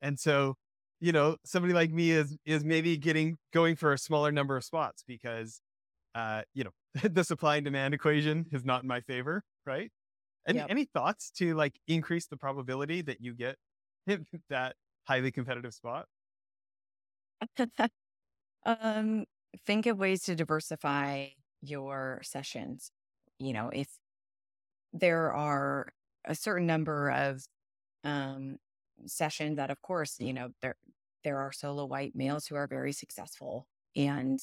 And 0.01 0.19
so, 0.19 0.55
you 0.99 1.11
know, 1.11 1.37
somebody 1.45 1.73
like 1.73 1.91
me 1.91 2.11
is 2.11 2.37
is 2.45 2.63
maybe 2.65 2.97
getting 2.97 3.37
going 3.53 3.75
for 3.75 3.93
a 3.93 3.97
smaller 3.97 4.31
number 4.31 4.57
of 4.57 4.63
spots 4.65 5.03
because 5.07 5.61
uh, 6.15 6.43
you 6.53 6.65
know, 6.65 6.71
the 7.09 7.23
supply 7.23 7.57
and 7.57 7.65
demand 7.65 7.93
equation 7.95 8.47
is 8.53 8.65
not 8.65 8.83
in 8.83 8.89
my 8.89 9.01
favor, 9.01 9.43
right? 9.65 9.91
Any 10.47 10.63
Yep. 10.63 10.69
any 10.69 10.85
thoughts 10.85 11.31
to 11.33 11.55
like 11.55 11.79
increase 11.87 12.27
the 12.27 12.37
probability 12.37 13.01
that 13.03 13.21
you 13.21 13.35
get 13.35 13.57
that 14.49 14.75
highly 15.07 15.31
competitive 15.31 15.73
spot? 15.75 16.07
um, 18.65 19.25
think 19.65 19.85
of 19.85 19.97
ways 19.99 20.23
to 20.23 20.35
diversify 20.35 21.29
your 21.61 22.21
sessions. 22.23 22.91
You 23.39 23.53
know, 23.53 23.69
if 23.69 23.89
there 24.93 25.33
are 25.33 25.93
a 26.25 26.35
certain 26.35 26.67
number 26.67 27.11
of 27.11 27.43
um, 28.03 28.57
sessions 29.07 29.57
that, 29.57 29.71
of 29.71 29.81
course, 29.81 30.19
you 30.19 30.33
know, 30.33 30.51
there 30.61 30.75
there 31.23 31.39
are 31.39 31.51
solo 31.51 31.85
white 31.85 32.15
males 32.15 32.47
who 32.47 32.55
are 32.55 32.67
very 32.67 32.93
successful, 32.93 33.67
and 33.95 34.39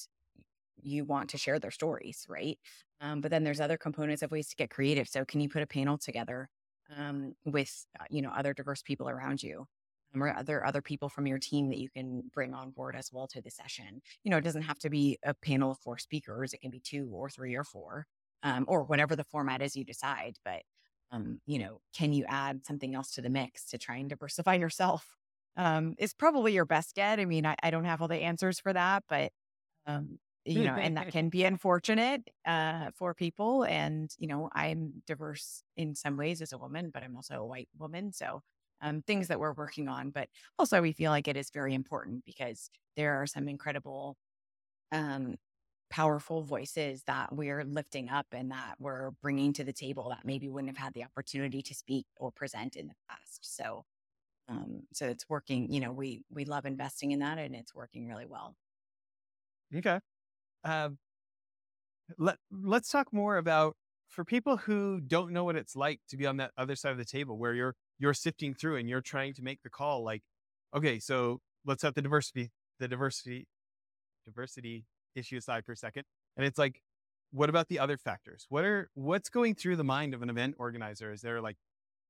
you 0.83 1.05
want 1.05 1.31
to 1.31 1.39
share 1.39 1.59
their 1.59 1.71
stories, 1.71 2.27
right? 2.29 2.59
Um, 3.01 3.21
but 3.21 3.31
then 3.31 3.45
there's 3.45 3.61
other 3.61 3.79
components 3.79 4.23
of 4.23 4.31
ways 4.31 4.49
to 4.49 4.57
get 4.57 4.71
creative. 4.71 5.09
So, 5.09 5.25
can 5.25 5.41
you 5.41 5.49
put 5.49 5.63
a 5.63 5.67
panel 5.67 5.99
together 5.99 6.49
um, 6.95 7.35
with 7.45 7.87
uh, 7.99 8.05
you 8.11 8.23
know 8.23 8.31
other 8.31 8.55
diverse 8.55 8.83
people 8.83 9.09
around 9.09 9.43
you? 9.43 9.67
um, 10.15 10.23
or 10.23 10.35
other 10.37 10.65
other 10.65 10.83
people 10.83 11.09
from 11.09 11.27
your 11.27 11.39
team 11.39 11.69
that 11.71 11.79
you 11.79 11.89
can 11.91 12.23
bring 12.33 12.55
on 12.55 12.71
board 12.71 12.95
as 12.97 13.11
well 13.13 13.27
to 13.29 13.43
the 13.43 13.51
session. 13.51 14.01
You 14.25 14.31
know, 14.31 14.37
it 14.39 14.45
doesn't 14.45 14.63
have 14.63 14.79
to 14.81 14.91
be 14.91 15.19
a 15.25 15.35
panel 15.35 15.73
of 15.73 15.79
four 15.79 15.99
speakers. 15.99 16.53
It 16.55 16.61
can 16.61 16.71
be 16.71 16.81
two 16.81 17.11
or 17.13 17.29
three 17.31 17.55
or 17.57 17.65
four, 17.65 18.07
um, 18.43 18.65
or 18.69 18.85
whatever 18.85 19.17
the 19.17 19.25
format 19.25 19.63
is 19.63 19.77
you 19.77 19.85
decide. 19.85 20.37
But 20.45 20.63
um, 21.11 21.41
you 21.47 21.59
know, 21.59 21.81
can 21.95 22.13
you 22.13 22.25
add 22.29 22.65
something 22.67 22.95
else 22.95 23.13
to 23.13 23.23
the 23.23 23.31
mix 23.31 23.67
to 23.67 23.79
try 23.79 23.97
and 23.97 24.09
diversify 24.09 24.55
yourself? 24.55 25.16
Um, 25.57 25.95
is 25.99 26.13
probably 26.15 26.53
your 26.53 26.67
best 26.67 26.95
get. 26.95 27.19
I 27.21 27.25
mean, 27.25 27.47
I, 27.47 27.57
I 27.63 27.71
don't 27.71 27.85
have 27.87 28.03
all 28.03 28.09
the 28.09 28.17
answers 28.23 28.61
for 28.61 28.73
that, 28.73 29.05
but 29.09 29.33
um, 29.87 30.19
you 30.45 30.65
know, 30.65 30.77
and 30.77 30.97
that 30.97 31.09
can 31.11 31.29
be 31.31 31.45
unfortunate 31.45 32.29
uh, 32.47 32.91
for 32.97 33.15
people. 33.15 33.65
And 33.65 34.11
you 34.19 34.29
know, 34.29 34.51
I'm 34.55 35.03
diverse 35.07 35.65
in 35.77 35.95
some 35.95 36.17
ways 36.17 36.43
as 36.43 36.53
a 36.53 36.59
woman, 36.59 36.91
but 36.93 37.03
I'm 37.03 37.17
also 37.17 37.37
a 37.43 37.47
white 37.47 37.69
woman, 37.79 38.13
so 38.13 38.43
um, 38.83 39.03
things 39.03 39.29
that 39.29 39.41
we're 39.41 39.55
working 39.55 39.89
on. 39.89 40.11
But 40.11 40.29
also, 40.59 40.83
we 40.83 40.93
feel 40.93 41.11
like 41.11 41.29
it 41.29 41.37
is 41.37 41.51
very 41.51 41.75
important 41.75 42.25
because 42.25 42.71
there 42.97 43.15
are 43.23 43.27
some 43.27 43.49
incredible, 43.49 44.17
um, 44.93 45.37
powerful 45.91 46.43
voices 46.43 47.05
that 47.05 47.35
we're 47.35 47.65
lifting 47.65 48.09
up 48.11 48.27
and 48.33 48.51
that 48.53 48.77
we're 48.81 49.13
bringing 49.23 49.53
to 49.55 49.65
the 49.65 49.73
table 49.73 50.11
that 50.11 50.25
maybe 50.25 50.49
wouldn't 50.49 50.71
have 50.77 50.85
had 50.85 50.95
the 50.95 51.05
opportunity 51.05 51.63
to 51.63 51.75
speak 51.75 52.07
or 52.19 52.33
present 52.33 52.77
in 52.77 52.89
the 52.89 52.95
past. 53.09 53.41
So, 53.43 53.85
um, 54.49 54.83
so 54.93 55.07
it's 55.07 55.29
working. 55.29 55.73
You 55.73 55.81
know, 55.81 55.93
we 55.93 56.23
we 56.31 56.45
love 56.45 56.67
investing 56.67 57.13
in 57.13 57.21
that, 57.21 57.39
and 57.39 57.55
it's 57.55 57.75
working 57.75 58.07
really 58.07 58.27
well. 58.27 58.57
Okay. 59.75 60.01
Um, 60.65 60.99
let 62.19 62.37
let's 62.51 62.89
talk 62.89 63.13
more 63.13 63.37
about 63.37 63.77
for 64.09 64.25
people 64.25 64.57
who 64.57 65.01
don't 65.01 65.33
know 65.33 65.45
what 65.45 65.57
it's 65.57 65.75
like 65.75 66.01
to 66.09 66.17
be 66.17 66.27
on 66.27 66.37
that 66.37 66.53
other 66.57 66.77
side 66.77 66.93
of 66.93 66.99
the 66.99 67.05
table 67.05 67.39
where 67.39 67.55
you're 67.55 67.75
you're 67.99 68.15
sifting 68.15 68.55
through 68.55 68.77
and 68.77 68.89
you're 68.89 69.01
trying 69.01 69.35
to 69.35 69.43
make 69.43 69.63
the 69.63 69.71
call 69.71 70.05
like 70.05 70.23
okay 70.75 70.99
so 70.99 71.41
let's 71.65 71.83
set 71.83 71.95
the 71.95 72.03
diversity 72.03 72.51
the 72.79 72.89
diversity 72.89 73.47
diversity 74.25 74.85
issue 75.15 75.37
aside 75.37 75.65
for 75.65 75.73
a 75.73 75.77
second 75.77 76.05
and 76.37 76.47
it's 76.47 76.59
like 76.59 76.81
what 77.33 77.49
about 77.49 77.69
the 77.69 77.79
other 77.79 77.97
factors 77.97 78.47
what 78.49 78.65
are 78.65 78.89
what's 78.95 79.29
going 79.29 79.55
through 79.55 79.77
the 79.77 79.85
mind 79.85 80.15
of 80.15 80.23
an 80.23 80.31
event 80.31 80.55
organizer 80.59 81.13
is 81.13 81.21
they're 81.21 81.41
like 81.41 81.57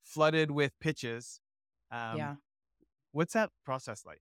flooded 0.05 0.51
with 0.51 0.73
pitches 0.81 1.41
um, 1.91 2.17
yeah. 2.17 2.35
what's 3.13 3.33
that 3.35 3.51
process 3.65 4.05
like 4.05 4.21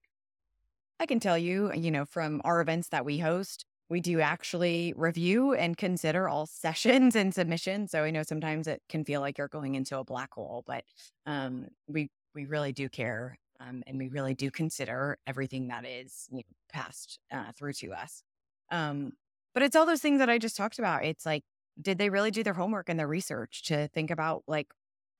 I 0.99 1.05
can 1.05 1.19
tell 1.19 1.37
you, 1.37 1.73
you 1.73 1.91
know, 1.91 2.05
from 2.05 2.41
our 2.45 2.61
events 2.61 2.89
that 2.89 3.05
we 3.05 3.19
host, 3.19 3.65
we 3.89 3.99
do 3.99 4.21
actually 4.21 4.93
review 4.95 5.53
and 5.53 5.77
consider 5.77 6.27
all 6.27 6.45
sessions 6.51 7.15
and 7.15 7.33
submissions. 7.33 7.91
So 7.91 8.03
I 8.03 8.11
know 8.11 8.23
sometimes 8.23 8.67
it 8.67 8.81
can 8.89 9.03
feel 9.03 9.21
like 9.21 9.37
you're 9.37 9.47
going 9.47 9.75
into 9.75 9.97
a 9.97 10.03
black 10.03 10.33
hole, 10.33 10.63
but 10.65 10.83
um, 11.25 11.67
we 11.87 12.09
we 12.33 12.45
really 12.45 12.73
do 12.73 12.89
care, 12.89 13.37
um, 13.61 13.81
and 13.87 13.97
we 13.97 14.09
really 14.09 14.33
do 14.33 14.51
consider 14.51 15.17
everything 15.25 15.69
that 15.69 15.85
is 15.85 16.27
you 16.29 16.37
know, 16.37 16.43
passed 16.71 17.19
uh, 17.31 17.51
through 17.57 17.73
to 17.73 17.93
us. 17.93 18.23
Um, 18.71 19.13
but 19.53 19.63
it's 19.63 19.75
all 19.75 19.85
those 19.85 20.01
things 20.01 20.19
that 20.19 20.29
I 20.29 20.37
just 20.37 20.57
talked 20.57 20.79
about. 20.79 21.05
It's 21.05 21.25
like, 21.25 21.43
did 21.81 21.97
they 21.97 22.09
really 22.09 22.31
do 22.31 22.43
their 22.43 22.53
homework 22.53 22.89
and 22.89 22.99
their 22.99 23.07
research 23.07 23.63
to 23.67 23.87
think 23.87 24.11
about 24.11 24.43
like 24.47 24.67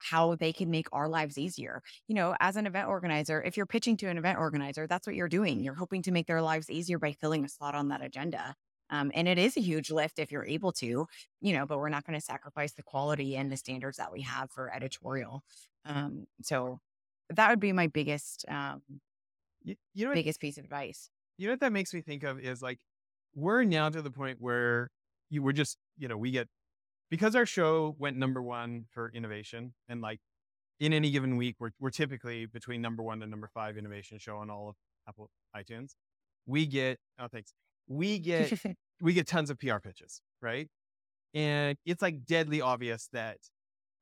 how 0.10 0.36
they 0.36 0.54
can 0.54 0.70
make 0.70 0.88
our 0.92 1.08
lives 1.08 1.38
easier. 1.38 1.82
You 2.08 2.16
know, 2.16 2.36
as 2.40 2.56
an 2.56 2.68
event 2.68 2.88
organizer, 2.88 3.42
if 3.42 3.58
you're 3.58 3.66
pitching 3.66 3.98
to 3.98 4.08
an 4.08 4.18
event 4.18 4.38
organizer, 4.40 4.88
that's 4.88 5.08
what 5.08 5.16
you're 5.16 5.30
doing. 5.30 5.64
You're 5.64 5.76
hoping 5.76 6.02
to 6.04 6.12
make 6.12 6.28
their 6.28 6.42
lives 6.42 6.70
easier 6.70 7.00
by 7.00 7.12
filling 7.14 7.44
a 7.46 7.50
slot 7.50 7.76
on 7.76 7.90
that 7.90 8.04
agenda. 8.04 8.56
Um, 8.92 9.12
and 9.16 9.28
it 9.28 9.38
is 9.40 9.58
a 9.58 9.62
huge 9.62 9.90
lift 9.90 10.20
if 10.20 10.32
you're 10.32 10.46
able 10.46 10.72
to, 10.74 11.08
you 11.42 11.54
know, 11.54 11.66
but 11.66 11.80
we're 11.80 11.90
not 11.90 12.06
going 12.06 12.20
to 12.20 12.26
sacrifice 12.26 12.74
the 12.74 12.84
quality 12.84 13.36
and 13.36 13.52
the 13.52 13.58
standards 13.58 13.98
that 13.98 14.12
we 14.14 14.22
have 14.22 14.52
for 14.52 14.72
editorial. 14.74 15.44
Um, 15.86 16.26
so 16.44 16.80
that 17.30 17.50
would 17.50 17.60
be 17.60 17.72
my 17.74 17.88
biggest, 17.88 18.46
um, 18.48 18.82
you, 19.64 19.76
you 19.96 20.06
know 20.06 20.14
biggest 20.14 20.40
piece 20.40 20.58
of 20.60 20.64
advice. 20.64 21.10
you 21.38 21.48
know 21.48 21.54
what 21.54 21.60
that 21.62 21.72
makes 21.74 21.94
me 21.94 22.02
think 22.02 22.24
of 22.24 22.40
is 22.40 22.62
like 22.62 22.80
we're 23.34 23.64
now 23.64 23.90
to 23.90 24.02
the 24.02 24.12
point 24.12 24.38
where 24.40 24.92
you 25.30 25.42
were 25.42 25.54
just 25.54 25.78
you 25.98 26.08
know 26.08 26.18
we 26.18 26.30
get 26.32 26.48
because 27.10 27.36
our 27.36 27.46
show 27.46 27.96
went 28.00 28.18
number 28.18 28.42
one 28.42 28.86
for 28.92 29.12
innovation 29.14 29.74
and 29.90 30.02
like 30.02 30.20
in 30.80 30.94
any 30.94 31.12
given 31.12 31.38
week 31.38 31.56
we're, 31.60 31.72
we're 31.80 31.90
typically 31.90 32.46
between 32.46 32.82
number 32.82 33.04
one 33.04 33.22
and 33.22 33.32
number 33.32 33.50
five 33.54 33.78
innovation 33.78 34.18
show 34.20 34.38
on 34.38 34.50
all 34.50 34.70
of 34.70 34.76
apple 35.08 35.30
itunes. 35.56 35.96
We 36.46 36.66
get 36.66 37.00
oh 37.20 37.28
thanks. 37.32 37.54
We 37.88 38.20
get 38.20 38.54
we 39.02 39.14
get 39.14 39.28
tons 39.28 39.50
of 39.50 39.60
pr 39.60 39.78
pitches 39.78 40.22
right? 40.42 40.68
And 41.34 41.78
it's 41.86 42.02
like 42.02 42.26
deadly 42.26 42.62
obvious 42.62 43.10
that 43.12 43.38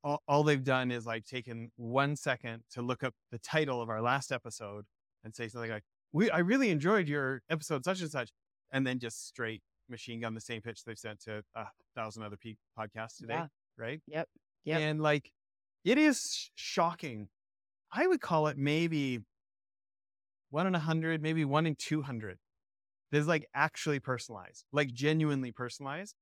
all, 0.03 0.21
all 0.27 0.43
they've 0.43 0.63
done 0.63 0.91
is 0.91 1.05
like 1.05 1.25
taken 1.25 1.71
one 1.77 2.15
second 2.15 2.63
to 2.71 2.81
look 2.81 3.03
up 3.03 3.13
the 3.31 3.39
title 3.39 3.81
of 3.81 3.89
our 3.89 4.01
last 4.01 4.31
episode 4.31 4.85
and 5.23 5.33
say 5.33 5.47
something 5.47 5.71
like 5.71 5.83
we 6.11 6.29
i 6.31 6.39
really 6.39 6.69
enjoyed 6.69 7.07
your 7.07 7.41
episode 7.49 7.83
such 7.85 8.01
and 8.01 8.11
such 8.11 8.29
and 8.71 8.85
then 8.85 8.99
just 8.99 9.27
straight 9.27 9.61
machine 9.89 10.19
gun 10.21 10.33
the 10.33 10.41
same 10.41 10.61
pitch 10.61 10.83
they've 10.83 10.97
sent 10.97 11.19
to 11.21 11.43
a 11.55 11.65
thousand 11.95 12.23
other 12.23 12.37
pe- 12.37 12.55
podcasts 12.77 13.17
today 13.17 13.35
Yeah. 13.35 13.47
right 13.77 14.01
Yep. 14.07 14.27
Yep. 14.65 14.79
and 14.81 15.01
like 15.01 15.31
it 15.83 15.97
is 15.97 16.49
shocking 16.55 17.27
i 17.91 18.07
would 18.07 18.21
call 18.21 18.47
it 18.47 18.57
maybe 18.57 19.19
one 20.49 20.67
in 20.67 20.75
a 20.75 20.79
hundred 20.79 21.21
maybe 21.21 21.45
one 21.45 21.65
in 21.65 21.75
200 21.75 22.37
that's 23.11 23.27
like 23.27 23.47
actually 23.53 23.99
personalized 23.99 24.65
like 24.71 24.91
genuinely 24.93 25.51
personalized 25.51 26.15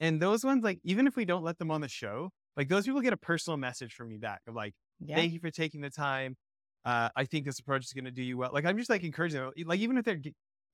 and 0.00 0.20
those 0.20 0.44
ones 0.44 0.64
like 0.64 0.78
even 0.84 1.06
if 1.06 1.16
we 1.16 1.24
don't 1.24 1.44
let 1.44 1.58
them 1.58 1.70
on 1.70 1.80
the 1.80 1.88
show 1.88 2.30
like 2.56 2.68
those 2.68 2.84
people 2.84 3.00
get 3.00 3.12
a 3.12 3.16
personal 3.18 3.56
message 3.56 3.94
from 3.94 4.08
me 4.08 4.16
back 4.18 4.40
of 4.46 4.54
like 4.54 4.74
yeah. 5.00 5.16
thank 5.16 5.32
you 5.32 5.38
for 5.40 5.50
taking 5.50 5.80
the 5.80 5.90
time 5.90 6.36
uh, 6.84 7.08
i 7.16 7.24
think 7.24 7.44
this 7.46 7.58
approach 7.58 7.84
is 7.84 7.92
going 7.92 8.04
to 8.04 8.10
do 8.10 8.22
you 8.22 8.36
well 8.36 8.50
like 8.52 8.64
i'm 8.64 8.76
just 8.76 8.90
like 8.90 9.04
encouraging 9.04 9.40
them 9.40 9.52
like 9.66 9.80
even 9.80 9.96
if 9.98 10.04
they're 10.04 10.20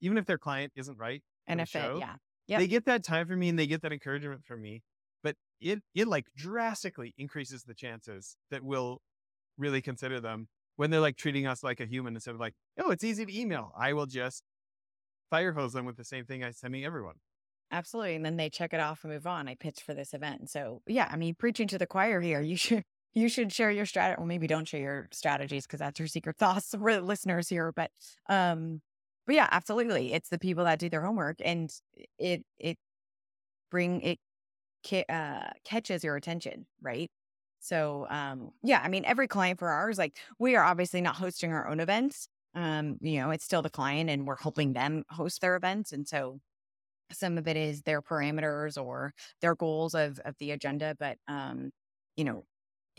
even 0.01 0.17
if 0.17 0.25
their 0.25 0.39
client 0.39 0.73
isn't 0.77 0.99
right 0.99 1.23
and 1.47 1.59
the 1.61 1.63
if 1.65 1.69
it, 1.69 1.73
show, 1.73 1.99
yeah. 2.01 2.15
Yep. 2.51 2.61
they 2.61 2.67
get 2.67 2.85
that 2.87 3.05
time 3.05 3.27
from 3.27 3.39
me 3.39 3.49
and 3.49 3.59
they 3.59 3.67
get 3.67 3.83
that 3.83 3.93
encouragement 3.93 4.45
from 4.45 4.61
me 4.61 4.83
but 5.23 5.37
it 5.61 5.83
it 5.95 6.09
like 6.09 6.27
drastically 6.37 7.15
increases 7.17 7.65
the 7.65 7.75
chances 7.75 8.37
that 8.51 8.63
we'll 8.63 9.01
really 9.57 9.81
consider 9.81 10.21
them 10.21 10.49
when 10.77 10.91
they're 10.91 11.01
like 11.01 11.17
treating 11.17 11.47
us 11.47 11.63
like 11.63 11.81
a 11.81 11.87
human 11.87 12.15
instead 12.15 12.35
of 12.35 12.41
like 12.41 12.55
oh 12.79 12.91
it's 12.91 13.05
easy 13.05 13.25
to 13.25 13.41
email 13.41 13.73
i 13.79 13.93
will 13.93 14.07
just 14.07 14.43
fire 15.31 15.53
hose 15.53 15.73
them 15.73 15.87
with 15.87 15.97
the 15.97 16.05
same 16.05 16.25
thing 16.25 16.45
i'm 16.45 16.53
sending 16.53 16.85
everyone 16.85 17.15
Absolutely. 17.73 18.17
And 18.17 18.25
then 18.25 18.37
they 18.37 18.51
check 18.51 18.73
it 18.73 18.81
off 18.81 19.05
and 19.05 19.13
move 19.13 19.27
on. 19.27 19.49
I 19.49 19.55
pitched 19.55 19.83
for 19.83 19.95
this 19.95 20.13
event. 20.13 20.51
So 20.51 20.83
yeah, 20.87 21.09
I 21.11 21.17
mean, 21.17 21.35
preaching 21.35 21.69
to 21.69 21.79
the 21.79 21.87
choir 21.87 22.21
here, 22.21 22.41
you 22.41 22.57
should 22.57 22.85
you 23.15 23.29
should 23.29 23.53
share 23.53 23.71
your 23.71 23.87
strategy. 23.87 24.17
Well, 24.19 24.27
maybe 24.27 24.47
don't 24.47 24.67
share 24.67 24.81
your 24.81 25.09
strategies 25.13 25.67
because 25.67 25.81
that's 25.81 25.99
your 25.99 26.09
secret 26.09 26.39
sauce 26.41 26.75
for 26.77 26.95
the 26.95 27.01
listeners 27.01 27.49
here. 27.49 27.73
But 27.73 27.91
um, 28.29 28.81
but 29.27 29.35
yeah, 29.37 29.49
absolutely. 29.51 30.13
It's 30.13 30.29
the 30.29 30.39
people 30.39 30.65
that 30.65 30.79
do 30.79 30.89
their 30.89 31.03
homework 31.05 31.37
and 31.45 31.73
it 32.19 32.45
it 32.59 32.79
bring 33.71 34.01
it 34.03 34.19
ca- 34.87 35.07
uh, 35.09 35.51
catches 35.65 36.05
your 36.05 36.17
attention, 36.17 36.67
right? 36.83 37.11
So 37.61 38.07
um, 38.11 38.53
yeah, 38.63 38.81
I 38.85 38.89
mean, 38.89 39.05
every 39.07 39.29
client 39.29 39.59
for 39.61 39.69
ours, 39.71 39.99
like 39.99 40.19
we 40.39 40.57
are 40.57 40.65
obviously 40.65 41.01
not 41.03 41.17
hosting 41.17 41.53
our 41.53 41.69
own 41.69 41.81
events. 41.81 42.29
Um, 42.55 42.99
you 43.03 43.21
know, 43.21 43.31
it's 43.31 43.45
still 43.45 43.63
the 43.63 43.71
client 43.71 44.11
and 44.11 44.27
we're 44.27 44.37
helping 44.39 44.75
them 44.75 45.05
host 45.11 45.41
their 45.43 45.57
events. 45.57 45.93
And 45.93 46.09
so 46.09 46.41
some 47.13 47.39
of 47.39 47.49
it 47.49 47.57
is 47.57 47.83
their 47.83 48.03
parameters 48.03 48.83
or 48.83 49.13
their 49.41 49.55
goals 49.55 49.95
of 49.95 50.19
of 50.25 50.37
the 50.39 50.53
agenda 50.53 50.95
but 50.99 51.19
um 51.29 51.71
you 52.17 52.25
know 52.25 52.45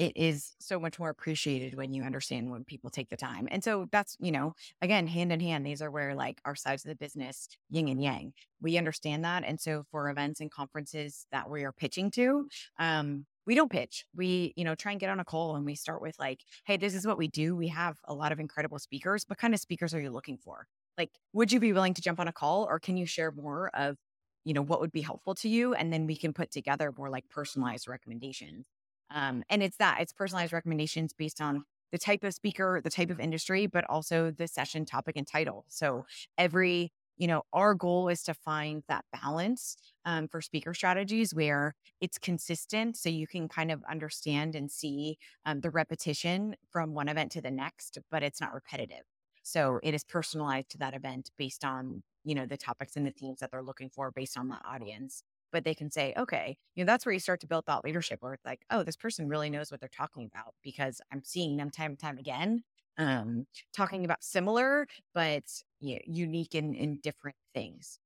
it 0.01 0.13
is 0.15 0.55
so 0.59 0.79
much 0.79 0.97
more 0.97 1.09
appreciated 1.09 1.77
when 1.77 1.93
you 1.93 2.01
understand 2.01 2.49
when 2.49 2.63
people 2.63 2.89
take 2.89 3.09
the 3.09 3.15
time 3.15 3.47
and 3.51 3.63
so 3.63 3.87
that's 3.91 4.17
you 4.19 4.31
know 4.31 4.55
again 4.81 5.05
hand 5.05 5.31
in 5.31 5.39
hand 5.39 5.63
these 5.63 5.81
are 5.81 5.91
where 5.91 6.15
like 6.15 6.41
our 6.43 6.55
sides 6.55 6.83
of 6.83 6.89
the 6.89 6.95
business 6.95 7.47
yin 7.69 7.87
and 7.87 8.01
yang 8.01 8.33
we 8.61 8.79
understand 8.79 9.23
that 9.23 9.43
and 9.45 9.61
so 9.61 9.83
for 9.91 10.09
events 10.09 10.41
and 10.41 10.49
conferences 10.49 11.27
that 11.31 11.47
we 11.47 11.63
are 11.63 11.71
pitching 11.71 12.09
to 12.09 12.47
um 12.79 13.25
we 13.47 13.55
don't 13.55 13.71
pitch. 13.71 14.05
We, 14.15 14.53
you 14.55 14.63
know, 14.63 14.75
try 14.75 14.91
and 14.91 15.01
get 15.01 15.09
on 15.09 15.19
a 15.19 15.25
call 15.25 15.55
and 15.55 15.65
we 15.65 15.73
start 15.73 15.99
with 15.99 16.17
like, 16.19 16.41
hey, 16.65 16.77
this 16.77 16.93
is 16.93 17.07
what 17.07 17.17
we 17.17 17.27
do. 17.27 17.55
We 17.55 17.69
have 17.69 17.97
a 18.05 18.13
lot 18.13 18.31
of 18.31 18.39
incredible 18.39 18.77
speakers. 18.77 19.25
What 19.27 19.39
kind 19.39 19.55
of 19.55 19.59
speakers 19.59 19.95
are 19.95 19.99
you 19.99 20.11
looking 20.11 20.37
for? 20.37 20.67
Like, 20.95 21.09
would 21.33 21.51
you 21.51 21.59
be 21.59 21.73
willing 21.73 21.95
to 21.95 22.01
jump 22.03 22.19
on 22.19 22.27
a 22.27 22.31
call 22.31 22.65
or 22.65 22.79
can 22.79 22.97
you 22.97 23.07
share 23.07 23.31
more 23.31 23.71
of, 23.73 23.97
you 24.45 24.53
know, 24.53 24.61
what 24.61 24.79
would 24.79 24.91
be 24.91 25.01
helpful 25.01 25.33
to 25.35 25.49
you? 25.49 25.73
And 25.73 25.91
then 25.91 26.05
we 26.05 26.15
can 26.15 26.33
put 26.33 26.51
together 26.51 26.93
more 26.95 27.09
like 27.09 27.27
personalized 27.29 27.87
recommendations. 27.87 28.67
Um, 29.13 29.43
and 29.49 29.61
it's 29.61 29.77
that 29.77 29.99
it's 30.01 30.13
personalized 30.13 30.53
recommendations 30.53 31.13
based 31.13 31.41
on 31.41 31.63
the 31.91 31.97
type 31.97 32.23
of 32.23 32.33
speaker, 32.33 32.81
the 32.83 32.89
type 32.89 33.09
of 33.09 33.19
industry, 33.19 33.67
but 33.67 33.83
also 33.89 34.31
the 34.31 34.47
session 34.47 34.85
topic 34.85 35.17
and 35.17 35.27
title. 35.27 35.65
So 35.67 36.05
every 36.37 36.91
you 37.21 37.27
know, 37.27 37.43
our 37.53 37.75
goal 37.75 38.09
is 38.09 38.23
to 38.23 38.33
find 38.33 38.81
that 38.87 39.05
balance 39.13 39.77
um, 40.05 40.27
for 40.27 40.41
speaker 40.41 40.73
strategies 40.73 41.35
where 41.35 41.75
it's 41.99 42.17
consistent 42.17 42.97
so 42.97 43.09
you 43.09 43.27
can 43.27 43.47
kind 43.47 43.71
of 43.71 43.83
understand 43.87 44.55
and 44.55 44.71
see 44.71 45.19
um, 45.45 45.61
the 45.61 45.69
repetition 45.69 46.55
from 46.71 46.95
one 46.95 47.07
event 47.07 47.31
to 47.33 47.41
the 47.41 47.51
next, 47.51 47.99
but 48.09 48.23
it's 48.23 48.41
not 48.41 48.55
repetitive. 48.55 49.03
So 49.43 49.79
it 49.83 49.93
is 49.93 50.03
personalized 50.03 50.69
to 50.71 50.77
that 50.79 50.95
event 50.95 51.29
based 51.37 51.63
on, 51.63 52.01
you 52.23 52.33
know, 52.33 52.47
the 52.47 52.57
topics 52.57 52.95
and 52.95 53.05
the 53.05 53.11
themes 53.11 53.39
that 53.39 53.51
they're 53.51 53.61
looking 53.61 53.89
for 53.89 54.09
based 54.09 54.35
on 54.35 54.47
the 54.47 54.57
audience. 54.65 55.21
But 55.51 55.63
they 55.63 55.73
can 55.75 55.91
say, 55.91 56.13
okay, 56.17 56.57
you 56.75 56.83
know, 56.83 56.91
that's 56.91 57.05
where 57.05 57.13
you 57.13 57.19
start 57.19 57.41
to 57.41 57.47
build 57.47 57.65
thought 57.65 57.83
leadership 57.83 58.21
where 58.21 58.33
it's 58.33 58.45
like, 58.45 58.61
oh, 58.69 58.83
this 58.83 58.95
person 58.95 59.27
really 59.27 59.49
knows 59.49 59.71
what 59.71 59.79
they're 59.79 59.89
talking 59.89 60.29
about 60.33 60.53
because 60.63 61.01
I'm 61.11 61.23
seeing 61.23 61.57
them 61.57 61.69
time 61.69 61.91
and 61.91 61.99
time 61.99 62.17
again 62.17 62.63
um, 62.97 63.45
talking 63.73 64.05
about 64.05 64.23
similar 64.23 64.87
but 65.13 65.43
yeah, 65.79 65.99
unique 66.05 66.55
in, 66.55 66.73
in 66.73 66.97
different 67.01 67.37
things. 67.53 67.99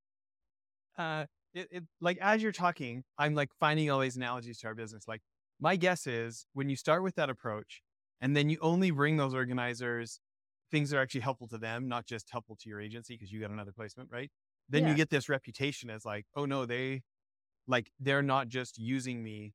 Uh, 0.98 1.26
it, 1.54 1.68
it, 1.72 1.84
like 2.02 2.18
as 2.22 2.42
you're 2.42 2.52
talking, 2.52 3.04
I'm 3.18 3.36
like 3.36 3.50
finding 3.60 3.90
all 3.90 4.00
these 4.00 4.16
analogies 4.16 4.60
to 4.60 4.68
our 4.68 4.76
business. 4.76 5.08
Like 5.08 5.22
my 5.60 5.76
guess 5.76 6.08
is 6.08 6.46
when 6.54 6.70
you 6.70 6.76
start 6.76 7.04
with 7.04 7.16
that 7.16 7.30
approach, 7.30 7.82
and 8.22 8.36
then 8.36 8.50
you 8.50 8.58
only 8.62 8.92
bring 8.92 9.18
those 9.18 9.34
organizers 9.34 10.20
things 10.72 10.90
that 10.90 10.98
are 10.98 11.02
actually 11.02 11.22
helpful 11.22 11.48
to 11.48 11.58
them, 11.58 11.88
not 11.88 12.06
just 12.06 12.30
helpful 12.32 12.56
to 12.60 12.70
your 12.70 12.82
agency 12.82 13.14
because 13.16 13.32
you 13.32 13.40
got 13.40 13.52
another 13.52 13.72
placement, 13.72 14.10
right? 14.12 14.32
Then 14.70 14.84
yeah. 14.84 14.90
you 14.90 14.96
get 14.96 15.10
this 15.10 15.30
reputation 15.30 15.90
as 15.90 16.06
like, 16.06 16.26
oh 16.36 16.46
no, 16.46 16.66
they 16.66 17.04
like 17.68 17.92
they're 18.00 18.22
not 18.22 18.48
just 18.48 18.78
using 18.78 19.24
me 19.24 19.54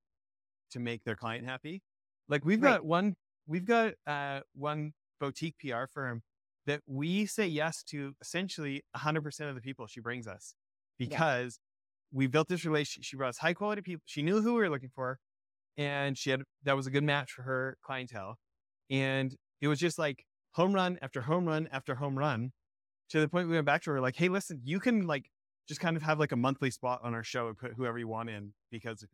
to 0.73 0.81
make 0.81 1.05
their 1.05 1.17
client 1.17 1.45
happy. 1.47 1.83
Like 2.29 2.45
we've 2.45 2.63
right. 2.63 2.77
got 2.77 2.85
one, 2.85 3.17
we've 3.47 3.65
got 3.65 3.95
uh, 4.07 4.41
one 4.55 4.93
boutique 5.19 5.57
PR 5.59 5.85
firm 5.93 6.23
that 6.67 6.81
we 6.87 7.27
say 7.27 7.47
yes 7.47 7.83
to 7.83 8.15
essentially 8.21 8.83
100% 8.97 9.49
of 9.49 9.55
the 9.55 9.61
people 9.61 9.87
she 9.87 10.01
brings 10.01 10.27
us 10.27 10.55
because 10.99 11.59
yeah. 12.13 12.19
we 12.19 12.27
built 12.27 12.49
this 12.49 12.65
relationship. 12.65 13.05
She 13.05 13.17
brought 13.17 13.31
us 13.31 13.39
high 13.39 13.55
quality 13.55 13.83
people. 13.83 14.03
She 14.07 14.23
knew 14.23 14.41
who 14.41 14.55
we 14.55 14.61
were 14.61 14.71
looking 14.71 14.91
for 14.95 15.19
and 15.77 16.19
she 16.19 16.31
had 16.31 16.43
that 16.65 16.77
was 16.77 16.87
a 16.87 16.91
good 16.91 17.05
match 17.05 17.33
for 17.33 17.43
her 17.43 17.77
clientele. 17.83 18.37
And 18.91 19.35
it 19.61 19.69
was 19.69 19.79
just 19.79 19.99
like 19.99 20.25
home 20.53 20.73
run 20.73 20.99
after 21.01 21.23
home 21.23 21.47
run 21.47 21.69
after 21.73 21.95
home 21.95 22.19
run 22.19 22.53
to 23.11 23.21
the 23.21 23.29
point 23.29 23.49
we 23.49 23.55
went 23.55 23.67
back 23.67 23.83
to 23.85 23.91
her 23.91 24.01
like, 24.01 24.17
hey, 24.17 24.29
listen, 24.29 24.61
you 24.65 24.81
can 24.81 25.07
like 25.07 25.31
just 25.71 25.81
kind 25.81 25.97
of 25.97 26.03
have 26.03 26.19
like 26.19 26.33
a 26.33 26.37
monthly 26.37 26.69
spot 26.69 26.99
on 27.05 27.15
our 27.15 27.23
show 27.23 27.47
and 27.47 27.57
put 27.57 27.75
whoever 27.75 27.97
you 27.97 28.09
want 28.09 28.29
in 28.29 28.53
because 28.73 29.07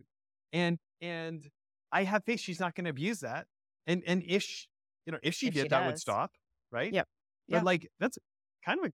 and 0.54 0.78
and 1.02 1.46
I 1.92 2.04
have 2.04 2.24
faith 2.24 2.40
she's 2.40 2.58
not 2.58 2.74
going 2.74 2.86
to 2.86 2.90
abuse 2.90 3.20
that. 3.20 3.46
And 3.86 4.02
and 4.06 4.22
if 4.26 4.42
she, 4.42 4.66
you 5.04 5.12
know, 5.12 5.18
if 5.22 5.34
she 5.34 5.48
if 5.48 5.54
did, 5.54 5.62
she 5.64 5.68
that 5.68 5.84
would 5.84 5.98
stop, 5.98 6.32
right? 6.72 6.90
Yep. 6.90 7.06
But 7.50 7.64
like 7.64 7.90
that's 8.00 8.18
kind 8.64 8.80
of 8.80 8.86
a 8.86 8.92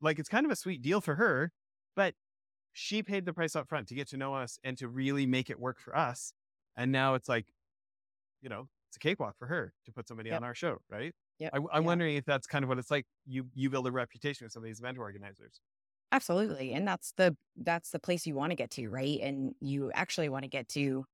like 0.00 0.20
it's 0.20 0.28
kind 0.28 0.46
of 0.46 0.52
a 0.52 0.56
sweet 0.56 0.80
deal 0.80 1.00
for 1.00 1.16
her, 1.16 1.50
but 1.96 2.14
she 2.72 3.02
paid 3.02 3.24
the 3.24 3.32
price 3.32 3.56
up 3.56 3.68
front 3.68 3.88
to 3.88 3.96
get 3.96 4.06
to 4.10 4.16
know 4.16 4.34
us 4.36 4.60
and 4.62 4.78
to 4.78 4.86
really 4.86 5.26
make 5.26 5.50
it 5.50 5.58
work 5.58 5.80
for 5.80 5.96
us. 5.96 6.32
And 6.76 6.92
now 6.92 7.14
it's 7.14 7.28
like, 7.28 7.46
you 8.40 8.48
know, 8.48 8.68
it's 8.88 8.96
a 8.98 9.00
cakewalk 9.00 9.34
for 9.36 9.48
her 9.48 9.72
to 9.84 9.90
put 9.92 10.06
somebody 10.06 10.28
yep. 10.30 10.36
on 10.36 10.44
our 10.44 10.54
show, 10.54 10.78
right? 10.88 11.12
Yeah. 11.40 11.48
I, 11.52 11.78
am 11.78 11.84
wondering 11.84 12.14
if 12.14 12.24
that's 12.24 12.46
kind 12.46 12.62
of 12.62 12.68
what 12.68 12.78
it's 12.78 12.90
like. 12.92 13.04
You 13.26 13.48
you 13.52 13.68
build 13.68 13.88
a 13.88 13.90
reputation 13.90 14.44
with 14.44 14.52
some 14.52 14.62
of 14.62 14.66
these 14.68 14.78
event 14.78 14.96
organizers. 14.96 15.60
Absolutely, 16.10 16.72
and 16.72 16.88
that's 16.88 17.12
the 17.16 17.36
that's 17.56 17.90
the 17.90 17.98
place 17.98 18.26
you 18.26 18.34
want 18.34 18.50
to 18.50 18.56
get 18.56 18.70
to, 18.72 18.88
right? 18.88 19.18
And 19.20 19.54
you 19.60 19.90
actually 19.92 20.28
want 20.30 20.44
to 20.44 20.48
get 20.48 20.68
to 20.70 21.04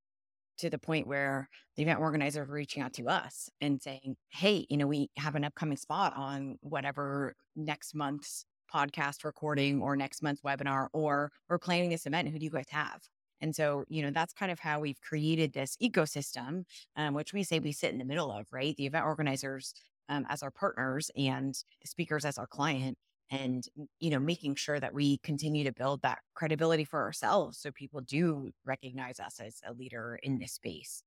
to 0.59 0.70
the 0.70 0.78
point 0.78 1.07
where 1.09 1.49
the 1.76 1.82
event 1.82 2.01
organizer 2.01 2.45
reaching 2.45 2.82
out 2.82 2.95
to 2.95 3.09
us 3.09 3.51
and 3.61 3.82
saying, 3.82 4.16
Hey, 4.30 4.66
you 4.70 4.76
know, 4.78 4.86
we 4.86 5.11
have 5.18 5.34
an 5.36 5.45
upcoming 5.45 5.76
spot 5.78 6.14
on 6.16 6.59
whatever 6.62 7.34
next 7.57 7.95
month's 7.95 8.47
podcast 8.74 9.24
recording 9.24 9.82
or 9.82 9.97
next 9.97 10.22
month's 10.22 10.42
webinar, 10.42 10.88
or 10.92 11.32
we're 11.49 11.59
planning 11.59 11.90
this 11.90 12.07
event. 12.07 12.28
Who 12.30 12.38
do 12.38 12.45
you 12.45 12.51
guys 12.51 12.66
have? 12.70 13.03
And 13.40 13.55
so, 13.57 13.84
you 13.88 14.03
know, 14.03 14.11
that's 14.12 14.32
kind 14.34 14.53
of 14.53 14.61
how 14.61 14.80
we've 14.80 15.01
created 15.03 15.53
this 15.55 15.76
ecosystem, 15.82 16.64
um, 16.97 17.14
which 17.14 17.32
we 17.32 17.45
say 17.45 17.59
we 17.61 17.72
sit 17.72 17.92
in 17.92 17.99
the 17.99 18.05
middle 18.05 18.32
of, 18.32 18.47
right? 18.53 18.76
The 18.76 18.86
event 18.86 19.07
organizers 19.07 19.74
um, 20.09 20.26
as 20.28 20.42
our 20.42 20.51
partners 20.51 21.11
and 21.16 21.55
the 21.82 21.88
speakers 21.88 22.24
as 22.24 22.38
our 22.38 22.47
client 22.47 22.99
and 23.31 23.66
you 24.01 24.11
know 24.11 24.18
making 24.18 24.55
sure 24.55 24.79
that 24.79 24.95
we 24.95 25.18
continue 25.18 25.64
to 25.64 25.72
build 25.72 26.03
that 26.03 26.18
credibility 26.35 26.85
for 26.85 27.03
ourselves 27.03 27.59
so 27.59 27.70
people 27.70 28.01
do 28.01 28.51
recognize 28.64 29.20
us 29.20 29.41
as 29.41 29.61
a 29.66 29.72
leader 29.72 30.18
in 30.22 30.39
this 30.39 30.53
space. 30.53 31.03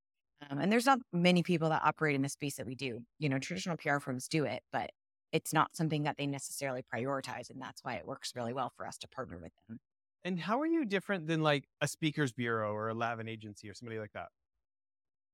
Um, 0.50 0.60
and 0.60 0.72
there's 0.72 0.86
not 0.86 1.00
many 1.12 1.42
people 1.44 1.70
that 1.70 1.82
operate 1.84 2.16
in 2.16 2.22
the 2.22 2.30
space 2.30 2.56
that 2.58 2.66
we 2.68 2.76
do. 2.76 3.02
You 3.20 3.30
know 3.30 3.40
traditional 3.40 3.78
pr 3.78 4.00
firms 4.00 4.28
do 4.28 4.46
it 4.46 4.64
but 4.72 4.92
it's 5.32 5.54
not 5.54 5.76
something 5.76 6.04
that 6.04 6.18
they 6.18 6.26
necessarily 6.28 6.84
prioritize 6.94 7.50
and 7.50 7.62
that's 7.62 7.84
why 7.84 7.96
it 7.96 8.06
works 8.08 8.34
really 8.36 8.54
well 8.54 8.72
for 8.76 8.88
us 8.88 8.98
to 9.00 9.08
partner 9.08 9.38
with 9.38 9.52
them. 9.68 9.80
And 10.24 10.40
how 10.40 10.60
are 10.60 10.66
you 10.66 10.86
different 10.86 11.28
than 11.28 11.42
like 11.42 11.66
a 11.82 11.88
speakers 11.88 12.34
bureau 12.34 12.74
or 12.74 12.90
a 12.90 12.94
lavin 12.94 13.28
agency 13.28 13.70
or 13.70 13.74
somebody 13.74 14.00
like 14.00 14.12
that? 14.14 14.30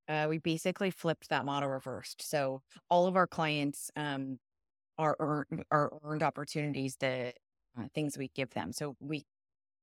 Uh, 0.08 0.28
we 0.30 0.38
basically 0.38 0.92
flipped 0.92 1.30
that 1.30 1.46
model 1.46 1.70
reversed. 1.70 2.22
So 2.22 2.62
all 2.90 3.08
of 3.08 3.16
our 3.16 3.28
clients 3.28 3.90
um, 3.96 4.38
are 4.98 5.16
earned, 5.20 5.64
earned 5.72 6.24
opportunities 6.24 6.98
the 7.00 7.34
uh, 7.78 7.84
things 7.94 8.18
we 8.18 8.30
give 8.36 8.52
them. 8.52 8.72
So 8.72 8.96
we 9.00 9.26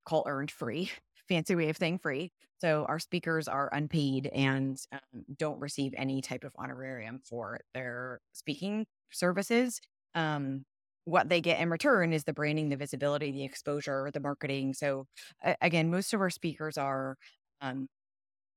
call 0.05 0.23
earned 0.27 0.51
free, 0.51 0.91
fancy 1.27 1.55
way 1.55 1.69
of 1.69 1.77
saying 1.77 1.99
free. 1.99 2.31
So 2.59 2.85
our 2.87 2.99
speakers 2.99 3.47
are 3.47 3.69
unpaid 3.73 4.27
and 4.27 4.77
um, 4.91 5.25
don't 5.37 5.59
receive 5.59 5.93
any 5.97 6.21
type 6.21 6.43
of 6.43 6.53
honorarium 6.57 7.19
for 7.23 7.59
their 7.73 8.19
speaking 8.33 8.85
services. 9.11 9.81
Um, 10.15 10.65
what 11.05 11.29
they 11.29 11.41
get 11.41 11.59
in 11.59 11.69
return 11.69 12.13
is 12.13 12.23
the 12.23 12.33
branding, 12.33 12.69
the 12.69 12.77
visibility, 12.77 13.31
the 13.31 13.43
exposure, 13.43 14.09
the 14.13 14.19
marketing. 14.19 14.73
So 14.73 15.07
uh, 15.43 15.55
again, 15.61 15.89
most 15.89 16.13
of 16.13 16.21
our 16.21 16.29
speakers 16.29 16.77
are 16.77 17.17
um, 17.61 17.87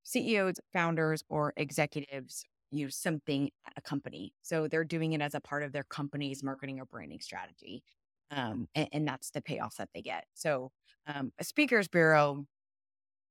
CEOs, 0.03 0.59
founders, 0.71 1.23
or 1.29 1.53
executives 1.57 2.45
use 2.71 2.95
something 2.95 3.49
at 3.67 3.73
a 3.77 3.81
company. 3.81 4.33
So 4.41 4.67
they're 4.67 4.83
doing 4.83 5.13
it 5.13 5.21
as 5.21 5.35
a 5.35 5.39
part 5.39 5.63
of 5.63 5.71
their 5.71 5.83
company's 5.83 6.43
marketing 6.43 6.79
or 6.79 6.85
branding 6.85 7.19
strategy. 7.21 7.83
Um, 8.31 8.67
and, 8.75 8.87
and, 8.91 9.07
that's 9.07 9.29
the 9.29 9.41
payoff 9.41 9.75
that 9.77 9.89
they 9.93 10.01
get. 10.01 10.25
So 10.33 10.71
um, 11.05 11.31
a 11.39 11.43
speakers 11.43 11.87
bureau, 11.87 12.45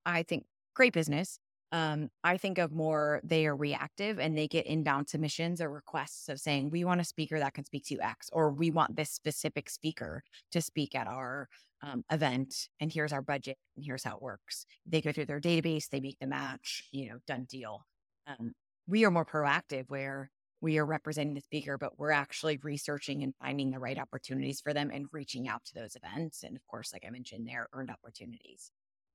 I 0.05 0.23
think 0.23 0.45
great 0.73 0.93
business. 0.93 1.37
Um, 1.71 2.09
I 2.23 2.37
think 2.37 2.57
of 2.59 2.71
more 2.71 3.19
they 3.23 3.45
are 3.47 3.55
reactive 3.55 4.19
and 4.19 4.37
they 4.37 4.47
get 4.47 4.65
inbound 4.65 5.09
submissions 5.09 5.59
or 5.59 5.69
requests 5.69 6.29
of 6.29 6.39
saying, 6.39 6.69
we 6.69 6.85
want 6.85 7.01
a 7.01 7.03
speaker 7.03 7.39
that 7.39 7.53
can 7.53 7.65
speak 7.65 7.83
to 7.87 7.99
X, 7.99 8.29
or 8.31 8.51
we 8.51 8.71
want 8.71 8.95
this 8.95 9.09
specific 9.09 9.69
speaker 9.69 10.23
to 10.53 10.61
speak 10.61 10.95
at 10.95 11.07
our 11.07 11.49
um, 11.81 12.05
event. 12.11 12.69
And 12.79 12.91
here's 12.93 13.11
our 13.11 13.21
budget 13.21 13.57
and 13.75 13.83
here's 13.83 14.03
how 14.03 14.15
it 14.15 14.21
works. 14.21 14.65
They 14.85 15.01
go 15.01 15.11
through 15.11 15.25
their 15.25 15.41
database, 15.41 15.89
they 15.89 15.99
make 15.99 16.19
the 16.19 16.27
match, 16.27 16.87
you 16.91 17.09
know, 17.09 17.17
done 17.27 17.45
deal. 17.49 17.85
Um, 18.27 18.53
we 18.87 19.05
are 19.05 19.11
more 19.11 19.25
proactive 19.25 19.85
where 19.89 20.29
we 20.61 20.77
are 20.77 20.85
representing 20.85 21.33
the 21.33 21.41
speaker, 21.41 21.77
but 21.77 21.99
we're 21.99 22.11
actually 22.11 22.59
researching 22.63 23.23
and 23.23 23.33
finding 23.41 23.71
the 23.71 23.79
right 23.79 23.99
opportunities 23.99 24.61
for 24.61 24.73
them 24.73 24.89
and 24.91 25.05
reaching 25.11 25.47
out 25.47 25.63
to 25.65 25.73
those 25.75 25.95
events. 25.95 26.43
And 26.43 26.55
of 26.55 26.65
course, 26.67 26.91
like 26.93 27.03
I 27.05 27.11
mentioned, 27.11 27.47
they're 27.47 27.67
earned 27.73 27.91
opportunities. 27.91 28.71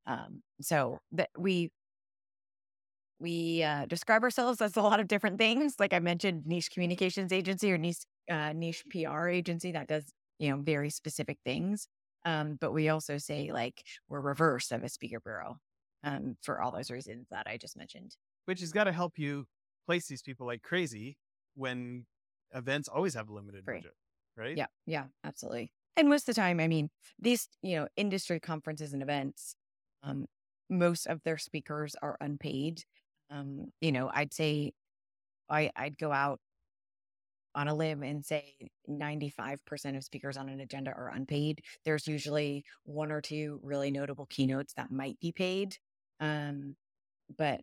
Um, 0.06 0.42
so 0.60 0.98
that 1.12 1.30
we 1.36 1.70
we 3.18 3.62
uh, 3.62 3.84
describe 3.86 4.22
ourselves 4.22 4.62
as 4.62 4.76
a 4.76 4.82
lot 4.82 4.98
of 4.98 5.06
different 5.06 5.38
things. 5.38 5.74
Like 5.78 5.92
I 5.92 5.98
mentioned, 5.98 6.46
niche 6.46 6.70
communications 6.70 7.32
agency 7.32 7.70
or 7.70 7.78
niche 7.78 8.04
uh, 8.30 8.52
niche 8.52 8.84
PR 8.90 9.28
agency 9.28 9.72
that 9.72 9.88
does 9.88 10.06
you 10.38 10.50
know 10.50 10.62
very 10.62 10.90
specific 10.90 11.38
things. 11.44 11.86
Um, 12.24 12.58
but 12.60 12.72
we 12.72 12.88
also 12.88 13.18
say 13.18 13.50
like 13.52 13.82
we're 14.08 14.20
reverse 14.20 14.72
of 14.72 14.82
a 14.82 14.88
speaker 14.88 15.20
bureau 15.20 15.56
um, 16.04 16.36
for 16.42 16.60
all 16.60 16.70
those 16.70 16.90
reasons 16.90 17.26
that 17.30 17.46
I 17.46 17.56
just 17.56 17.76
mentioned. 17.76 18.16
Which 18.46 18.60
has 18.60 18.72
got 18.72 18.84
to 18.84 18.92
help 18.92 19.18
you 19.18 19.46
place 19.90 20.06
these 20.06 20.22
people 20.22 20.46
like 20.46 20.62
crazy 20.62 21.18
when 21.54 22.06
events 22.54 22.88
always 22.88 23.14
have 23.14 23.28
a 23.28 23.32
limited 23.32 23.64
Free. 23.64 23.78
budget, 23.78 23.94
right? 24.36 24.56
Yeah, 24.56 24.66
yeah, 24.86 25.06
absolutely. 25.24 25.72
And 25.96 26.08
most 26.08 26.28
of 26.28 26.34
the 26.34 26.40
time, 26.40 26.60
I 26.60 26.68
mean, 26.68 26.90
these, 27.18 27.48
you 27.62 27.76
know, 27.76 27.88
industry 27.96 28.38
conferences 28.40 28.92
and 28.92 29.02
events, 29.02 29.56
um, 30.02 30.26
most 30.68 31.06
of 31.06 31.22
their 31.24 31.38
speakers 31.38 31.96
are 32.02 32.16
unpaid. 32.20 32.84
Um, 33.30 33.72
you 33.80 33.92
know, 33.92 34.10
I'd 34.12 34.32
say 34.32 34.72
I, 35.48 35.70
I'd 35.76 35.98
go 35.98 36.12
out 36.12 36.40
on 37.54 37.66
a 37.66 37.74
limb 37.74 38.02
and 38.04 38.24
say 38.24 38.54
95% 38.88 39.96
of 39.96 40.04
speakers 40.04 40.36
on 40.36 40.48
an 40.48 40.60
agenda 40.60 40.92
are 40.92 41.08
unpaid. 41.08 41.62
There's 41.84 42.06
usually 42.06 42.64
one 42.84 43.10
or 43.10 43.20
two 43.20 43.58
really 43.62 43.90
notable 43.90 44.26
keynotes 44.26 44.74
that 44.74 44.92
might 44.92 45.18
be 45.18 45.32
paid. 45.32 45.76
Um, 46.20 46.76
but 47.36 47.62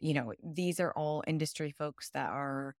you 0.00 0.14
know, 0.14 0.32
these 0.42 0.80
are 0.80 0.92
all 0.92 1.24
industry 1.26 1.70
folks 1.70 2.10
that 2.14 2.30
are 2.30 2.74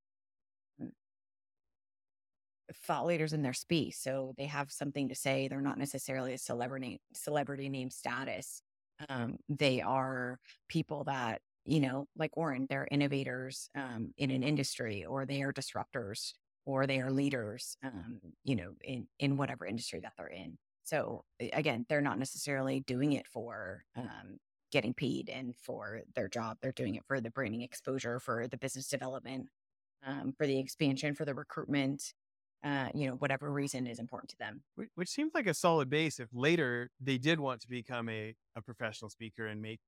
thought 2.84 3.06
leaders 3.06 3.32
in 3.32 3.42
their 3.42 3.52
space. 3.52 3.98
So 4.00 4.34
they 4.36 4.46
have 4.46 4.70
something 4.70 5.08
to 5.08 5.14
say. 5.14 5.48
They're 5.48 5.60
not 5.60 5.78
necessarily 5.78 6.34
a 6.34 6.38
celebrity 6.38 7.00
celebrity 7.14 7.68
name 7.68 7.90
status. 7.90 8.62
Um, 9.08 9.36
they 9.48 9.80
are 9.80 10.38
people 10.68 11.04
that, 11.04 11.40
you 11.64 11.80
know, 11.80 12.06
like 12.16 12.32
Auren, 12.36 12.68
they're 12.68 12.88
innovators 12.90 13.70
um, 13.76 14.12
in 14.16 14.30
an 14.30 14.42
industry 14.42 15.04
or 15.04 15.24
they 15.24 15.42
are 15.42 15.52
disruptors 15.52 16.32
or 16.66 16.86
they 16.86 17.00
are 17.00 17.10
leaders, 17.10 17.76
um, 17.84 18.18
you 18.44 18.56
know, 18.56 18.72
in, 18.82 19.06
in 19.18 19.36
whatever 19.36 19.64
industry 19.64 20.00
that 20.00 20.12
they're 20.18 20.26
in. 20.26 20.58
So 20.84 21.24
again, 21.52 21.86
they're 21.88 22.00
not 22.00 22.18
necessarily 22.18 22.80
doing 22.80 23.12
it 23.12 23.26
for 23.26 23.84
um, 23.96 24.38
getting 24.70 24.94
paid 24.94 25.30
and 25.30 25.54
for 25.56 26.02
their 26.14 26.28
job. 26.28 26.58
They're 26.60 26.72
doing 26.72 26.94
it 26.94 27.04
for 27.06 27.20
the 27.20 27.30
branding 27.30 27.62
exposure, 27.62 28.20
for 28.20 28.46
the 28.48 28.56
business 28.56 28.88
development, 28.88 29.48
um, 30.06 30.32
for 30.36 30.46
the 30.46 30.58
expansion, 30.58 31.14
for 31.14 31.24
the 31.24 31.34
recruitment, 31.34 32.12
uh, 32.64 32.88
you 32.94 33.06
know, 33.06 33.14
whatever 33.14 33.50
reason 33.52 33.86
is 33.86 33.98
important 33.98 34.30
to 34.30 34.38
them. 34.38 34.62
Which, 34.94 35.08
seems 35.08 35.32
like 35.34 35.46
a 35.46 35.54
solid 35.54 35.88
base. 35.88 36.18
If 36.18 36.28
later 36.32 36.90
they 37.00 37.18
did 37.18 37.40
want 37.40 37.60
to 37.62 37.68
become 37.68 38.08
a, 38.08 38.34
a 38.56 38.62
professional 38.62 39.10
speaker 39.10 39.46
and 39.46 39.62
make 39.62 39.80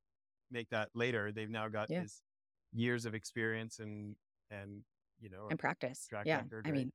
make 0.50 0.68
that 0.70 0.88
later, 0.94 1.32
they've 1.32 1.50
now 1.50 1.68
got 1.68 1.90
yeah. 1.90 2.02
this 2.02 2.22
years 2.72 3.06
of 3.06 3.14
experience 3.14 3.78
and 3.80 4.14
and 4.50 4.82
you 5.20 5.30
know 5.30 5.48
and 5.50 5.58
practice. 5.58 6.08
yeah, 6.24 6.42
record, 6.42 6.66
I 6.66 6.70
mean, 6.70 6.92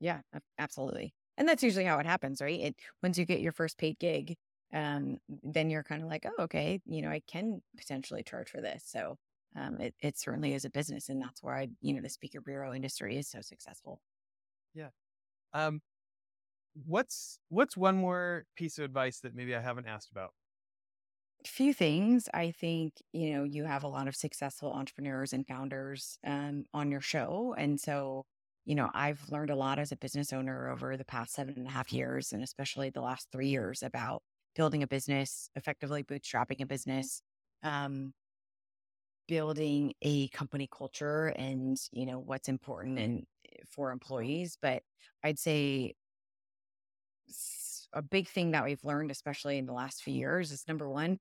yeah, 0.00 0.20
absolutely. 0.58 1.14
And 1.36 1.48
that's 1.48 1.62
usually 1.62 1.84
how 1.84 1.98
it 1.98 2.06
happens, 2.06 2.40
right? 2.40 2.60
It 2.60 2.76
once 3.02 3.18
you 3.18 3.24
get 3.24 3.40
your 3.40 3.52
first 3.52 3.78
paid 3.78 3.98
gig, 3.98 4.36
um, 4.72 5.18
then 5.28 5.70
you're 5.70 5.84
kind 5.84 6.02
of 6.02 6.08
like, 6.08 6.26
oh, 6.26 6.42
okay, 6.44 6.80
you 6.86 7.02
know, 7.02 7.10
I 7.10 7.20
can 7.20 7.62
potentially 7.76 8.22
charge 8.22 8.50
for 8.50 8.60
this. 8.60 8.84
So 8.86 9.18
um, 9.56 9.80
it 9.80 9.94
it 10.00 10.18
certainly 10.18 10.54
is 10.54 10.64
a 10.64 10.70
business, 10.70 11.08
and 11.08 11.20
that's 11.22 11.42
why 11.42 11.68
you 11.80 11.94
know 11.94 12.02
the 12.02 12.08
speaker 12.10 12.40
bureau 12.40 12.74
industry 12.74 13.16
is 13.16 13.28
so 13.28 13.40
successful. 13.42 14.00
Yeah. 14.74 14.90
Um, 15.52 15.82
what's 16.74 17.40
what's 17.48 17.76
one 17.76 17.96
more 17.96 18.46
piece 18.56 18.78
of 18.78 18.84
advice 18.84 19.20
that 19.20 19.34
maybe 19.34 19.54
I 19.54 19.60
haven't 19.60 19.86
asked 19.86 20.10
about? 20.10 20.34
A 21.44 21.48
few 21.48 21.72
things. 21.72 22.28
I 22.34 22.50
think, 22.50 23.00
you 23.12 23.32
know, 23.32 23.44
you 23.44 23.64
have 23.64 23.84
a 23.84 23.88
lot 23.88 24.08
of 24.08 24.16
successful 24.16 24.72
entrepreneurs 24.72 25.32
and 25.32 25.46
founders 25.46 26.18
um, 26.24 26.64
on 26.74 26.90
your 26.90 27.00
show. 27.00 27.54
And 27.56 27.80
so 27.80 28.26
you 28.64 28.74
know, 28.74 28.90
I've 28.92 29.30
learned 29.30 29.48
a 29.48 29.56
lot 29.56 29.78
as 29.78 29.92
a 29.92 29.96
business 29.96 30.30
owner 30.30 30.68
over 30.68 30.94
the 30.98 31.04
past 31.04 31.32
seven 31.32 31.54
and 31.56 31.66
a 31.66 31.70
half 31.70 31.90
years, 31.90 32.34
and 32.34 32.42
especially 32.42 32.90
the 32.90 33.00
last 33.00 33.30
three 33.32 33.48
years 33.48 33.82
about 33.82 34.22
building 34.58 34.84
a 34.84 34.88
business, 34.88 35.50
effectively 35.56 36.04
bootstrapping 36.04 36.62
a 36.62 36.66
business, 36.66 37.22
um, 37.64 38.14
building 39.26 39.92
a 40.02 40.28
company 40.28 40.68
culture, 40.70 41.26
and 41.36 41.76
you 41.92 42.06
know 42.06 42.18
what's 42.18 42.48
important 42.48 42.98
and 42.98 43.26
eh, 43.52 43.58
for 43.68 43.90
employees. 43.90 44.56
But 44.60 44.82
I'd 45.22 45.38
say 45.38 45.94
a 47.92 48.02
big 48.02 48.28
thing 48.28 48.52
that 48.52 48.64
we've 48.64 48.84
learned, 48.84 49.10
especially 49.10 49.58
in 49.58 49.66
the 49.66 49.72
last 49.72 50.02
few 50.02 50.14
years, 50.14 50.52
is 50.52 50.64
number 50.68 50.88
one, 50.88 51.18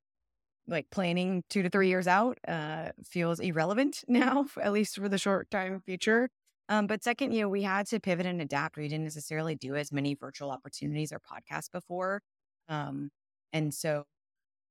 like 0.67 0.89
planning 0.91 1.43
two 1.49 1.63
to 1.63 1.69
three 1.69 1.89
years 1.89 2.07
out 2.07 2.39
uh, 2.47 2.91
feels 3.05 3.39
irrelevant 3.39 4.03
now, 4.09 4.47
at 4.61 4.73
least 4.73 4.97
for 4.97 5.09
the 5.09 5.19
short 5.19 5.51
time 5.51 5.81
future. 5.81 6.29
Um, 6.69 6.87
but 6.87 7.03
second, 7.03 7.33
you 7.33 7.41
know, 7.41 7.49
we 7.49 7.63
had 7.63 7.87
to 7.87 7.99
pivot 7.99 8.25
and 8.25 8.41
adapt. 8.41 8.77
We 8.77 8.87
didn't 8.89 9.05
necessarily 9.05 9.55
do 9.55 9.75
as 9.75 9.91
many 9.91 10.15
virtual 10.15 10.51
opportunities 10.51 11.13
or 11.13 11.19
podcasts 11.19 11.71
before. 11.71 12.21
Um, 12.69 13.11
and 13.53 13.73
so 13.73 14.05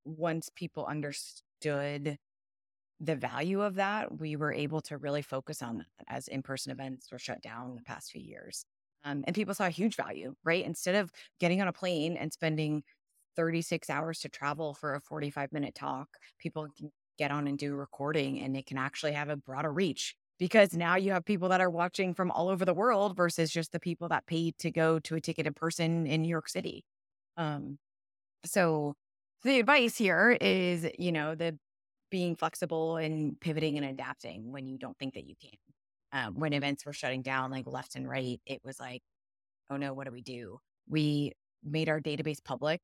once 0.05 0.49
people 0.55 0.85
understood 0.85 2.17
the 2.99 3.15
value 3.15 3.61
of 3.61 3.75
that, 3.75 4.19
we 4.19 4.35
were 4.35 4.51
able 4.53 4.81
to 4.81 4.97
really 4.97 5.21
focus 5.21 5.61
on 5.61 5.77
that 5.79 6.05
as 6.07 6.27
in 6.27 6.41
person 6.41 6.71
events 6.71 7.11
were 7.11 7.19
shut 7.19 7.41
down 7.41 7.75
the 7.75 7.83
past 7.83 8.11
few 8.11 8.21
years. 8.21 8.65
Um, 9.03 9.23
and 9.27 9.35
people 9.35 9.53
saw 9.53 9.67
a 9.67 9.71
huge 9.71 9.95
value, 9.95 10.35
right? 10.43 10.65
Instead 10.65 10.95
of 10.95 11.11
getting 11.39 11.61
on 11.61 11.67
a 11.67 11.73
plane 11.73 12.17
and 12.17 12.33
spending 12.33 12.83
36 13.35 13.89
hours 13.89 14.19
to 14.21 14.29
travel 14.29 14.73
for 14.73 14.95
a 14.95 15.01
45 15.01 15.53
minute 15.53 15.75
talk, 15.75 16.09
people 16.39 16.67
can 16.77 16.91
get 17.19 17.31
on 17.31 17.47
and 17.47 17.57
do 17.57 17.75
recording 17.75 18.39
and 18.39 18.55
it 18.57 18.65
can 18.65 18.77
actually 18.77 19.11
have 19.11 19.29
a 19.29 19.35
broader 19.35 19.71
reach 19.71 20.15
because 20.39 20.73
now 20.73 20.95
you 20.95 21.11
have 21.11 21.25
people 21.25 21.49
that 21.49 21.61
are 21.61 21.69
watching 21.69 22.13
from 22.13 22.31
all 22.31 22.49
over 22.49 22.65
the 22.65 22.73
world 22.73 23.15
versus 23.15 23.51
just 23.51 23.71
the 23.71 23.79
people 23.79 24.07
that 24.07 24.25
paid 24.27 24.57
to 24.59 24.71
go 24.71 24.99
to 24.99 25.15
a 25.15 25.21
ticket 25.21 25.47
in 25.47 25.53
person 25.53 26.05
in 26.05 26.21
New 26.21 26.27
York 26.29 26.49
City. 26.49 26.83
Um, 27.37 27.79
so 28.47 28.95
the 29.43 29.59
advice 29.59 29.97
here 29.97 30.37
is, 30.39 30.87
you 30.97 31.11
know, 31.11 31.35
the 31.35 31.57
being 32.09 32.35
flexible 32.35 32.97
and 32.97 33.39
pivoting 33.39 33.77
and 33.77 33.85
adapting 33.85 34.51
when 34.51 34.67
you 34.67 34.77
don't 34.77 34.97
think 34.97 35.13
that 35.13 35.25
you 35.25 35.35
can. 35.41 35.51
Um, 36.13 36.39
when 36.39 36.53
events 36.53 36.85
were 36.85 36.93
shutting 36.93 37.21
down 37.21 37.51
like 37.51 37.67
left 37.67 37.95
and 37.95 38.07
right, 38.07 38.39
it 38.45 38.61
was 38.63 38.79
like, 38.79 39.01
oh 39.69 39.77
no, 39.77 39.93
what 39.93 40.05
do 40.05 40.11
we 40.11 40.21
do? 40.21 40.59
We 40.87 41.33
made 41.63 41.89
our 41.89 41.99
database 41.99 42.43
public 42.43 42.79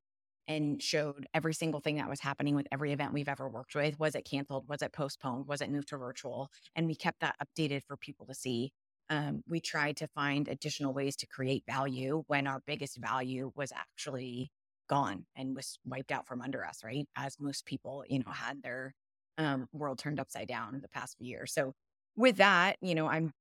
and 0.46 0.82
showed 0.82 1.26
every 1.32 1.54
single 1.54 1.80
thing 1.80 1.96
that 1.96 2.08
was 2.08 2.20
happening 2.20 2.54
with 2.54 2.66
every 2.70 2.92
event 2.92 3.14
we've 3.14 3.28
ever 3.28 3.48
worked 3.48 3.74
with. 3.74 3.98
Was 3.98 4.14
it 4.14 4.28
canceled? 4.30 4.68
Was 4.68 4.82
it 4.82 4.92
postponed? 4.92 5.46
Was 5.46 5.62
it 5.62 5.70
moved 5.70 5.88
to 5.88 5.96
virtual? 5.96 6.50
And 6.76 6.86
we 6.86 6.94
kept 6.94 7.20
that 7.20 7.36
updated 7.42 7.82
for 7.86 7.96
people 7.96 8.26
to 8.26 8.34
see. 8.34 8.72
Um, 9.08 9.42
we 9.48 9.60
tried 9.60 9.96
to 9.98 10.08
find 10.08 10.48
additional 10.48 10.92
ways 10.92 11.16
to 11.16 11.26
create 11.26 11.64
value 11.66 12.24
when 12.26 12.46
our 12.46 12.60
biggest 12.66 12.98
value 12.98 13.52
was 13.54 13.72
actually 13.72 14.50
gone 14.88 15.26
and 15.36 15.54
was 15.54 15.78
wiped 15.84 16.12
out 16.12 16.26
from 16.26 16.40
under 16.40 16.64
us, 16.64 16.82
right? 16.84 17.06
As 17.16 17.36
most 17.40 17.66
people, 17.66 18.04
you 18.08 18.20
know, 18.20 18.30
had 18.30 18.62
their 18.62 18.94
um, 19.38 19.68
world 19.72 19.98
turned 19.98 20.20
upside 20.20 20.48
down 20.48 20.74
in 20.74 20.80
the 20.80 20.88
past 20.88 21.16
few 21.18 21.26
years. 21.26 21.52
So 21.52 21.74
with 22.16 22.36
that, 22.36 22.76
you 22.80 22.94
know, 22.94 23.06
I'm 23.08 23.32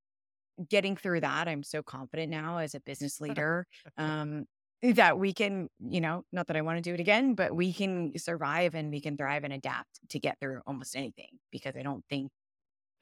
getting 0.69 0.95
through 0.95 1.21
that. 1.21 1.47
I'm 1.47 1.63
so 1.63 1.81
confident 1.81 2.31
now 2.31 2.57
as 2.57 2.75
a 2.75 2.79
business 2.79 3.19
leader 3.21 3.67
um, 3.97 4.45
that 4.81 5.17
we 5.17 5.33
can, 5.33 5.69
you 5.79 6.01
know, 6.01 6.23
not 6.31 6.47
that 6.47 6.57
I 6.57 6.61
want 6.61 6.77
to 6.77 6.81
do 6.81 6.93
it 6.93 6.99
again, 6.99 7.35
but 7.35 7.55
we 7.55 7.73
can 7.73 8.17
survive 8.17 8.75
and 8.75 8.91
we 8.91 9.01
can 9.01 9.17
thrive 9.17 9.43
and 9.43 9.53
adapt 9.53 9.99
to 10.09 10.19
get 10.19 10.39
through 10.39 10.61
almost 10.67 10.95
anything 10.95 11.39
because 11.51 11.75
I 11.77 11.83
don't 11.83 12.03
think 12.09 12.31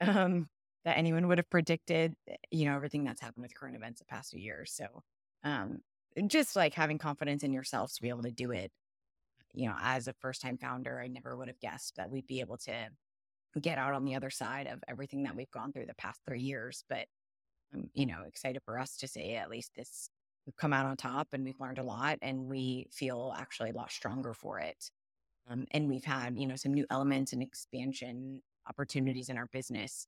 um, 0.00 0.48
that 0.84 0.96
anyone 0.98 1.28
would 1.28 1.38
have 1.38 1.50
predicted, 1.50 2.14
eh, 2.28 2.36
you 2.50 2.66
know, 2.66 2.74
everything 2.74 3.04
that's 3.04 3.20
happened 3.20 3.42
with 3.42 3.54
current 3.54 3.76
events 3.76 4.00
the 4.00 4.06
past 4.06 4.30
few 4.30 4.40
years. 4.40 4.72
So 4.72 5.02
um, 5.44 5.78
just 6.26 6.56
like 6.56 6.74
having 6.74 6.98
confidence 6.98 7.42
in 7.42 7.52
yourself 7.52 7.92
to 7.94 8.02
be 8.02 8.08
able 8.08 8.22
to 8.22 8.30
do 8.30 8.50
it. 8.50 8.70
You 9.54 9.68
know, 9.68 9.76
as 9.80 10.08
a 10.08 10.14
first 10.14 10.40
time 10.40 10.56
founder, 10.56 11.00
I 11.00 11.08
never 11.08 11.36
would 11.36 11.48
have 11.48 11.60
guessed 11.60 11.96
that 11.96 12.10
we'd 12.10 12.26
be 12.26 12.40
able 12.40 12.56
to 12.58 12.88
get 13.60 13.78
out 13.78 13.92
on 13.94 14.04
the 14.04 14.14
other 14.14 14.30
side 14.30 14.66
of 14.66 14.82
everything 14.88 15.24
that 15.24 15.36
we've 15.36 15.50
gone 15.50 15.72
through 15.72 15.86
the 15.86 15.94
past 15.94 16.20
three 16.26 16.40
years. 16.40 16.84
But, 16.88 17.06
I'm, 17.74 17.90
you 17.94 18.06
know, 18.06 18.22
excited 18.26 18.62
for 18.64 18.78
us 18.78 18.96
to 18.98 19.08
say 19.08 19.34
at 19.34 19.50
least 19.50 19.72
this 19.76 20.08
we've 20.46 20.56
come 20.56 20.72
out 20.72 20.86
on 20.86 20.96
top 20.96 21.28
and 21.32 21.44
we've 21.44 21.60
learned 21.60 21.78
a 21.78 21.84
lot 21.84 22.18
and 22.22 22.46
we 22.46 22.86
feel 22.90 23.34
actually 23.36 23.70
a 23.70 23.74
lot 23.74 23.92
stronger 23.92 24.34
for 24.34 24.58
it. 24.58 24.90
Um, 25.48 25.66
and 25.70 25.88
we've 25.88 26.04
had, 26.04 26.38
you 26.38 26.46
know, 26.46 26.56
some 26.56 26.74
new 26.74 26.86
elements 26.90 27.32
and 27.32 27.42
expansion 27.42 28.42
opportunities 28.68 29.28
in 29.28 29.36
our 29.36 29.46
business 29.52 30.06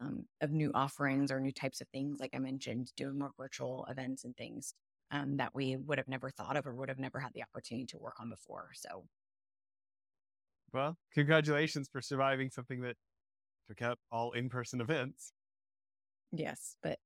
um, 0.00 0.26
of 0.40 0.50
new 0.50 0.70
offerings 0.74 1.30
or 1.30 1.40
new 1.40 1.52
types 1.52 1.80
of 1.80 1.88
things. 1.88 2.20
Like 2.20 2.30
I 2.34 2.38
mentioned, 2.38 2.92
doing 2.96 3.18
more 3.18 3.32
virtual 3.36 3.86
events 3.88 4.24
and 4.24 4.36
things 4.36 4.74
um, 5.12 5.36
that 5.38 5.54
we 5.54 5.76
would 5.76 5.98
have 5.98 6.08
never 6.08 6.30
thought 6.30 6.56
of 6.56 6.66
or 6.66 6.74
would 6.74 6.88
have 6.88 6.98
never 6.98 7.20
had 7.20 7.32
the 7.34 7.42
opportunity 7.42 7.86
to 7.86 7.98
work 7.98 8.16
on 8.20 8.30
before. 8.30 8.70
So, 8.74 9.06
well, 10.72 10.96
congratulations 11.12 11.88
for 11.90 12.00
surviving 12.00 12.50
something 12.50 12.80
that 12.82 12.96
took 13.68 13.82
out 13.82 13.98
all 14.12 14.32
in 14.32 14.48
person 14.50 14.80
events. 14.80 15.32
Yes, 16.32 16.76
but 16.82 16.98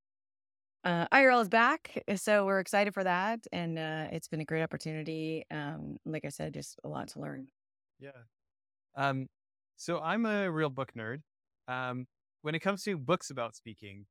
uh, 0.84 1.06
IRL 1.12 1.42
is 1.42 1.48
back, 1.48 2.04
so 2.16 2.46
we're 2.46 2.60
excited 2.60 2.94
for 2.94 3.04
that, 3.04 3.46
and 3.52 3.78
uh, 3.78 4.08
it's 4.12 4.28
been 4.28 4.40
a 4.40 4.44
great 4.44 4.62
opportunity. 4.62 5.44
Um, 5.50 5.98
like 6.04 6.24
I 6.24 6.28
said, 6.30 6.54
just 6.54 6.78
a 6.84 6.88
lot 6.88 7.08
to 7.08 7.20
learn. 7.20 7.48
Yeah. 7.98 8.10
Um, 8.96 9.28
so 9.76 10.00
I'm 10.00 10.26
a 10.26 10.50
real 10.50 10.70
book 10.70 10.92
nerd. 10.96 11.22
Um, 11.68 12.06
when 12.42 12.54
it 12.54 12.60
comes 12.60 12.82
to 12.84 12.98
books 12.98 13.30
about 13.30 13.56
speaking, 13.56 14.06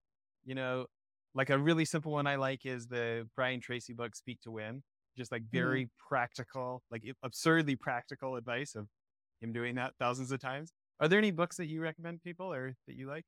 you 0.46 0.56
know, 0.56 0.88
like 1.36 1.50
a 1.50 1.58
really 1.58 1.86
simple 1.86 2.12
one 2.12 2.26
I 2.26 2.38
like 2.38 2.66
is 2.66 2.88
the 2.88 3.28
Brian 3.36 3.60
Tracy 3.60 3.94
book, 3.94 4.16
Speak 4.16 4.42
to 4.42 4.52
Win. 4.52 4.82
Just 5.18 5.32
like 5.32 5.44
mm-hmm. 5.44 5.58
very 5.58 5.86
mm. 5.86 5.90
practical, 6.10 6.82
like 6.92 7.04
absurdly 7.24 7.76
practical 7.76 8.36
advice 8.36 8.76
of 8.76 8.88
him 9.42 9.54
doing 9.54 9.76
that 9.76 9.94
thousands 10.00 10.32
of 10.32 10.42
times. 10.42 10.74
Are 11.00 11.08
there 11.08 11.20
any 11.20 11.32
books 11.32 11.58
that 11.58 11.68
you 11.68 11.82
recommend 11.82 12.24
people 12.24 12.52
or 12.52 12.76
that 12.88 12.96
you 12.96 13.08
like? 13.08 13.26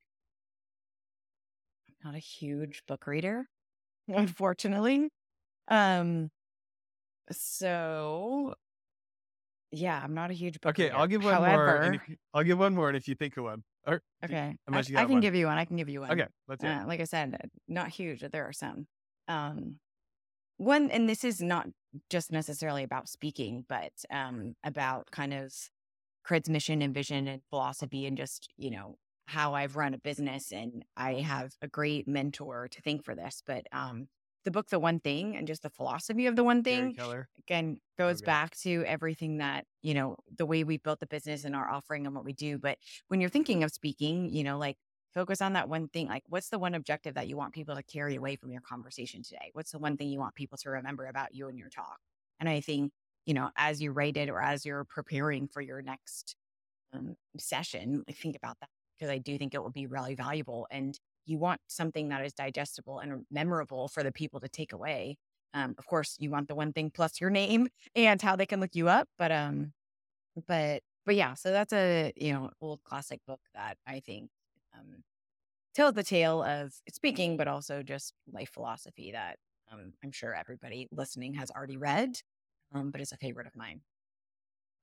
not 2.04 2.14
a 2.14 2.18
huge 2.18 2.82
book 2.86 3.06
reader, 3.06 3.48
unfortunately. 4.08 5.08
Um, 5.68 6.30
so 7.30 8.54
yeah, 9.70 10.00
I'm 10.02 10.14
not 10.14 10.30
a 10.30 10.34
huge 10.34 10.60
book. 10.60 10.70
Okay, 10.70 10.84
reader. 10.84 10.96
I'll 10.96 11.06
give 11.06 11.24
one 11.24 11.34
However, 11.34 11.80
more. 11.82 11.94
If, 11.94 12.00
I'll 12.34 12.44
give 12.44 12.58
one 12.58 12.74
more, 12.74 12.88
and 12.88 12.96
if 12.96 13.08
you 13.08 13.14
think 13.14 13.36
of 13.36 13.44
one, 13.44 13.64
or 13.88 14.02
okay, 14.24 14.56
I, 14.70 14.78
I, 14.78 14.82
can 14.82 15.08
one. 15.12 15.20
give 15.20 15.34
you 15.34 15.46
one. 15.46 15.58
I 15.58 15.64
can 15.64 15.76
give 15.76 15.88
you 15.88 16.00
one. 16.00 16.10
Okay, 16.12 16.26
let's 16.46 16.62
uh, 16.62 16.84
like 16.86 17.00
I 17.00 17.04
said, 17.04 17.36
not 17.66 17.88
huge. 17.88 18.20
But 18.20 18.32
there 18.32 18.44
are 18.44 18.52
some. 18.52 18.86
Um, 19.26 19.76
one, 20.58 20.90
and 20.90 21.08
this 21.08 21.24
is 21.24 21.40
not 21.40 21.68
just 22.10 22.30
necessarily 22.30 22.82
about 22.82 23.08
speaking, 23.08 23.64
but 23.68 23.92
um, 24.10 24.54
about 24.64 25.10
kind 25.10 25.32
of 25.32 25.52
Cred's 26.24 26.50
mission 26.50 26.82
and 26.82 26.92
vision 26.92 27.26
and 27.26 27.42
philosophy, 27.48 28.06
and 28.06 28.16
just 28.16 28.48
you 28.58 28.70
know 28.70 28.96
how 29.26 29.54
I've 29.54 29.76
run 29.76 29.92
a 29.92 29.98
business 29.98 30.52
and 30.52 30.84
I 30.96 31.14
have 31.16 31.52
a 31.60 31.68
great 31.68 32.08
mentor 32.08 32.66
to 32.66 32.80
thank 32.80 33.04
for 33.04 33.14
this. 33.14 33.42
But 33.46 33.66
um, 33.72 34.08
the 34.44 34.50
book, 34.50 34.68
The 34.68 34.78
One 34.78 35.00
Thing, 35.00 35.36
and 35.36 35.46
just 35.46 35.62
the 35.62 35.70
philosophy 35.70 36.26
of 36.26 36.36
the 36.36 36.44
one 36.44 36.62
thing, 36.62 36.96
again, 37.38 37.78
goes 37.98 38.18
okay. 38.18 38.26
back 38.26 38.56
to 38.58 38.84
everything 38.86 39.38
that, 39.38 39.64
you 39.82 39.94
know, 39.94 40.16
the 40.36 40.46
way 40.46 40.64
we 40.64 40.78
built 40.78 41.00
the 41.00 41.06
business 41.06 41.44
and 41.44 41.54
our 41.54 41.68
offering 41.68 42.06
and 42.06 42.14
what 42.14 42.24
we 42.24 42.32
do. 42.32 42.58
But 42.58 42.78
when 43.08 43.20
you're 43.20 43.30
thinking 43.30 43.64
of 43.64 43.70
speaking, 43.70 44.30
you 44.30 44.44
know, 44.44 44.58
like 44.58 44.76
focus 45.14 45.40
on 45.40 45.54
that 45.54 45.68
one 45.68 45.88
thing. 45.88 46.08
Like, 46.08 46.22
what's 46.28 46.48
the 46.48 46.58
one 46.58 46.74
objective 46.74 47.14
that 47.14 47.28
you 47.28 47.36
want 47.36 47.52
people 47.52 47.74
to 47.74 47.82
carry 47.82 48.16
away 48.16 48.36
from 48.36 48.52
your 48.52 48.60
conversation 48.60 49.22
today? 49.22 49.50
What's 49.52 49.72
the 49.72 49.78
one 49.78 49.96
thing 49.96 50.08
you 50.08 50.18
want 50.18 50.34
people 50.34 50.58
to 50.58 50.70
remember 50.70 51.06
about 51.06 51.34
you 51.34 51.48
and 51.48 51.58
your 51.58 51.68
talk? 51.68 51.98
And 52.40 52.48
I 52.48 52.60
think, 52.60 52.92
you 53.26 53.34
know, 53.34 53.50
as 53.56 53.82
you 53.82 53.92
write 53.92 54.16
it 54.16 54.28
or 54.28 54.40
as 54.40 54.64
you're 54.64 54.84
preparing 54.84 55.48
for 55.48 55.60
your 55.60 55.82
next 55.82 56.36
um, 56.92 57.16
session, 57.36 58.04
think 58.10 58.36
about 58.36 58.58
that 58.60 58.68
because 58.98 59.10
I 59.10 59.18
do 59.18 59.36
think 59.38 59.54
it 59.54 59.62
will 59.62 59.70
be 59.70 59.86
really 59.86 60.14
valuable. 60.14 60.66
And 60.70 60.98
you 61.28 61.38
want 61.38 61.60
something 61.66 62.08
that 62.08 62.24
is 62.24 62.32
digestible 62.32 62.98
and 63.00 63.24
memorable 63.30 63.88
for 63.88 64.02
the 64.02 64.12
people 64.12 64.40
to 64.40 64.48
take 64.48 64.72
away. 64.72 65.16
Um, 65.54 65.74
of 65.78 65.86
course, 65.86 66.16
you 66.18 66.30
want 66.30 66.48
the 66.48 66.54
one 66.54 66.72
thing 66.72 66.90
plus 66.90 67.20
your 67.20 67.30
name 67.30 67.68
and 67.94 68.20
how 68.20 68.36
they 68.36 68.46
can 68.46 68.60
look 68.60 68.74
you 68.74 68.88
up. 68.88 69.08
But 69.18 69.32
um, 69.32 69.72
but 70.46 70.82
but 71.06 71.14
yeah, 71.14 71.34
so 71.34 71.50
that's 71.50 71.72
a 71.72 72.12
you 72.16 72.32
know 72.32 72.50
old 72.60 72.82
classic 72.84 73.20
book 73.26 73.40
that 73.54 73.76
I 73.86 74.00
think 74.00 74.30
um, 74.74 75.04
tells 75.74 75.94
the 75.94 76.02
tale 76.02 76.42
of 76.42 76.72
speaking, 76.92 77.36
but 77.36 77.48
also 77.48 77.82
just 77.82 78.12
life 78.32 78.50
philosophy 78.50 79.12
that 79.12 79.36
um, 79.72 79.92
I'm 80.02 80.12
sure 80.12 80.34
everybody 80.34 80.88
listening 80.90 81.34
has 81.34 81.50
already 81.50 81.76
read, 81.76 82.20
um, 82.74 82.90
but 82.90 83.00
it's 83.00 83.12
a 83.12 83.16
favorite 83.16 83.46
of 83.46 83.56
mine. 83.56 83.80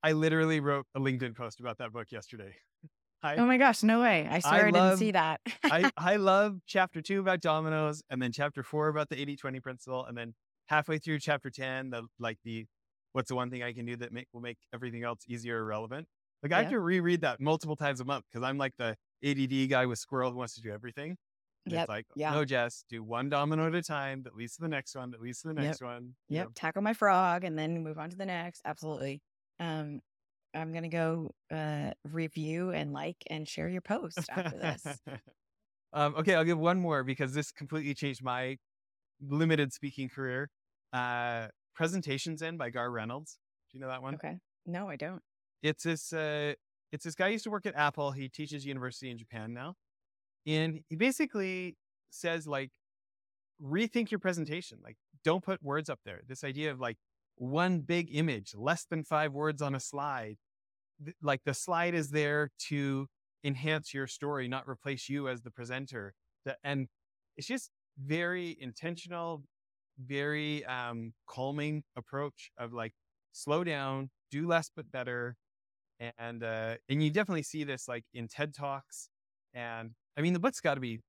I 0.04 0.12
literally 0.12 0.60
wrote 0.60 0.86
a 0.94 1.00
LinkedIn 1.00 1.36
post 1.36 1.60
about 1.60 1.80
that 1.80 1.92
book 1.92 2.12
yesterday. 2.12 2.56
I, 3.24 3.36
oh 3.38 3.46
my 3.46 3.58
gosh, 3.58 3.82
no 3.82 4.02
way. 4.02 4.28
I 4.30 4.40
swear 4.40 4.66
I, 4.66 4.68
I 4.68 4.72
didn't 4.72 4.98
see 4.98 5.12
that. 5.12 5.42
I, 5.64 5.90
I 5.98 6.16
love 6.18 6.60
chapter 6.68 7.02
two 7.02 7.20
about 7.20 7.42
dominoes 7.42 8.04
and 8.10 8.22
then 8.22 8.32
chapter 8.32 8.62
four 8.62 8.88
about 8.88 9.10
the 9.10 9.20
80 9.20 9.38
20 9.38 9.60
principle. 9.60 10.06
And 10.06 10.18
then 10.18 10.34
halfway 10.68 11.00
through 11.00 11.20
chapter 11.20 11.50
10, 11.50 11.90
the 11.90 12.04
like 12.20 12.38
the 12.44 12.66
what's 13.14 13.30
the 13.30 13.36
one 13.36 13.50
thing 13.50 13.64
I 13.64 13.74
can 13.74 13.86
do 13.86 13.96
that 13.98 14.12
make, 14.12 14.28
will 14.34 14.42
make 14.42 14.58
everything 14.74 15.04
else 15.04 15.22
easier 15.28 15.64
or 15.64 15.66
relevant. 15.66 16.08
Like 16.44 16.52
I 16.52 16.62
have 16.62 16.72
to 16.72 16.80
reread 16.80 17.22
that 17.22 17.40
multiple 17.40 17.76
times 17.76 18.02
a 18.02 18.06
month 18.06 18.26
because 18.32 18.46
I'm 18.46 18.58
like 18.58 18.74
the 18.78 18.96
ADD 19.24 19.70
guy 19.70 19.86
with 19.86 19.98
squirrel 19.98 20.32
who 20.32 20.38
wants 20.38 20.54
to 20.56 20.62
do 20.62 20.72
everything. 20.72 21.18
Yeah. 21.66 21.82
It's 21.82 21.90
like, 21.90 22.06
yeah. 22.16 22.32
no, 22.32 22.46
Jess, 22.46 22.86
do 22.90 23.04
one 23.04 23.30
domino 23.30 23.66
at 23.66 23.74
a 23.74 23.82
time, 23.82 24.22
that 24.24 24.36
leads 24.36 24.56
to 24.58 24.62
the 24.62 24.68
next 24.68 24.96
one, 24.96 25.12
that 25.12 25.22
leads 25.22 25.42
to 25.42 25.48
the 25.48 25.56
next 25.56 25.82
yep. 25.82 25.90
one. 25.90 26.14
Yep. 26.30 26.46
Know. 26.46 26.52
Tackle 26.54 26.84
my 26.84 26.94
frog 26.94 27.44
and 27.44 27.58
then 27.58 27.84
move 27.84 27.98
on 27.98 28.12
to 28.12 28.16
the 28.16 28.26
next. 28.26 28.62
Absolutely. 28.66 29.22
Um, 29.60 30.02
I'm 30.56 30.72
going 30.72 30.84
to 30.84 30.90
go 30.90 31.32
uh, 31.52 31.92
review 32.04 32.72
and 32.72 32.94
like 32.94 33.18
and 33.28 33.48
share 33.48 33.70
your 33.70 33.82
post 33.82 34.20
after 34.30 34.58
this. 34.58 34.86
um, 35.94 36.16
okay, 36.16 36.36
I'll 36.36 36.44
give 36.44 36.58
one 36.58 36.80
more 36.80 37.04
because 37.04 37.34
this 37.34 37.52
completely 37.52 37.94
changed 37.94 38.24
my 38.24 38.58
limited 39.22 39.74
speaking 39.74 40.10
career. 40.10 40.50
Uh, 40.94 41.48
Presentation 41.76 42.38
Zen 42.38 42.58
by 42.58 42.70
Garr 42.70 42.90
Reynolds. 42.90 43.38
Do 43.70 43.78
you 43.78 43.82
know 43.82 43.90
that 43.90 44.02
one? 44.02 44.16
Okay. 44.16 44.38
No, 44.66 44.90
I 44.90 44.96
don't. 44.96 45.22
It's 45.62 45.84
this. 45.84 46.14
Uh, 46.14 46.54
it's 46.92 47.04
this 47.04 47.16
guy 47.16 47.28
used 47.28 47.44
to 47.44 47.50
work 47.50 47.66
at 47.66 47.76
Apple. 47.76 48.12
He 48.12 48.30
teaches 48.30 48.66
university 48.66 49.12
in 49.12 49.18
Japan 49.18 49.54
now, 49.54 49.76
and 50.48 50.80
he 50.88 50.96
basically 50.96 51.76
says 52.12 52.48
like, 52.48 52.72
rethink 53.62 54.12
your 54.12 54.20
presentation. 54.20 54.80
Like, 54.82 54.96
don't 55.24 55.44
put 55.44 55.62
words 55.62 55.90
up 55.90 56.00
there. 56.06 56.22
This 56.28 56.44
idea 56.44 56.72
of 56.72 56.80
like 56.80 56.98
one 57.36 57.80
big 57.80 58.16
image, 58.16 58.54
less 58.56 58.86
than 58.86 59.04
five 59.04 59.34
words 59.34 59.62
on 59.62 59.76
a 59.76 59.80
slide, 59.80 60.38
like 61.22 61.42
the 61.46 61.54
slide 61.54 61.94
is 61.94 62.10
there 62.10 62.52
to 62.70 63.08
enhance 63.44 63.94
your 63.94 64.08
story, 64.08 64.48
not 64.48 64.68
replace 64.68 65.08
you 65.10 65.28
as 65.28 65.42
the 65.42 65.52
presenter. 65.52 66.14
And 66.64 66.88
it's 67.38 67.48
just 67.48 67.70
very 68.04 68.58
intentional, 68.60 69.44
very 70.04 70.66
um, 70.66 71.14
calming 71.28 71.84
approach 71.96 72.52
of 72.58 72.74
like 72.74 72.94
slow 73.32 73.64
down, 73.64 74.10
do 74.32 74.48
less 74.48 74.70
but 74.76 74.92
better, 74.92 75.38
and 76.18 76.44
uh, 76.44 76.76
and 76.90 77.04
you 77.04 77.10
definitely 77.10 77.44
see 77.44 77.64
this 77.64 77.88
like 77.88 78.04
in 78.14 78.28
TED 78.28 78.54
talks. 78.54 79.10
And 79.54 79.92
I 80.18 80.22
mean, 80.22 80.34
the 80.34 80.40
book's 80.40 80.60
got 80.60 80.76
to 80.76 80.82
be 80.82 81.00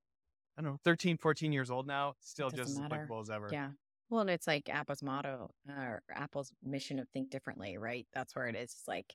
I 0.58 0.62
don't 0.62 0.72
know 0.72 0.78
13, 0.84 1.18
14 1.18 1.52
years 1.52 1.70
old 1.70 1.86
now, 1.86 2.14
still 2.20 2.50
just 2.50 2.74
matter. 2.74 2.86
as 2.86 2.92
applicable 2.92 3.20
as 3.20 3.30
ever. 3.30 3.48
Yeah. 3.52 3.68
Well, 4.08 4.20
and 4.20 4.30
it's 4.30 4.46
like 4.46 4.68
Apple's 4.68 5.02
motto 5.02 5.50
or 5.68 6.02
Apple's 6.14 6.52
mission 6.62 6.98
of 7.00 7.08
think 7.08 7.30
differently, 7.30 7.76
right? 7.76 8.06
That's 8.14 8.36
where 8.36 8.46
it 8.46 8.54
is. 8.54 8.70
It's 8.72 8.84
like 8.86 9.14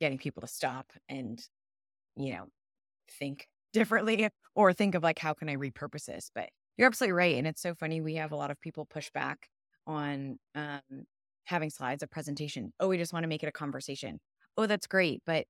getting 0.00 0.18
people 0.18 0.40
to 0.42 0.46
stop 0.48 0.92
and, 1.08 1.40
you 2.16 2.32
know, 2.34 2.46
think 3.18 3.48
differently 3.72 4.28
or 4.54 4.72
think 4.72 4.94
of 4.94 5.02
like, 5.02 5.18
how 5.18 5.34
can 5.34 5.48
I 5.48 5.56
repurpose 5.56 6.06
this? 6.06 6.30
But 6.34 6.50
you're 6.76 6.88
absolutely 6.88 7.12
right. 7.12 7.36
And 7.36 7.46
it's 7.46 7.62
so 7.62 7.74
funny. 7.74 8.00
We 8.00 8.14
have 8.16 8.32
a 8.32 8.36
lot 8.36 8.50
of 8.50 8.60
people 8.60 8.86
push 8.86 9.10
back 9.12 9.48
on 9.86 10.38
um, 10.54 10.80
having 11.44 11.70
slides, 11.70 12.02
of 12.02 12.10
presentation. 12.10 12.72
Oh, 12.80 12.88
we 12.88 12.98
just 12.98 13.12
want 13.12 13.24
to 13.24 13.28
make 13.28 13.42
it 13.42 13.48
a 13.48 13.52
conversation. 13.52 14.20
Oh, 14.56 14.66
that's 14.66 14.86
great. 14.86 15.22
But, 15.26 15.46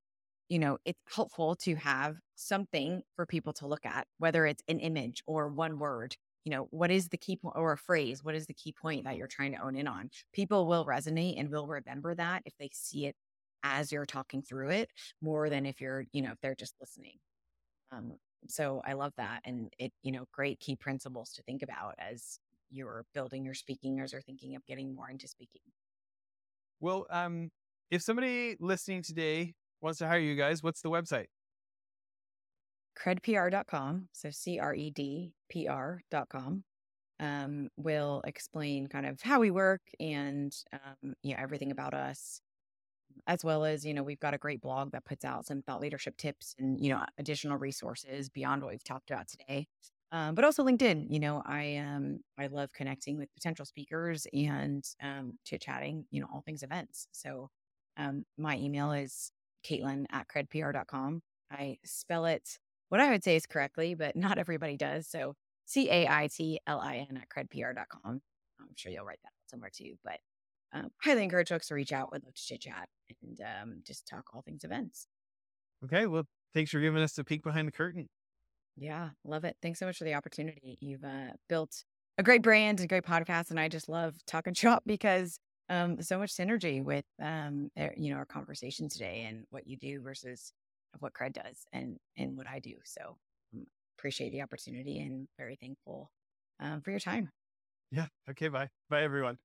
you 0.48 0.59
know, 0.59 0.78
it's 0.84 0.98
helpful 1.14 1.55
to 1.57 1.74
have 1.76 2.16
something 2.34 3.03
for 3.16 3.26
people 3.26 3.53
to 3.55 3.66
look 3.66 3.86
at, 3.86 4.07
whether 4.18 4.46
it's 4.46 4.62
an 4.68 4.80
image 4.80 5.22
or 5.26 5.48
one 5.48 5.78
word. 5.78 6.16
You 6.44 6.51
know, 6.53 6.68
what 6.70 6.90
is 6.90 7.09
the 7.11 7.18
key 7.18 7.36
point 7.36 7.57
or 7.57 7.72
a 7.72 7.78
phrase? 7.78 8.24
What 8.24 8.34
is 8.34 8.46
the 8.46 8.55
key 8.55 8.72
point 8.72 9.05
that 9.05 9.16
you're 9.16 9.28
trying 9.28 9.53
to 9.53 9.62
own 9.62 9.76
in 9.76 9.86
on? 9.86 10.11
People 10.32 10.66
will 10.66 10.86
resonate 10.86 11.38
and 11.38 11.51
will 11.51 11.66
remember 11.66 12.14
that 12.14 12.42
if 12.46 12.55
they 12.59 12.70
see 12.72 13.07
it 13.07 13.14
as 13.62 13.92
you're 13.92 14.06
talking 14.06 14.42
through 14.42 14.70
it 14.70 14.90
more 15.20 15.48
than 15.50 15.66
if 15.66 15.80
you're, 15.80 16.04
you 16.12 16.22
know, 16.22 16.32
if 16.32 16.40
they're 16.40 16.54
just 16.54 16.74
listening. 16.80 17.18
Um, 17.92 18.14
so 18.48 18.80
I 18.86 18.94
love 18.94 19.12
that. 19.16 19.40
And 19.44 19.72
it, 19.78 19.92
you 20.02 20.12
know, 20.12 20.24
great 20.32 20.61
key 20.61 20.76
principles 20.76 21.32
to 21.34 21.42
think 21.42 21.62
about 21.62 21.94
as 21.98 22.38
you're 22.70 23.04
building 23.14 23.44
your 23.44 23.54
speaking 23.54 24.00
or 24.00 24.06
thinking 24.20 24.56
of 24.56 24.64
getting 24.66 24.94
more 24.94 25.11
into 25.11 25.28
speaking. 25.28 25.62
Well, 26.80 27.06
um, 27.11 27.50
if 27.90 28.02
somebody 28.02 28.56
listening 28.61 29.02
today 29.02 29.54
wants 29.80 29.98
to 29.98 30.06
hire 30.06 30.20
you 30.20 30.36
guys, 30.36 30.62
what's 30.62 30.80
the 30.80 30.90
website? 30.90 31.26
credpr.com. 32.98 34.08
So 34.12 34.30
C 34.30 34.58
R 34.58 34.74
E 34.74 34.90
D 34.90 35.32
P 35.48 35.68
R.com. 35.68 36.64
Um, 37.18 37.68
will 37.76 38.22
explain 38.26 38.86
kind 38.86 39.04
of 39.04 39.20
how 39.20 39.40
we 39.40 39.50
work 39.50 39.82
and, 39.98 40.56
um, 40.72 41.12
you 41.22 41.34
know, 41.34 41.42
everything 41.42 41.70
about 41.70 41.92
us 41.92 42.40
as 43.26 43.44
well 43.44 43.64
as 43.64 43.84
you 43.84 43.94
know 43.94 44.02
we've 44.02 44.20
got 44.20 44.34
a 44.34 44.38
great 44.38 44.60
blog 44.60 44.92
that 44.92 45.04
puts 45.04 45.24
out 45.24 45.46
some 45.46 45.62
thought 45.62 45.80
leadership 45.80 46.16
tips 46.16 46.54
and 46.58 46.80
you 46.80 46.90
know 46.90 47.04
additional 47.18 47.56
resources 47.56 48.28
beyond 48.28 48.62
what 48.62 48.70
we've 48.70 48.84
talked 48.84 49.10
about 49.10 49.28
today 49.28 49.66
um, 50.12 50.34
but 50.34 50.44
also 50.44 50.64
linkedin 50.64 51.06
you 51.08 51.20
know 51.20 51.42
i 51.46 51.76
um 51.76 52.20
i 52.38 52.46
love 52.46 52.72
connecting 52.72 53.18
with 53.18 53.32
potential 53.34 53.64
speakers 53.64 54.26
and 54.32 54.84
um 55.02 55.32
chit 55.44 55.60
chatting 55.62 56.04
you 56.10 56.20
know 56.20 56.26
all 56.32 56.42
things 56.42 56.62
events 56.62 57.06
so 57.12 57.48
um 57.96 58.24
my 58.38 58.56
email 58.56 58.92
is 58.92 59.30
caitlin 59.66 60.04
at 60.10 60.26
credpr.com 60.28 61.20
i 61.50 61.76
spell 61.84 62.24
it 62.24 62.58
what 62.88 63.00
i 63.00 63.10
would 63.10 63.24
say 63.24 63.36
is 63.36 63.46
correctly 63.46 63.94
but 63.94 64.16
not 64.16 64.38
everybody 64.38 64.76
does 64.76 65.06
so 65.06 65.34
c-a-i-t-l-i-n 65.66 67.20
at 67.20 67.28
credpr.com 67.28 68.20
i'm 68.60 68.68
sure 68.76 68.90
you'll 68.92 69.04
write 69.04 69.20
that 69.22 69.32
somewhere 69.48 69.70
too 69.72 69.94
but 70.04 70.18
um, 70.72 70.88
highly 71.02 71.24
encourage 71.24 71.48
folks 71.48 71.68
to 71.68 71.74
reach 71.74 71.92
out. 71.92 72.12
Would 72.12 72.24
love 72.24 72.34
to 72.34 72.42
chit 72.42 72.62
chat 72.62 72.88
and 73.22 73.40
um, 73.40 73.82
just 73.84 74.06
talk 74.06 74.24
all 74.32 74.42
things 74.42 74.64
events. 74.64 75.06
Okay. 75.84 76.06
Well, 76.06 76.24
thanks 76.54 76.70
for 76.70 76.80
giving 76.80 77.02
us 77.02 77.16
a 77.18 77.24
peek 77.24 77.42
behind 77.42 77.66
the 77.68 77.72
curtain. 77.72 78.08
Yeah, 78.76 79.10
love 79.24 79.44
it. 79.44 79.56
Thanks 79.62 79.78
so 79.78 79.86
much 79.86 79.98
for 79.98 80.04
the 80.04 80.14
opportunity. 80.14 80.78
You've 80.80 81.04
uh, 81.04 81.32
built 81.48 81.84
a 82.18 82.22
great 82.22 82.42
brand, 82.42 82.80
a 82.80 82.86
great 82.86 83.04
podcast, 83.04 83.50
and 83.50 83.58
I 83.58 83.68
just 83.68 83.88
love 83.88 84.14
talking 84.26 84.54
shop 84.54 84.82
because 84.86 85.38
um, 85.68 86.00
so 86.02 86.18
much 86.18 86.34
synergy 86.34 86.82
with 86.82 87.04
um, 87.22 87.70
er, 87.78 87.92
you 87.96 88.10
know 88.10 88.16
our 88.16 88.24
conversation 88.24 88.88
today 88.88 89.26
and 89.28 89.44
what 89.50 89.66
you 89.66 89.76
do 89.76 90.00
versus 90.02 90.52
what 90.98 91.12
Cred 91.12 91.32
does 91.32 91.64
and 91.72 91.96
and 92.16 92.36
what 92.36 92.46
I 92.46 92.58
do. 92.58 92.74
So 92.84 93.16
um, 93.54 93.66
appreciate 93.98 94.32
the 94.32 94.42
opportunity 94.42 94.98
and 95.00 95.28
very 95.38 95.56
thankful 95.56 96.10
um, 96.60 96.80
for 96.80 96.90
your 96.90 97.00
time. 97.00 97.30
Yeah. 97.90 98.06
Okay. 98.30 98.48
Bye. 98.48 98.68
Bye, 98.88 99.02
everyone. 99.02 99.38